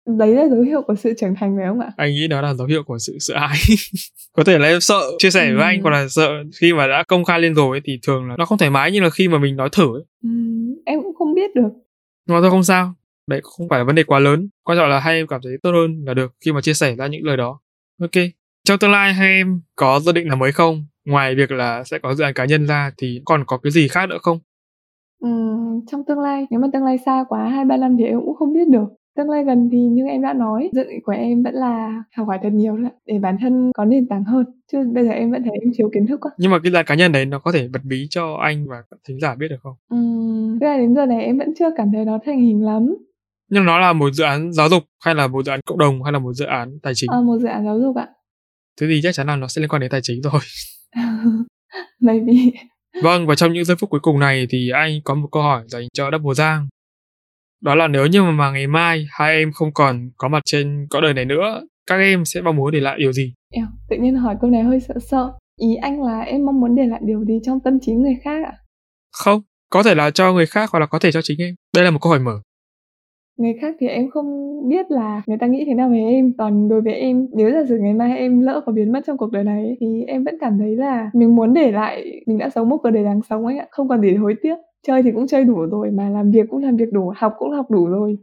đấy 0.06 0.34
là 0.34 0.48
dấu 0.48 0.60
hiệu 0.60 0.82
của 0.82 0.94
sự 0.94 1.14
trưởng 1.18 1.34
thành 1.34 1.56
phải 1.56 1.66
không 1.68 1.80
ạ? 1.80 1.92
Anh 1.96 2.14
nghĩ 2.14 2.28
đó 2.28 2.40
là 2.40 2.54
dấu 2.54 2.66
hiệu 2.66 2.82
của 2.82 2.98
sự 2.98 3.16
sợ 3.20 3.38
hãi. 3.38 3.56
có 4.32 4.44
thể 4.44 4.58
là 4.58 4.68
em 4.68 4.80
sợ 4.80 5.00
chia 5.18 5.30
sẻ 5.30 5.50
ừ. 5.50 5.56
với 5.56 5.64
anh 5.64 5.82
hoặc 5.82 5.90
là 5.90 6.08
sợ 6.08 6.28
khi 6.60 6.72
mà 6.72 6.86
đã 6.86 7.02
công 7.08 7.24
khai 7.24 7.40
lên 7.40 7.54
rồi 7.54 7.76
ấy, 7.76 7.80
thì 7.84 7.98
thường 8.02 8.28
là 8.28 8.34
nó 8.38 8.44
không 8.44 8.58
thoải 8.58 8.70
mái 8.70 8.92
như 8.92 9.00
là 9.00 9.10
khi 9.10 9.28
mà 9.28 9.38
mình 9.38 9.56
nói 9.56 9.68
thử 9.72 9.96
ấy. 9.96 10.04
Ừ, 10.22 10.28
em 10.84 11.02
cũng 11.02 11.14
không 11.14 11.34
biết 11.34 11.54
được. 11.54 11.68
Mà 12.28 12.40
thôi 12.40 12.50
không 12.50 12.64
sao, 12.64 12.94
đấy 13.26 13.40
không 13.42 13.68
phải 13.68 13.78
là 13.78 13.84
vấn 13.84 13.94
đề 13.94 14.02
quá 14.02 14.18
lớn. 14.18 14.48
Quan 14.64 14.78
trọng 14.78 14.88
là 14.88 15.00
hai 15.00 15.14
em 15.14 15.26
cảm 15.26 15.40
thấy 15.44 15.52
tốt 15.62 15.70
hơn 15.70 16.04
là 16.06 16.14
được 16.14 16.34
khi 16.44 16.52
mà 16.52 16.60
chia 16.60 16.74
sẻ 16.74 16.96
ra 16.96 17.06
những 17.06 17.24
lời 17.24 17.36
đó. 17.36 17.60
Ok, 18.00 18.22
trong 18.64 18.78
tương 18.78 18.90
lai 18.90 19.14
hai 19.14 19.28
em 19.28 19.60
có 19.76 20.00
dự 20.00 20.12
định 20.12 20.28
là 20.28 20.34
mới 20.34 20.52
không? 20.52 20.86
Ngoài 21.04 21.34
việc 21.34 21.50
là 21.50 21.84
sẽ 21.84 21.98
có 21.98 22.14
dự 22.14 22.24
án 22.24 22.34
cá 22.34 22.44
nhân 22.44 22.66
ra 22.66 22.90
thì 22.98 23.20
còn 23.24 23.44
có 23.46 23.58
cái 23.58 23.70
gì 23.70 23.88
khác 23.88 24.06
nữa 24.08 24.18
không? 24.22 24.38
Ừ, 25.22 25.28
trong 25.86 26.04
tương 26.04 26.20
lai, 26.20 26.46
nếu 26.50 26.60
mà 26.60 26.68
tương 26.72 26.84
lai 26.84 26.98
xa 27.06 27.24
quá 27.28 27.48
hai 27.48 27.64
ba 27.64 27.76
năm 27.76 27.96
thì 27.98 28.04
em 28.04 28.20
cũng 28.20 28.34
không 28.34 28.52
biết 28.52 28.68
được. 28.68 28.88
Tương 29.16 29.30
lai 29.30 29.44
gần 29.44 29.68
thì 29.72 29.78
như 29.78 30.06
em 30.06 30.22
đã 30.22 30.32
nói, 30.32 30.70
dự 30.72 30.84
định 30.84 31.00
của 31.04 31.12
em 31.12 31.42
vẫn 31.42 31.54
là 31.54 32.02
học 32.16 32.28
hỏi 32.28 32.38
thật 32.42 32.52
nhiều 32.52 32.76
để 33.06 33.18
bản 33.18 33.36
thân 33.40 33.70
có 33.74 33.84
nền 33.84 34.08
tảng 34.08 34.24
hơn. 34.24 34.44
Chứ 34.72 34.78
bây 34.94 35.04
giờ 35.04 35.10
em 35.10 35.30
vẫn 35.30 35.42
thấy 35.42 35.52
em 35.62 35.72
thiếu 35.76 35.90
kiến 35.94 36.06
thức 36.06 36.20
quá. 36.20 36.30
Nhưng 36.38 36.50
mà 36.50 36.58
cái 36.62 36.72
dự 36.72 36.76
án 36.76 36.84
cá 36.86 36.94
nhân 36.94 37.12
đấy 37.12 37.26
nó 37.26 37.38
có 37.38 37.52
thể 37.52 37.68
bật 37.72 37.84
bí 37.84 38.06
cho 38.10 38.36
anh 38.42 38.66
và 38.68 38.76
thính 39.08 39.20
giả 39.20 39.34
biết 39.34 39.48
được 39.50 39.60
không? 39.62 39.74
Ừ, 39.90 39.96
bây 40.60 40.78
đến 40.78 40.94
giờ 40.94 41.06
này 41.06 41.24
em 41.24 41.38
vẫn 41.38 41.52
chưa 41.58 41.70
cảm 41.76 41.90
thấy 41.92 42.04
nó 42.04 42.18
thành 42.26 42.40
hình 42.40 42.64
lắm. 42.64 42.94
Nhưng 43.50 43.64
nó 43.64 43.78
là 43.78 43.92
một 43.92 44.10
dự 44.12 44.24
án 44.24 44.52
giáo 44.52 44.68
dục 44.68 44.82
hay 45.04 45.14
là 45.14 45.26
một 45.26 45.44
dự 45.44 45.50
án 45.50 45.60
cộng 45.66 45.78
đồng 45.78 46.02
hay 46.02 46.12
là 46.12 46.18
một 46.18 46.32
dự 46.32 46.44
án 46.44 46.78
tài 46.82 46.92
chính? 46.96 47.10
À, 47.12 47.20
một 47.20 47.38
dự 47.38 47.48
án 47.48 47.64
giáo 47.64 47.80
dục 47.80 47.96
ạ 47.96 48.08
thế 48.80 48.86
thì 48.90 49.00
chắc 49.02 49.14
chắn 49.14 49.26
là 49.26 49.36
nó 49.36 49.48
sẽ 49.48 49.60
liên 49.60 49.68
quan 49.68 49.80
đến 49.80 49.90
tài 49.90 50.00
chính 50.02 50.22
rồi 50.22 50.40
maybe 52.00 52.32
vâng 53.02 53.26
và 53.26 53.34
trong 53.34 53.52
những 53.52 53.64
giây 53.64 53.76
phút 53.76 53.90
cuối 53.90 54.00
cùng 54.00 54.18
này 54.18 54.46
thì 54.50 54.70
anh 54.70 55.00
có 55.04 55.14
một 55.14 55.28
câu 55.32 55.42
hỏi 55.42 55.64
dành 55.66 55.82
cho 55.92 56.10
Double 56.12 56.34
Giang. 56.34 56.68
Đó 57.60 57.74
là 57.74 57.88
nếu 57.88 58.06
như 58.06 58.22
mà 58.22 58.50
ngày 58.50 58.66
mai 58.66 59.06
hai 59.10 59.34
em 59.34 59.52
không 59.52 59.72
còn 59.72 60.10
có 60.16 60.28
mặt 60.28 60.42
trên 60.44 60.86
cõi 60.90 61.02
đời 61.02 61.14
này 61.14 61.24
nữa 61.24 61.62
các 61.86 61.96
em 61.96 62.24
sẽ 62.24 62.40
mong 62.40 62.56
muốn 62.56 62.72
để 62.72 62.80
lại 62.80 62.96
điều 62.98 63.12
gì? 63.12 63.32
Eo, 63.52 63.66
tự 63.90 63.96
nhiên 64.00 64.14
hỏi 64.14 64.36
câu 64.40 64.50
này 64.50 64.62
hơi 64.62 64.80
sợ 64.80 64.94
sợ. 65.10 65.32
Ý 65.60 65.74
anh 65.82 66.02
là 66.02 66.20
em 66.20 66.46
mong 66.46 66.60
muốn 66.60 66.74
để 66.74 66.86
lại 66.86 67.00
điều 67.04 67.24
gì 67.24 67.34
trong 67.44 67.60
tâm 67.64 67.78
trí 67.80 67.92
người 67.92 68.16
khác 68.24 68.44
ạ? 68.44 68.52
Không 69.12 69.42
có 69.70 69.82
thể 69.82 69.94
là 69.94 70.10
cho 70.10 70.32
người 70.32 70.46
khác 70.46 70.70
hoặc 70.70 70.80
là 70.80 70.86
có 70.86 70.98
thể 70.98 71.12
cho 71.12 71.22
chính 71.22 71.40
em. 71.40 71.54
Đây 71.74 71.84
là 71.84 71.90
một 71.90 71.98
câu 72.02 72.10
hỏi 72.10 72.18
mở 72.18 72.40
người 73.42 73.54
khác 73.60 73.76
thì 73.80 73.86
em 73.86 74.10
không 74.10 74.58
biết 74.68 74.90
là 74.90 75.22
người 75.26 75.38
ta 75.38 75.46
nghĩ 75.46 75.64
thế 75.66 75.74
nào 75.74 75.88
về 75.88 75.98
em. 75.98 76.32
Còn 76.38 76.68
đối 76.68 76.80
với 76.80 76.92
em 76.92 77.28
nếu 77.32 77.50
giả 77.50 77.64
sử 77.68 77.78
ngày 77.78 77.94
mai 77.94 78.18
em 78.18 78.40
lỡ 78.40 78.60
có 78.66 78.72
biến 78.72 78.92
mất 78.92 79.00
trong 79.06 79.16
cuộc 79.16 79.32
đời 79.32 79.44
này 79.44 79.76
thì 79.80 80.04
em 80.06 80.24
vẫn 80.24 80.34
cảm 80.40 80.58
thấy 80.58 80.76
là 80.76 81.10
mình 81.14 81.36
muốn 81.36 81.54
để 81.54 81.70
lại 81.70 82.04
mình 82.26 82.38
đã 82.38 82.48
sống 82.50 82.68
một 82.68 82.76
cuộc 82.82 82.90
đời 82.90 83.04
đáng 83.04 83.20
sống 83.30 83.46
ấy 83.46 83.58
ạ. 83.58 83.66
Không 83.70 83.88
còn 83.88 84.00
gì 84.00 84.10
để 84.10 84.16
hối 84.16 84.34
tiếc. 84.42 84.56
Chơi 84.86 85.02
thì 85.02 85.10
cũng 85.12 85.26
chơi 85.26 85.44
đủ 85.44 85.66
rồi 85.70 85.90
mà 85.90 86.08
làm 86.08 86.30
việc 86.30 86.46
cũng 86.50 86.62
làm 86.62 86.76
việc 86.76 86.92
đủ 86.92 87.12
học 87.16 87.32
cũng 87.38 87.50
học 87.50 87.70
đủ 87.70 87.86
rồi. 87.86 88.16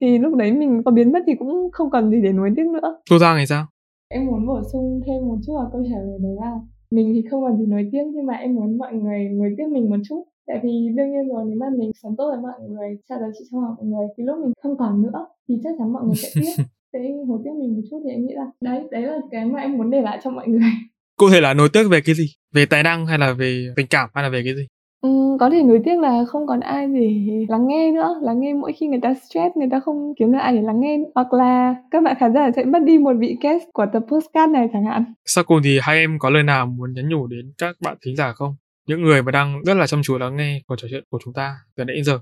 Thì 0.00 0.18
lúc 0.18 0.34
đấy 0.34 0.52
mình 0.52 0.82
có 0.84 0.90
biến 0.90 1.12
mất 1.12 1.18
thì 1.26 1.34
cũng 1.38 1.68
không 1.72 1.90
còn 1.90 2.10
gì 2.10 2.20
để 2.22 2.32
nuối 2.32 2.50
tiếc 2.56 2.66
nữa. 2.66 3.00
Cô 3.10 3.18
giang 3.18 3.36
thì 3.38 3.46
sao? 3.46 3.66
Em 4.08 4.26
muốn 4.26 4.46
bổ 4.46 4.60
sung 4.72 5.00
thêm 5.06 5.28
một 5.28 5.36
chút 5.46 5.52
vào 5.54 5.68
câu 5.72 5.82
trả 5.90 5.98
lời 5.98 6.18
đấy 6.22 6.32
là 6.40 6.52
mình 6.90 7.12
thì 7.14 7.22
không 7.30 7.42
còn 7.42 7.58
gì 7.58 7.66
nuối 7.66 7.88
tiếc 7.92 8.02
nhưng 8.14 8.26
mà 8.26 8.34
em 8.34 8.54
muốn 8.54 8.78
mọi 8.78 8.92
người 8.92 9.28
nuối 9.38 9.54
tiếc 9.58 9.68
mình 9.72 9.90
một 9.90 9.96
chút 10.08 10.24
tại 10.48 10.60
vì 10.62 10.70
đương 10.96 11.10
nhiên 11.10 11.28
rồi 11.28 11.44
nếu 11.48 11.58
mà 11.60 11.66
mình 11.78 11.90
sống 12.02 12.14
tốt 12.18 12.28
với 12.30 12.40
mọi 12.42 12.68
người 12.68 12.88
trả 13.08 13.14
giá 13.20 13.26
trị 13.38 13.44
cho 13.50 13.58
mọi 13.58 13.86
người 13.90 14.06
thì 14.16 14.24
lúc 14.24 14.36
mình 14.44 14.52
không 14.62 14.76
còn 14.78 15.02
nữa 15.02 15.26
thì 15.48 15.54
chắc 15.64 15.70
chắn 15.78 15.92
mọi 15.92 16.02
người 16.04 16.16
sẽ 16.16 16.28
tiếc. 16.34 16.64
Sẽ 16.92 16.98
hối 17.28 17.38
tiếc 17.44 17.50
mình 17.60 17.74
một 17.76 17.82
chút 17.90 18.02
thì 18.04 18.10
em 18.10 18.26
nghĩ 18.26 18.34
là 18.34 18.46
đấy 18.60 18.82
đấy 18.90 19.02
là 19.02 19.18
cái 19.30 19.44
mà 19.44 19.60
em 19.60 19.78
muốn 19.78 19.90
để 19.90 20.00
lại 20.00 20.20
cho 20.24 20.30
mọi 20.30 20.48
người. 20.48 20.70
Cụ 21.16 21.26
thể 21.32 21.40
là 21.40 21.54
nối 21.54 21.68
tiếc 21.72 21.88
về 21.90 22.00
cái 22.00 22.14
gì? 22.14 22.26
Về 22.54 22.66
tài 22.66 22.82
năng 22.82 23.06
hay 23.06 23.18
là 23.18 23.32
về 23.32 23.72
tình 23.76 23.86
cảm 23.90 24.10
hay 24.14 24.24
là 24.24 24.30
về 24.30 24.42
cái 24.44 24.54
gì? 24.54 24.66
Ừ, 25.02 25.36
có 25.40 25.50
thể 25.50 25.62
nối 25.62 25.80
tiếc 25.84 26.00
là 26.00 26.24
không 26.28 26.46
còn 26.46 26.60
ai 26.60 26.86
để 26.86 27.10
lắng 27.48 27.66
nghe 27.68 27.92
nữa. 27.92 28.20
Lắng 28.22 28.40
nghe 28.40 28.54
mỗi 28.54 28.72
khi 28.72 28.86
người 28.86 29.00
ta 29.02 29.14
stress 29.14 29.56
người 29.56 29.68
ta 29.70 29.80
không 29.80 30.14
kiếm 30.18 30.32
được 30.32 30.38
ai 30.38 30.52
để 30.56 30.62
lắng 30.62 30.80
nghe 30.80 30.98
hoặc 31.14 31.32
là 31.32 31.74
các 31.90 32.02
bạn 32.02 32.16
khán 32.20 32.34
giả 32.34 32.50
sẽ 32.56 32.64
mất 32.64 32.82
đi 32.82 32.98
một 32.98 33.12
vị 33.18 33.36
guest 33.40 33.62
của 33.72 33.86
tập 33.92 34.02
postcard 34.08 34.52
này 34.52 34.68
chẳng 34.72 34.84
hạn. 34.84 35.04
Sau 35.26 35.44
cùng 35.44 35.60
thì 35.64 35.78
hai 35.82 35.96
em 35.96 36.18
có 36.18 36.30
lời 36.30 36.42
nào 36.42 36.66
muốn 36.66 36.92
nhắn 36.92 37.08
nhủ 37.08 37.26
đến 37.26 37.52
các 37.58 37.76
bạn 37.80 37.96
thính 38.04 38.16
giả 38.16 38.32
không 38.32 38.54
những 38.88 39.02
người 39.02 39.22
mà 39.22 39.32
đang 39.32 39.62
rất 39.64 39.74
là 39.74 39.86
chăm 39.86 40.02
chú 40.02 40.18
lắng 40.18 40.36
nghe 40.36 40.62
cuộc 40.66 40.76
trò 40.76 40.88
chuyện 40.90 41.04
của 41.10 41.18
chúng 41.24 41.34
ta 41.34 41.56
từ 41.76 41.84
nãy 41.84 41.96
đến 41.96 42.04
giờ. 42.04 42.20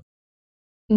Ừ, 0.89 0.95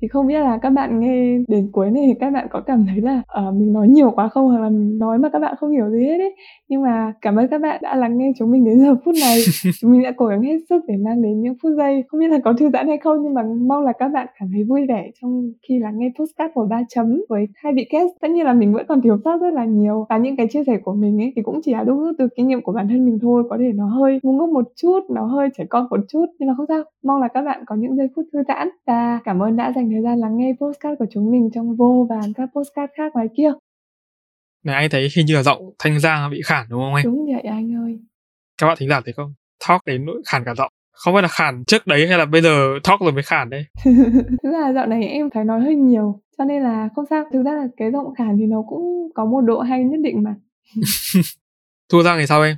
thì 0.00 0.08
không 0.08 0.26
biết 0.26 0.40
là 0.40 0.58
các 0.62 0.70
bạn 0.70 1.00
nghe 1.00 1.38
đến 1.48 1.68
cuối 1.72 1.90
này 1.90 2.04
thì 2.06 2.14
các 2.20 2.30
bạn 2.30 2.46
có 2.50 2.60
cảm 2.60 2.84
thấy 2.86 3.00
là 3.00 3.22
uh, 3.48 3.54
mình 3.54 3.72
nói 3.72 3.88
nhiều 3.88 4.10
quá 4.10 4.28
không 4.28 4.48
hoặc 4.48 4.60
là 4.60 4.68
mình 4.68 4.98
nói 4.98 5.18
mà 5.18 5.28
các 5.32 5.38
bạn 5.38 5.54
không 5.60 5.70
hiểu 5.70 5.90
gì 5.90 6.04
hết 6.04 6.18
ấy. 6.18 6.34
Nhưng 6.68 6.82
mà 6.82 7.12
cảm 7.20 7.36
ơn 7.36 7.48
các 7.48 7.60
bạn 7.62 7.78
đã 7.82 7.96
lắng 7.96 8.18
nghe 8.18 8.32
chúng 8.38 8.50
mình 8.50 8.64
đến 8.64 8.80
giờ 8.80 8.94
phút 9.04 9.14
này. 9.20 9.38
Chúng 9.80 9.92
mình 9.92 10.02
đã 10.02 10.12
cố 10.16 10.26
gắng 10.26 10.42
hết 10.42 10.58
sức 10.68 10.82
để 10.88 10.94
mang 11.04 11.22
đến 11.22 11.40
những 11.40 11.54
phút 11.62 11.72
giây. 11.76 12.04
Không 12.08 12.20
biết 12.20 12.28
là 12.28 12.38
có 12.44 12.52
thư 12.52 12.70
giãn 12.70 12.88
hay 12.88 12.98
không 12.98 13.22
nhưng 13.22 13.34
mà 13.34 13.42
mong 13.68 13.82
là 13.84 13.92
các 13.98 14.08
bạn 14.08 14.26
cảm 14.38 14.48
thấy 14.52 14.64
vui 14.64 14.86
vẻ 14.88 15.10
trong 15.22 15.52
khi 15.68 15.78
lắng 15.78 15.98
nghe 15.98 16.12
postcard 16.18 16.54
của 16.54 16.66
ba 16.70 16.82
chấm 16.88 17.20
với 17.28 17.46
hai 17.54 17.72
vị 17.72 17.86
guest. 17.92 18.10
Tất 18.20 18.30
nhiên 18.30 18.44
là 18.44 18.52
mình 18.52 18.72
vẫn 18.72 18.86
còn 18.88 19.00
thiếu 19.02 19.18
sót 19.24 19.36
rất 19.40 19.52
là 19.52 19.64
nhiều. 19.64 20.06
Và 20.08 20.18
những 20.18 20.36
cái 20.36 20.46
chia 20.50 20.64
sẻ 20.66 20.78
của 20.84 20.94
mình 20.94 21.20
ấy 21.20 21.32
thì 21.36 21.42
cũng 21.42 21.60
chỉ 21.64 21.72
là 21.72 21.84
đúc 21.84 21.98
rút 22.00 22.14
từ 22.18 22.28
kinh 22.36 22.48
nghiệm 22.48 22.62
của 22.62 22.72
bản 22.72 22.88
thân 22.88 23.04
mình 23.04 23.18
thôi. 23.22 23.42
Có 23.50 23.56
thể 23.60 23.72
nó 23.74 23.86
hơi 23.86 24.20
ngu 24.22 24.32
ngốc 24.32 24.48
một 24.48 24.64
chút 24.76 25.00
nó 25.10 25.26
hơi 25.26 25.48
trẻ 25.58 25.64
con 25.70 25.86
một 25.90 26.00
chút. 26.08 26.26
Nhưng 26.38 26.48
mà 26.48 26.54
không 26.56 26.66
sao. 26.68 26.82
Mong 27.04 27.20
là 27.20 27.28
các 27.28 27.42
bạn 27.42 27.62
có 27.66 27.76
những 27.76 27.96
giây 27.96 28.08
phút 28.16 28.24
thư 28.32 28.42
giãn. 28.48 28.68
Và 28.86 29.20
cảm 29.24 29.42
ơn 29.42 29.56
đã 29.56 29.72
dành 29.76 29.90
thời 29.90 30.02
gian 30.02 30.18
lắng 30.18 30.36
nghe 30.36 30.52
postcard 30.60 30.98
của 30.98 31.06
chúng 31.10 31.30
mình 31.30 31.50
trong 31.54 31.76
vô 31.76 32.06
và 32.10 32.20
các 32.36 32.48
postcard 32.54 32.92
khác 32.96 33.12
ngoài 33.14 33.26
kia 33.36 33.52
Này 34.64 34.74
anh 34.74 34.90
thấy 34.90 35.08
hình 35.16 35.26
như 35.26 35.34
là 35.34 35.42
giọng 35.42 35.70
Thanh 35.78 36.00
Giang 36.00 36.30
bị 36.30 36.40
khản 36.44 36.66
đúng 36.70 36.80
không 36.80 36.94
anh? 36.94 37.04
Đúng 37.04 37.26
vậy 37.26 37.42
anh 37.42 37.74
ơi. 37.74 37.98
Các 38.58 38.66
bạn 38.66 38.76
thính 38.80 38.88
giả 38.88 39.00
thấy 39.04 39.12
không? 39.12 39.34
Talk 39.68 39.84
đến 39.84 40.04
nỗi 40.04 40.22
khản 40.26 40.44
cả 40.44 40.54
giọng. 40.54 40.72
Không 40.92 41.14
biết 41.14 41.20
là 41.22 41.28
khản 41.28 41.64
trước 41.64 41.86
đấy 41.86 42.08
hay 42.08 42.18
là 42.18 42.24
bây 42.24 42.42
giờ 42.42 42.78
talk 42.84 43.00
rồi 43.00 43.12
mới 43.12 43.22
khản 43.22 43.50
đây? 43.50 43.64
Thực 44.42 44.52
ra 44.52 44.58
là 44.60 44.72
dạo 44.72 44.86
này 44.86 45.04
em 45.04 45.30
phải 45.34 45.44
nói 45.44 45.60
hơi 45.60 45.74
nhiều, 45.74 46.20
cho 46.38 46.44
nên 46.44 46.62
là 46.62 46.88
không 46.96 47.04
sao. 47.10 47.24
Thực 47.32 47.42
ra 47.42 47.52
là 47.52 47.66
cái 47.76 47.90
giọng 47.92 48.14
khản 48.14 48.36
thì 48.38 48.46
nó 48.46 48.62
cũng 48.68 49.08
có 49.14 49.24
một 49.24 49.40
độ 49.40 49.60
hay 49.60 49.84
nhất 49.84 50.00
định 50.02 50.22
mà. 50.22 50.34
Thu 51.92 52.02
Giang 52.02 52.18
thì 52.18 52.26
sao 52.26 52.42
em? 52.42 52.56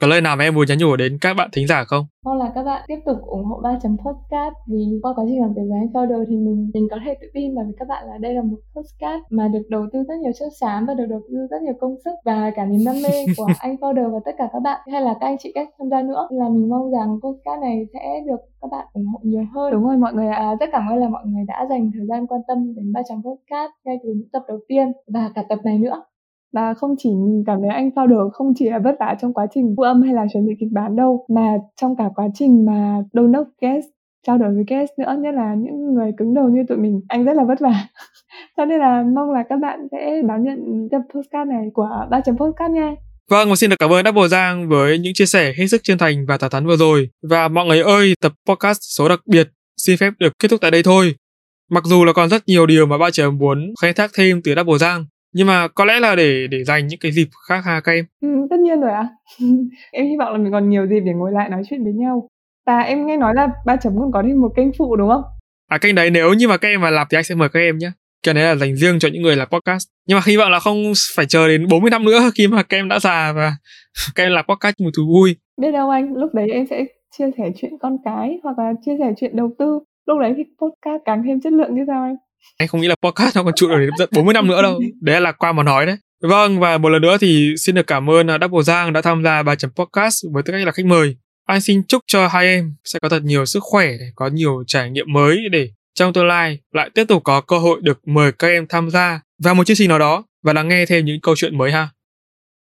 Có 0.00 0.06
lời 0.06 0.20
nào 0.20 0.36
mà 0.36 0.44
em 0.44 0.54
muốn 0.54 0.64
nhắn 0.68 0.78
nhủ 0.78 0.96
đến 0.96 1.18
các 1.20 1.34
bạn 1.34 1.48
thính 1.52 1.66
giả 1.66 1.84
không? 1.84 2.04
Mong 2.24 2.38
là 2.38 2.52
các 2.54 2.62
bạn 2.62 2.82
tiếp 2.86 2.98
tục 3.06 3.16
ủng 3.26 3.44
hộ 3.44 3.60
3 3.62 3.78
chấm 3.82 3.96
podcast 4.04 4.54
vì 4.68 4.84
qua 5.02 5.12
quá 5.16 5.24
trình 5.28 5.40
làm 5.40 5.54
việc 5.54 5.62
với 5.68 5.78
anh 5.78 5.92
founder 5.92 6.24
thì 6.28 6.36
mình 6.36 6.70
mình 6.74 6.88
có 6.90 6.96
thể 7.04 7.14
tự 7.20 7.26
tin 7.34 7.54
vào 7.54 7.64
với 7.64 7.74
các 7.78 7.88
bạn 7.88 8.06
là 8.06 8.18
đây 8.18 8.34
là 8.34 8.42
một 8.42 8.56
podcast 8.74 9.22
mà 9.30 9.48
được 9.48 9.62
đầu 9.68 9.86
tư 9.92 9.98
rất 10.08 10.14
nhiều 10.22 10.32
chất 10.38 10.48
xám 10.60 10.86
và 10.86 10.94
được 10.94 11.06
đầu 11.08 11.20
tư 11.28 11.36
rất 11.50 11.62
nhiều 11.62 11.74
công 11.80 11.96
sức 12.04 12.14
và 12.24 12.50
cả 12.56 12.64
niềm 12.64 12.80
đam 12.86 12.94
mê 13.02 13.24
của 13.36 13.46
anh 13.58 13.76
founder 13.76 14.12
và 14.12 14.18
tất 14.24 14.32
cả 14.38 14.48
các 14.52 14.60
bạn 14.60 14.80
hay 14.92 15.02
là 15.02 15.14
các 15.20 15.26
anh 15.26 15.36
chị 15.38 15.52
cách 15.54 15.68
tham 15.78 15.88
gia 15.90 16.02
nữa 16.02 16.28
là 16.30 16.48
mình 16.48 16.68
mong 16.68 16.90
rằng 16.90 17.18
podcast 17.22 17.60
này 17.60 17.86
sẽ 17.92 18.20
được 18.26 18.40
các 18.60 18.68
bạn 18.70 18.86
ủng 18.92 19.06
hộ 19.06 19.18
nhiều 19.22 19.44
hơn. 19.54 19.72
Đúng 19.72 19.84
rồi 19.84 19.96
mọi 19.96 20.12
người 20.14 20.26
à, 20.26 20.54
rất 20.60 20.68
cảm 20.72 20.88
ơn 20.90 20.98
là 20.98 21.08
mọi 21.08 21.22
người 21.26 21.44
đã 21.46 21.66
dành 21.70 21.90
thời 21.94 22.06
gian 22.06 22.26
quan 22.26 22.40
tâm 22.48 22.74
đến 22.76 22.92
3 22.92 23.00
chấm 23.08 23.22
podcast 23.22 23.70
ngay 23.84 23.98
từ 24.02 24.08
những 24.08 24.28
tập 24.32 24.42
đầu 24.48 24.58
tiên 24.68 24.92
và 25.06 25.30
cả 25.34 25.44
tập 25.48 25.58
này 25.64 25.78
nữa 25.78 26.02
và 26.52 26.74
không 26.74 26.94
chỉ 26.98 27.10
mình 27.10 27.44
cảm 27.46 27.58
thấy 27.60 27.70
anh 27.70 27.90
founder 27.94 28.30
không 28.30 28.52
chỉ 28.56 28.70
là 28.70 28.78
vất 28.78 28.96
vả 29.00 29.16
trong 29.20 29.34
quá 29.34 29.46
trình 29.54 29.74
thu 29.76 29.82
âm 29.82 30.02
hay 30.02 30.14
là 30.14 30.26
chuẩn 30.32 30.46
bị 30.46 30.52
kịch 30.60 30.72
bản 30.72 30.96
đâu 30.96 31.26
mà 31.28 31.54
trong 31.80 31.96
cả 31.96 32.04
quá 32.14 32.28
trình 32.34 32.66
mà 32.66 33.02
đôn 33.12 33.32
đốc 33.32 33.46
guest 33.62 33.86
trao 34.26 34.38
đổi 34.38 34.54
với 34.54 34.64
guest 34.68 34.90
nữa 34.98 35.16
nhất 35.18 35.34
là 35.34 35.54
những 35.54 35.94
người 35.94 36.12
cứng 36.18 36.34
đầu 36.34 36.48
như 36.48 36.62
tụi 36.68 36.78
mình 36.78 37.00
anh 37.08 37.24
rất 37.24 37.36
là 37.36 37.44
vất 37.44 37.60
vả 37.60 37.84
cho 38.56 38.64
nên 38.64 38.80
là 38.80 39.04
mong 39.14 39.30
là 39.30 39.44
các 39.48 39.56
bạn 39.56 39.88
sẽ 39.92 40.22
đón 40.28 40.42
nhận 40.44 40.88
tập 40.90 41.02
podcast 41.14 41.48
này 41.48 41.70
của 41.74 42.06
ba 42.10 42.20
chấm 42.20 42.36
podcast 42.36 42.72
nha 42.72 42.94
Vâng, 43.30 43.48
và 43.48 43.56
xin 43.56 43.70
được 43.70 43.76
cảm 43.78 43.92
ơn 43.92 44.04
Double 44.04 44.28
Giang 44.28 44.68
với 44.68 44.98
những 44.98 45.14
chia 45.14 45.26
sẻ 45.26 45.52
hết 45.58 45.66
sức 45.66 45.80
chân 45.84 45.98
thành 45.98 46.26
và 46.26 46.36
thẳng 46.36 46.50
thắn 46.50 46.66
vừa 46.66 46.76
rồi. 46.76 47.08
Và 47.30 47.48
mọi 47.48 47.66
người 47.66 47.80
ơi, 47.80 48.14
tập 48.20 48.32
podcast 48.48 48.78
số 48.80 49.08
đặc 49.08 49.20
biệt 49.26 49.48
xin 49.76 49.96
phép 49.96 50.12
được 50.18 50.32
kết 50.38 50.48
thúc 50.48 50.60
tại 50.60 50.70
đây 50.70 50.82
thôi. 50.82 51.14
Mặc 51.70 51.84
dù 51.86 52.04
là 52.04 52.12
còn 52.12 52.28
rất 52.28 52.42
nhiều 52.46 52.66
điều 52.66 52.86
mà 52.86 52.98
ba 52.98 53.10
chấm 53.10 53.38
muốn 53.38 53.58
khai 53.82 53.92
thác 53.92 54.10
thêm 54.14 54.40
từ 54.44 54.54
Double 54.54 54.78
Giang, 54.78 55.04
nhưng 55.32 55.46
mà 55.46 55.68
có 55.68 55.84
lẽ 55.84 56.00
là 56.00 56.16
để 56.16 56.46
để 56.50 56.64
dành 56.64 56.86
những 56.86 57.00
cái 57.00 57.12
dịp 57.12 57.28
khác 57.48 57.64
ha 57.64 57.80
các 57.84 57.92
em. 57.92 58.04
Ừ, 58.20 58.28
tất 58.50 58.56
nhiên 58.60 58.80
rồi 58.80 58.90
ạ. 58.90 59.08
À. 59.40 59.46
em 59.92 60.06
hy 60.06 60.16
vọng 60.18 60.32
là 60.32 60.38
mình 60.38 60.52
còn 60.52 60.70
nhiều 60.70 60.86
dịp 60.86 61.00
để 61.00 61.12
ngồi 61.12 61.32
lại 61.32 61.48
nói 61.48 61.62
chuyện 61.70 61.84
với 61.84 61.92
nhau. 61.92 62.28
Và 62.66 62.78
em 62.78 63.06
nghe 63.06 63.16
nói 63.16 63.34
là 63.34 63.48
ba 63.66 63.76
chấm 63.76 63.92
còn 63.98 64.12
có 64.12 64.22
thêm 64.26 64.40
một 64.40 64.52
kênh 64.56 64.70
phụ 64.78 64.96
đúng 64.96 65.08
không? 65.08 65.22
À 65.68 65.78
kênh 65.78 65.94
đấy 65.94 66.10
nếu 66.10 66.32
như 66.32 66.48
mà 66.48 66.56
các 66.56 66.68
em 66.68 66.80
mà 66.80 66.90
làm 66.90 67.06
thì 67.10 67.18
anh 67.18 67.24
sẽ 67.24 67.34
mời 67.34 67.48
các 67.48 67.60
em 67.60 67.78
nhé 67.78 67.90
cái 68.22 68.34
đấy 68.34 68.44
là 68.44 68.54
dành 68.54 68.76
riêng 68.76 68.98
cho 68.98 69.08
những 69.12 69.22
người 69.22 69.36
làm 69.36 69.48
podcast. 69.48 69.88
Nhưng 70.06 70.16
mà 70.16 70.22
hy 70.26 70.36
vọng 70.36 70.50
là 70.50 70.58
không 70.58 70.92
phải 71.16 71.26
chờ 71.28 71.48
đến 71.48 71.66
40 71.68 71.90
năm 71.90 72.04
nữa 72.04 72.20
khi 72.34 72.48
mà 72.48 72.62
các 72.62 72.76
em 72.76 72.88
đã 72.88 72.98
già 72.98 73.32
và 73.32 73.52
các 74.14 74.22
em 74.22 74.32
làm 74.32 74.44
podcast 74.48 74.80
một 74.80 74.90
thú 74.96 75.02
vui. 75.14 75.36
Biết 75.60 75.72
đâu 75.72 75.90
anh 75.90 76.14
lúc 76.14 76.34
đấy 76.34 76.48
em 76.52 76.66
sẽ 76.70 76.84
chia 77.18 77.30
sẻ 77.38 77.50
chuyện 77.56 77.72
con 77.80 77.96
cái 78.04 78.38
hoặc 78.42 78.58
là 78.58 78.72
chia 78.84 78.92
sẻ 78.98 79.12
chuyện 79.20 79.36
đầu 79.36 79.54
tư. 79.58 79.78
Lúc 80.06 80.18
đấy 80.20 80.34
thì 80.36 80.42
podcast 80.42 81.02
càng 81.04 81.22
thêm 81.26 81.40
chất 81.40 81.52
lượng 81.52 81.74
như 81.74 81.84
sao 81.86 82.02
anh 82.02 82.16
anh 82.58 82.68
không 82.68 82.80
nghĩ 82.80 82.88
là 82.88 82.94
podcast 83.02 83.36
nó 83.36 83.42
còn 83.42 83.54
trụ 83.56 83.68
được 83.68 83.76
đến 83.78 84.08
40 84.12 84.34
năm 84.34 84.46
nữa 84.46 84.62
đâu. 84.62 84.80
Đấy 85.00 85.20
là 85.20 85.32
qua 85.32 85.52
mà 85.52 85.62
nói 85.62 85.86
đấy. 85.86 85.96
Vâng 86.22 86.60
và 86.60 86.78
một 86.78 86.88
lần 86.88 87.02
nữa 87.02 87.16
thì 87.20 87.54
xin 87.58 87.74
được 87.74 87.86
cảm 87.86 88.10
ơn 88.10 88.30
à, 88.30 88.38
Double 88.40 88.62
Giang 88.62 88.92
đã 88.92 89.02
tham 89.02 89.22
gia 89.24 89.42
bài 89.42 89.56
chấm 89.56 89.70
podcast 89.70 90.24
với 90.32 90.42
tư 90.42 90.52
cách 90.52 90.66
là 90.66 90.72
khách 90.72 90.86
mời. 90.86 91.16
Anh 91.46 91.60
xin 91.60 91.82
chúc 91.88 92.02
cho 92.06 92.28
hai 92.28 92.46
em 92.46 92.74
sẽ 92.84 92.98
có 93.02 93.08
thật 93.08 93.22
nhiều 93.22 93.46
sức 93.46 93.62
khỏe, 93.62 93.88
có 94.14 94.28
nhiều 94.28 94.64
trải 94.66 94.90
nghiệm 94.90 95.12
mới 95.12 95.38
để 95.52 95.70
trong 95.94 96.12
tương 96.12 96.26
lai 96.26 96.58
lại 96.74 96.90
tiếp 96.94 97.04
tục 97.08 97.24
có 97.24 97.40
cơ 97.40 97.58
hội 97.58 97.80
được 97.82 98.08
mời 98.08 98.32
các 98.32 98.48
em 98.48 98.66
tham 98.68 98.90
gia 98.90 99.20
vào 99.44 99.54
một 99.54 99.66
chương 99.66 99.76
trình 99.76 99.88
nào 99.88 99.98
đó 99.98 100.24
và 100.42 100.52
lắng 100.52 100.68
nghe 100.68 100.86
thêm 100.86 101.04
những 101.04 101.20
câu 101.20 101.34
chuyện 101.36 101.58
mới 101.58 101.72
ha. 101.72 101.88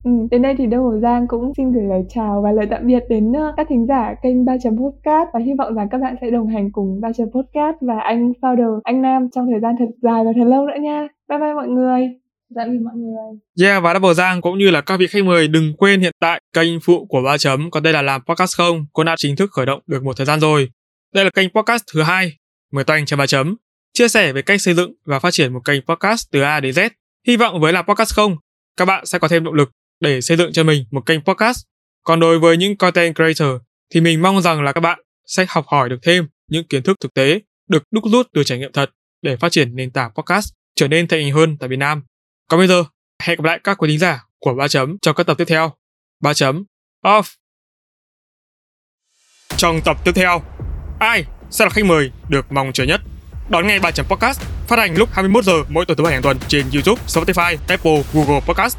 Ừ, 0.09 0.15
đến 0.31 0.43
đây 0.43 0.55
thì 0.59 0.67
Đông 0.67 0.85
Hồ 0.85 0.99
Giang 1.03 1.29
cũng 1.29 1.53
xin 1.57 1.73
gửi 1.73 1.85
lời 1.85 2.03
chào 2.09 2.43
và 2.45 2.53
lời 2.53 2.67
tạm 2.71 2.87
biệt 2.87 3.03
đến 3.09 3.31
uh, 3.31 3.55
các 3.57 3.67
thính 3.71 3.87
giả 3.89 4.15
kênh 4.23 4.45
3 4.45 4.53
chấm 4.63 4.77
podcast 4.77 5.29
và 5.35 5.41
hy 5.47 5.53
vọng 5.59 5.75
rằng 5.75 5.89
các 5.91 5.99
bạn 5.99 6.15
sẽ 6.21 6.31
đồng 6.31 6.49
hành 6.49 6.73
cùng 6.73 7.01
3 7.01 7.09
chấm 7.19 7.29
podcast 7.35 7.77
và 7.81 7.95
anh 8.05 8.33
founder 8.41 8.81
anh 8.85 9.03
Nam 9.03 9.29
trong 9.35 9.47
thời 9.51 9.61
gian 9.63 9.75
thật 9.79 9.93
dài 10.03 10.25
và 10.25 10.31
thật 10.37 10.45
lâu 10.47 10.67
nữa 10.67 10.75
nha. 10.81 11.09
Bye 11.29 11.39
bye 11.39 11.55
mọi 11.55 11.69
người. 11.69 12.01
Tạm 12.57 12.71
biệt 12.71 12.79
mọi 12.85 12.95
người. 12.97 13.39
Yeah 13.63 13.83
và 13.83 13.95
Double 13.95 14.15
Giang 14.15 14.41
cũng 14.41 14.59
như 14.59 14.71
là 14.71 14.81
các 14.81 14.97
vị 14.97 15.07
khách 15.07 15.25
mời 15.25 15.49
đừng 15.49 15.77
quên 15.79 16.01
hiện 16.01 16.13
tại 16.21 16.41
kênh 16.55 16.81
phụ 16.81 17.07
của 17.07 17.23
3 17.23 17.39
chấm 17.39 17.71
có 17.71 17.81
đây 17.81 17.93
là 17.93 18.03
làm 18.03 18.21
podcast 18.29 18.57
không 18.57 18.87
cũng 18.93 19.05
đã 19.05 19.15
chính 19.19 19.37
thức 19.37 19.51
khởi 19.53 19.67
động 19.67 19.81
được 19.87 20.05
một 20.05 20.17
thời 20.17 20.27
gian 20.27 20.41
rồi. 20.41 20.69
Đây 21.15 21.25
là 21.25 21.31
kênh 21.31 21.49
podcast 21.49 21.83
thứ 21.95 22.03
hai 22.03 22.33
mời 22.73 22.85
toanh 22.85 23.07
cho 23.07 23.17
3 23.17 23.27
chấm 23.27 23.57
chia 23.93 24.09
sẻ 24.09 24.33
về 24.33 24.43
cách 24.43 24.61
xây 24.61 24.75
dựng 24.75 24.93
và 25.07 25.19
phát 25.19 25.31
triển 25.31 25.53
một 25.53 25.61
kênh 25.65 25.81
podcast 25.89 26.31
từ 26.33 26.41
A 26.41 26.61
đến 26.61 26.75
Z. 26.75 26.91
Hy 27.27 27.37
vọng 27.37 27.61
với 27.61 27.73
làm 27.73 27.85
podcast 27.87 28.15
không 28.15 28.37
các 28.79 28.85
bạn 28.85 29.07
sẽ 29.07 29.19
có 29.19 29.29
thêm 29.29 29.45
động 29.45 29.55
lực 29.55 29.71
để 30.01 30.21
xây 30.21 30.37
dựng 30.37 30.53
cho 30.53 30.65
mình 30.65 30.85
một 30.91 31.07
kênh 31.07 31.21
podcast. 31.21 31.65
Còn 32.05 32.21
đối 32.21 32.39
với 32.39 32.57
những 32.57 32.77
content 32.77 33.15
creator 33.15 33.49
thì 33.95 34.01
mình 34.01 34.23
mong 34.23 34.43
rằng 34.43 34.63
là 34.63 34.73
các 34.73 34.81
bạn 34.81 35.01
sẽ 35.27 35.47
học 35.49 35.67
hỏi 35.69 35.89
được 35.89 35.99
thêm 36.03 36.29
những 36.51 36.65
kiến 36.69 36.83
thức 36.83 36.97
thực 37.01 37.15
tế 37.15 37.41
được 37.69 37.83
đúc 37.91 38.05
rút 38.13 38.27
từ 38.33 38.45
trải 38.45 38.59
nghiệm 38.59 38.73
thật 38.73 38.91
để 39.23 39.37
phát 39.37 39.53
triển 39.53 39.77
nền 39.77 39.91
tảng 39.91 40.11
podcast 40.15 40.53
trở 40.77 40.89
nên 40.89 41.09
thành 41.09 41.21
hình 41.21 41.35
hơn 41.35 41.57
tại 41.61 41.69
Việt 41.69 41.77
Nam. 41.77 42.03
Còn 42.49 42.61
bây 42.61 42.69
giờ, 42.69 42.85
hẹn 43.23 43.37
gặp 43.37 43.45
lại 43.45 43.61
các 43.65 43.79
quý 43.79 43.89
thính 43.89 43.99
giả 43.99 44.25
của 44.39 44.55
ba 44.55 44.69
chấm 44.69 44.99
trong 45.03 45.15
các 45.15 45.27
tập 45.27 45.39
tiếp 45.39 45.45
theo. 45.45 45.73
ba 46.21 46.35
chấm 46.35 46.65
off. 47.05 47.35
Trong 49.57 49.81
tập 49.85 49.97
tiếp 50.05 50.13
theo, 50.15 50.43
ai 51.01 51.25
sẽ 51.51 51.65
là 51.65 51.71
khách 51.71 51.85
mời 51.85 52.11
được 52.29 52.53
mong 52.53 52.73
chờ 52.73 52.85
nhất? 52.85 53.01
Đón 53.49 53.67
nghe 53.67 53.79
3 53.79 53.91
chấm 53.91 54.07
podcast 54.07 54.41
phát 54.69 54.79
hành 54.79 54.97
lúc 54.97 55.09
21 55.13 55.45
giờ 55.45 55.53
mỗi 55.69 55.85
tuần 55.87 55.99
thứ 55.99 56.05
bảy 56.05 56.13
hàng 56.13 56.23
tuần 56.23 56.39
trên 56.49 56.67
YouTube, 56.73 57.03
Spotify, 57.07 57.57
Apple, 57.69 58.03
Google 58.13 58.41
Podcast 58.41 58.79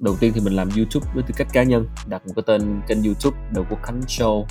đầu 0.00 0.16
tiên 0.20 0.32
thì 0.34 0.40
mình 0.40 0.52
làm 0.52 0.68
YouTube 0.76 1.06
với 1.14 1.22
tư 1.22 1.34
cách 1.36 1.48
cá 1.52 1.62
nhân, 1.62 1.86
đặt 2.06 2.26
một 2.26 2.32
cái 2.36 2.42
tên 2.46 2.80
kênh 2.88 3.02
YouTube 3.02 3.36
The 3.54 3.62
Quốc 3.70 3.78
Khánh 3.82 4.00
Show. 4.00 4.44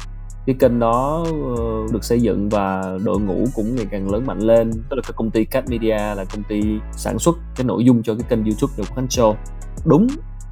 Cái 0.45 0.55
kênh 0.59 0.79
đó 0.79 1.25
ờ, 1.57 1.63
được 1.91 2.03
xây 2.03 2.21
dựng 2.21 2.49
và 2.49 2.97
đội 3.03 3.19
ngũ 3.19 3.45
cũng 3.55 3.75
ngày 3.75 3.85
càng 3.91 4.11
lớn 4.11 4.25
mạnh 4.25 4.39
lên. 4.39 4.71
Tức 4.71 4.95
là 4.95 5.01
cái 5.01 5.13
công 5.15 5.31
ty 5.31 5.45
Cat 5.45 5.69
Media 5.69 5.97
là 5.97 6.25
công 6.33 6.43
ty 6.43 6.61
sản 6.91 7.19
xuất 7.19 7.37
cái 7.55 7.65
nội 7.65 7.85
dung 7.85 8.03
cho 8.03 8.15
cái 8.15 8.23
kênh 8.29 8.43
YouTube 8.43 8.73
The 8.77 8.83
Quốc 8.83 8.95
Khánh 8.95 9.07
Show. 9.07 9.35
Đúng, 9.85 10.07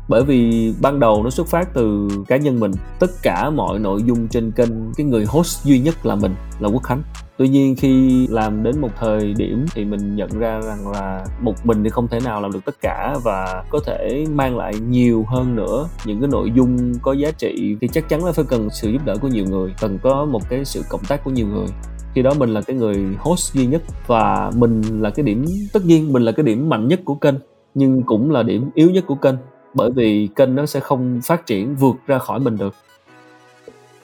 bởi 0.10 0.24
vì 0.24 0.74
ban 0.82 1.00
đầu 1.00 1.24
nó 1.24 1.30
xuất 1.30 1.48
phát 1.48 1.74
từ 1.74 2.10
cá 2.28 2.38
nhân 2.38 2.60
mình. 2.60 2.72
Tất 3.00 3.12
cả 3.22 3.50
mọi 3.50 3.80
nội 3.80 4.04
dung 4.04 4.28
trên 4.28 4.52
kênh, 4.52 4.94
cái 4.98 5.06
người 5.06 5.26
host 5.26 5.64
duy 5.64 5.80
nhất 5.80 6.06
là 6.06 6.16
mình, 6.16 6.36
là 6.60 6.70
quốc 6.70 6.84
khánh 6.84 7.04
tuy 7.38 7.48
nhiên 7.48 7.76
khi 7.76 8.28
làm 8.28 8.64
đến 8.64 8.82
một 8.82 8.90
thời 9.00 9.34
điểm 9.34 9.66
thì 9.74 9.86
mình 9.86 10.16
nhận 10.16 10.30
ra 10.40 10.62
rằng 10.62 10.92
là 10.92 11.26
một 11.42 11.54
mình 11.64 11.84
thì 11.84 11.90
không 11.90 12.08
thể 12.08 12.20
nào 12.26 12.42
làm 12.42 12.52
được 12.52 12.66
tất 12.66 12.76
cả 12.82 13.16
và 13.24 13.64
có 13.70 13.80
thể 13.86 14.26
mang 14.34 14.58
lại 14.58 14.74
nhiều 14.90 15.26
hơn 15.28 15.56
nữa. 15.56 15.88
Những 16.06 16.20
cái 16.20 16.30
nội 16.32 16.52
dung 16.56 16.94
có 17.02 17.14
giá 17.14 17.32
trị 17.32 17.76
thì 17.82 17.88
chắc 17.88 18.10
chắn 18.10 18.26
là 18.26 18.32
phải 18.32 18.46
cần 18.50 18.70
sự 18.70 18.90
giúp 18.90 19.02
đỡ 19.06 19.16
của 19.22 19.28
nhiều 19.28 19.46
người, 19.50 19.74
cần 19.82 20.00
có 20.04 20.26
một 20.26 20.50
cái 20.50 20.66
sự 20.66 20.82
cộng 20.90 21.04
tác 21.08 21.24
của 21.24 21.32
nhiều 21.32 21.48
người. 21.48 21.68
Khi 22.16 22.22
đó 22.22 22.34
mình 22.40 22.50
là 22.50 22.62
cái 22.62 22.76
người 22.76 23.06
host 23.20 23.54
duy 23.54 23.66
nhất 23.66 23.82
và 24.08 24.52
mình 24.56 25.02
là 25.02 25.10
cái 25.10 25.24
điểm, 25.24 25.46
tất 25.74 25.86
nhiên 25.86 26.14
mình 26.14 26.24
là 26.24 26.32
cái 26.32 26.44
điểm 26.44 26.70
mạnh 26.70 26.88
nhất 26.88 27.02
của 27.06 27.16
kênh, 27.16 27.36
nhưng 27.74 28.04
cũng 28.04 28.32
là 28.32 28.44
điểm 28.44 28.70
yếu 28.74 28.90
nhất 28.90 29.04
của 29.08 29.16
kênh, 29.16 29.36
bởi 29.74 29.92
vì 29.92 30.30
kênh 30.36 30.56
nó 30.56 30.66
sẽ 30.66 30.80
không 30.80 31.20
phát 31.24 31.46
triển 31.46 31.76
vượt 31.76 31.96
ra 32.08 32.18
khỏi 32.18 32.40
mình 32.40 32.58
được 32.58 32.76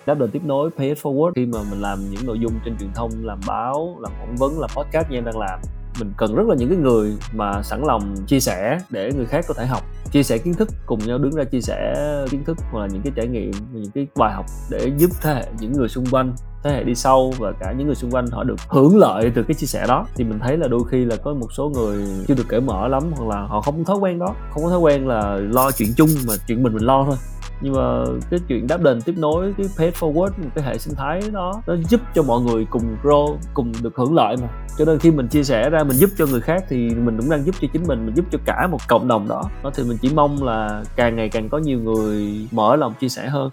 đáp 0.05 0.19
lời 0.19 0.29
tiếp 0.31 0.41
nối, 0.45 0.69
pay 0.77 0.87
it 0.87 0.97
forward. 0.97 1.31
Khi 1.35 1.45
mà 1.45 1.59
mình 1.71 1.81
làm 1.81 1.99
những 2.09 2.25
nội 2.25 2.39
dung 2.39 2.53
trên 2.65 2.77
truyền 2.79 2.89
thông, 2.95 3.11
làm 3.21 3.39
báo, 3.47 3.97
làm 3.99 4.11
phỏng 4.19 4.35
vấn, 4.35 4.59
làm 4.59 4.69
podcast 4.75 5.09
như 5.09 5.17
em 5.17 5.25
đang 5.25 5.37
làm, 5.37 5.59
mình 5.99 6.13
cần 6.17 6.35
rất 6.35 6.47
là 6.47 6.55
những 6.55 6.69
cái 6.69 6.77
người 6.77 7.17
mà 7.33 7.63
sẵn 7.63 7.81
lòng 7.85 8.15
chia 8.27 8.39
sẻ 8.39 8.79
để 8.89 9.11
người 9.15 9.25
khác 9.25 9.45
có 9.47 9.53
thể 9.53 9.65
học, 9.65 9.81
chia 10.11 10.23
sẻ 10.23 10.37
kiến 10.37 10.53
thức, 10.53 10.69
cùng 10.85 10.99
nhau 10.99 11.17
đứng 11.17 11.35
ra 11.35 11.43
chia 11.43 11.61
sẻ 11.61 11.95
kiến 12.29 12.43
thức 12.43 12.57
hoặc 12.71 12.79
là 12.79 12.87
những 12.93 13.01
cái 13.01 13.13
trải 13.15 13.27
nghiệm, 13.27 13.51
những 13.71 13.91
cái 13.91 14.07
bài 14.15 14.33
học 14.33 14.45
để 14.71 14.91
giúp 14.97 15.11
thế 15.21 15.33
hệ, 15.33 15.45
những 15.59 15.73
người 15.73 15.89
xung 15.89 16.05
quanh, 16.11 16.33
thế 16.63 16.71
hệ 16.71 16.83
đi 16.83 16.95
sau 16.95 17.31
và 17.39 17.51
cả 17.59 17.73
những 17.77 17.87
người 17.87 17.95
xung 17.95 18.11
quanh 18.11 18.27
họ 18.31 18.43
được 18.43 18.55
hưởng 18.69 18.97
lợi 18.97 19.31
từ 19.35 19.43
cái 19.43 19.55
chia 19.55 19.67
sẻ 19.67 19.85
đó. 19.87 20.05
Thì 20.15 20.23
mình 20.23 20.39
thấy 20.39 20.57
là 20.57 20.67
đôi 20.67 20.81
khi 20.91 21.05
là 21.05 21.15
có 21.15 21.33
một 21.33 21.47
số 21.53 21.69
người 21.69 22.05
chưa 22.27 22.35
được 22.35 22.47
cởi 22.47 22.61
mở 22.61 22.87
lắm 22.87 23.03
hoặc 23.15 23.35
là 23.35 23.41
họ 23.41 23.61
không 23.61 23.83
có 23.83 23.93
thói 23.93 23.97
quen 23.97 24.19
đó. 24.19 24.35
Không 24.53 24.63
có 24.63 24.69
thói 24.69 24.79
quen 24.79 25.07
là 25.07 25.35
lo 25.35 25.71
chuyện 25.71 25.89
chung 25.97 26.09
mà 26.27 26.33
chuyện 26.47 26.63
mình 26.63 26.73
mình 26.73 26.83
lo 26.83 27.05
thôi 27.05 27.15
nhưng 27.61 27.73
mà 27.73 28.03
cái 28.29 28.39
chuyện 28.47 28.67
đáp 28.67 28.81
đền 28.81 29.01
tiếp 29.01 29.13
nối, 29.17 29.53
cái 29.57 29.67
pay 29.77 29.91
forward, 29.91 30.29
một 30.37 30.49
cái 30.55 30.63
hệ 30.63 30.77
sinh 30.77 30.95
thái 30.95 31.21
đó, 31.31 31.61
nó 31.67 31.75
giúp 31.89 32.01
cho 32.15 32.23
mọi 32.23 32.41
người 32.41 32.65
cùng 32.69 32.97
grow, 33.03 33.37
cùng 33.53 33.71
được 33.81 33.95
hưởng 33.95 34.15
lợi 34.15 34.35
mà. 34.41 34.47
Cho 34.77 34.85
nên 34.85 34.99
khi 34.99 35.11
mình 35.11 35.27
chia 35.27 35.43
sẻ 35.43 35.69
ra, 35.69 35.83
mình 35.83 35.97
giúp 35.97 36.09
cho 36.17 36.25
người 36.25 36.41
khác 36.41 36.63
thì 36.69 36.77
mình 36.77 37.17
cũng 37.19 37.29
đang 37.29 37.43
giúp 37.43 37.55
cho 37.61 37.67
chính 37.73 37.83
mình 37.87 38.05
mình 38.05 38.15
giúp 38.15 38.25
cho 38.31 38.39
cả 38.45 38.67
một 38.71 38.87
cộng 38.87 39.07
đồng 39.07 39.27
đó. 39.27 39.43
Đó, 39.63 39.71
thì 39.75 39.83
mình 39.83 39.97
chỉ 40.01 40.09
mong 40.13 40.43
là 40.43 40.83
càng 40.95 41.15
ngày 41.15 41.29
càng 41.29 41.49
có 41.49 41.57
nhiều 41.57 41.79
người 41.79 42.47
mở 42.51 42.75
lòng 42.75 42.93
chia 42.99 43.09
sẻ 43.09 43.27
hơn. 43.27 43.49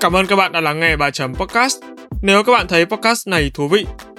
Cảm 0.00 0.16
ơn 0.16 0.26
các 0.26 0.36
bạn 0.36 0.52
đã 0.52 0.60
lắng 0.60 0.80
nghe 0.80 0.96
bài 0.96 1.10
chấm 1.10 1.34
podcast. 1.34 1.76
Nếu 2.22 2.42
các 2.44 2.52
bạn 2.52 2.66
thấy 2.68 2.86
podcast 2.86 3.28
này 3.28 3.50
thú 3.54 3.68
vị 3.68 3.86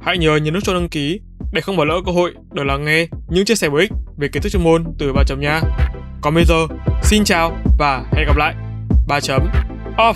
Hãy 0.00 0.18
nhớ 0.18 0.36
nhấn 0.36 0.54
nút 0.54 0.64
cho 0.64 0.74
đăng 0.74 0.88
ký 0.88 1.20
để 1.52 1.60
không 1.60 1.76
bỏ 1.76 1.84
lỡ 1.84 1.94
cơ 2.06 2.12
hội 2.12 2.34
được 2.52 2.64
lắng 2.64 2.84
nghe 2.84 3.06
những 3.28 3.44
chia 3.44 3.54
sẻ 3.54 3.68
bổ 3.68 3.76
ích 3.76 3.90
về 4.18 4.28
kiến 4.28 4.42
thức 4.42 4.48
chuyên 4.48 4.64
môn 4.64 4.84
từ 4.98 5.12
ba 5.12 5.22
chấm 5.26 5.40
nha. 5.40 5.60
Còn 6.20 6.34
bây 6.34 6.44
giờ, 6.44 6.66
xin 7.02 7.24
chào 7.24 7.56
và 7.78 8.04
hẹn 8.12 8.26
gặp 8.26 8.36
lại. 8.36 8.54
Ba 9.08 9.20
chấm 9.20 9.48
off. 9.96 10.14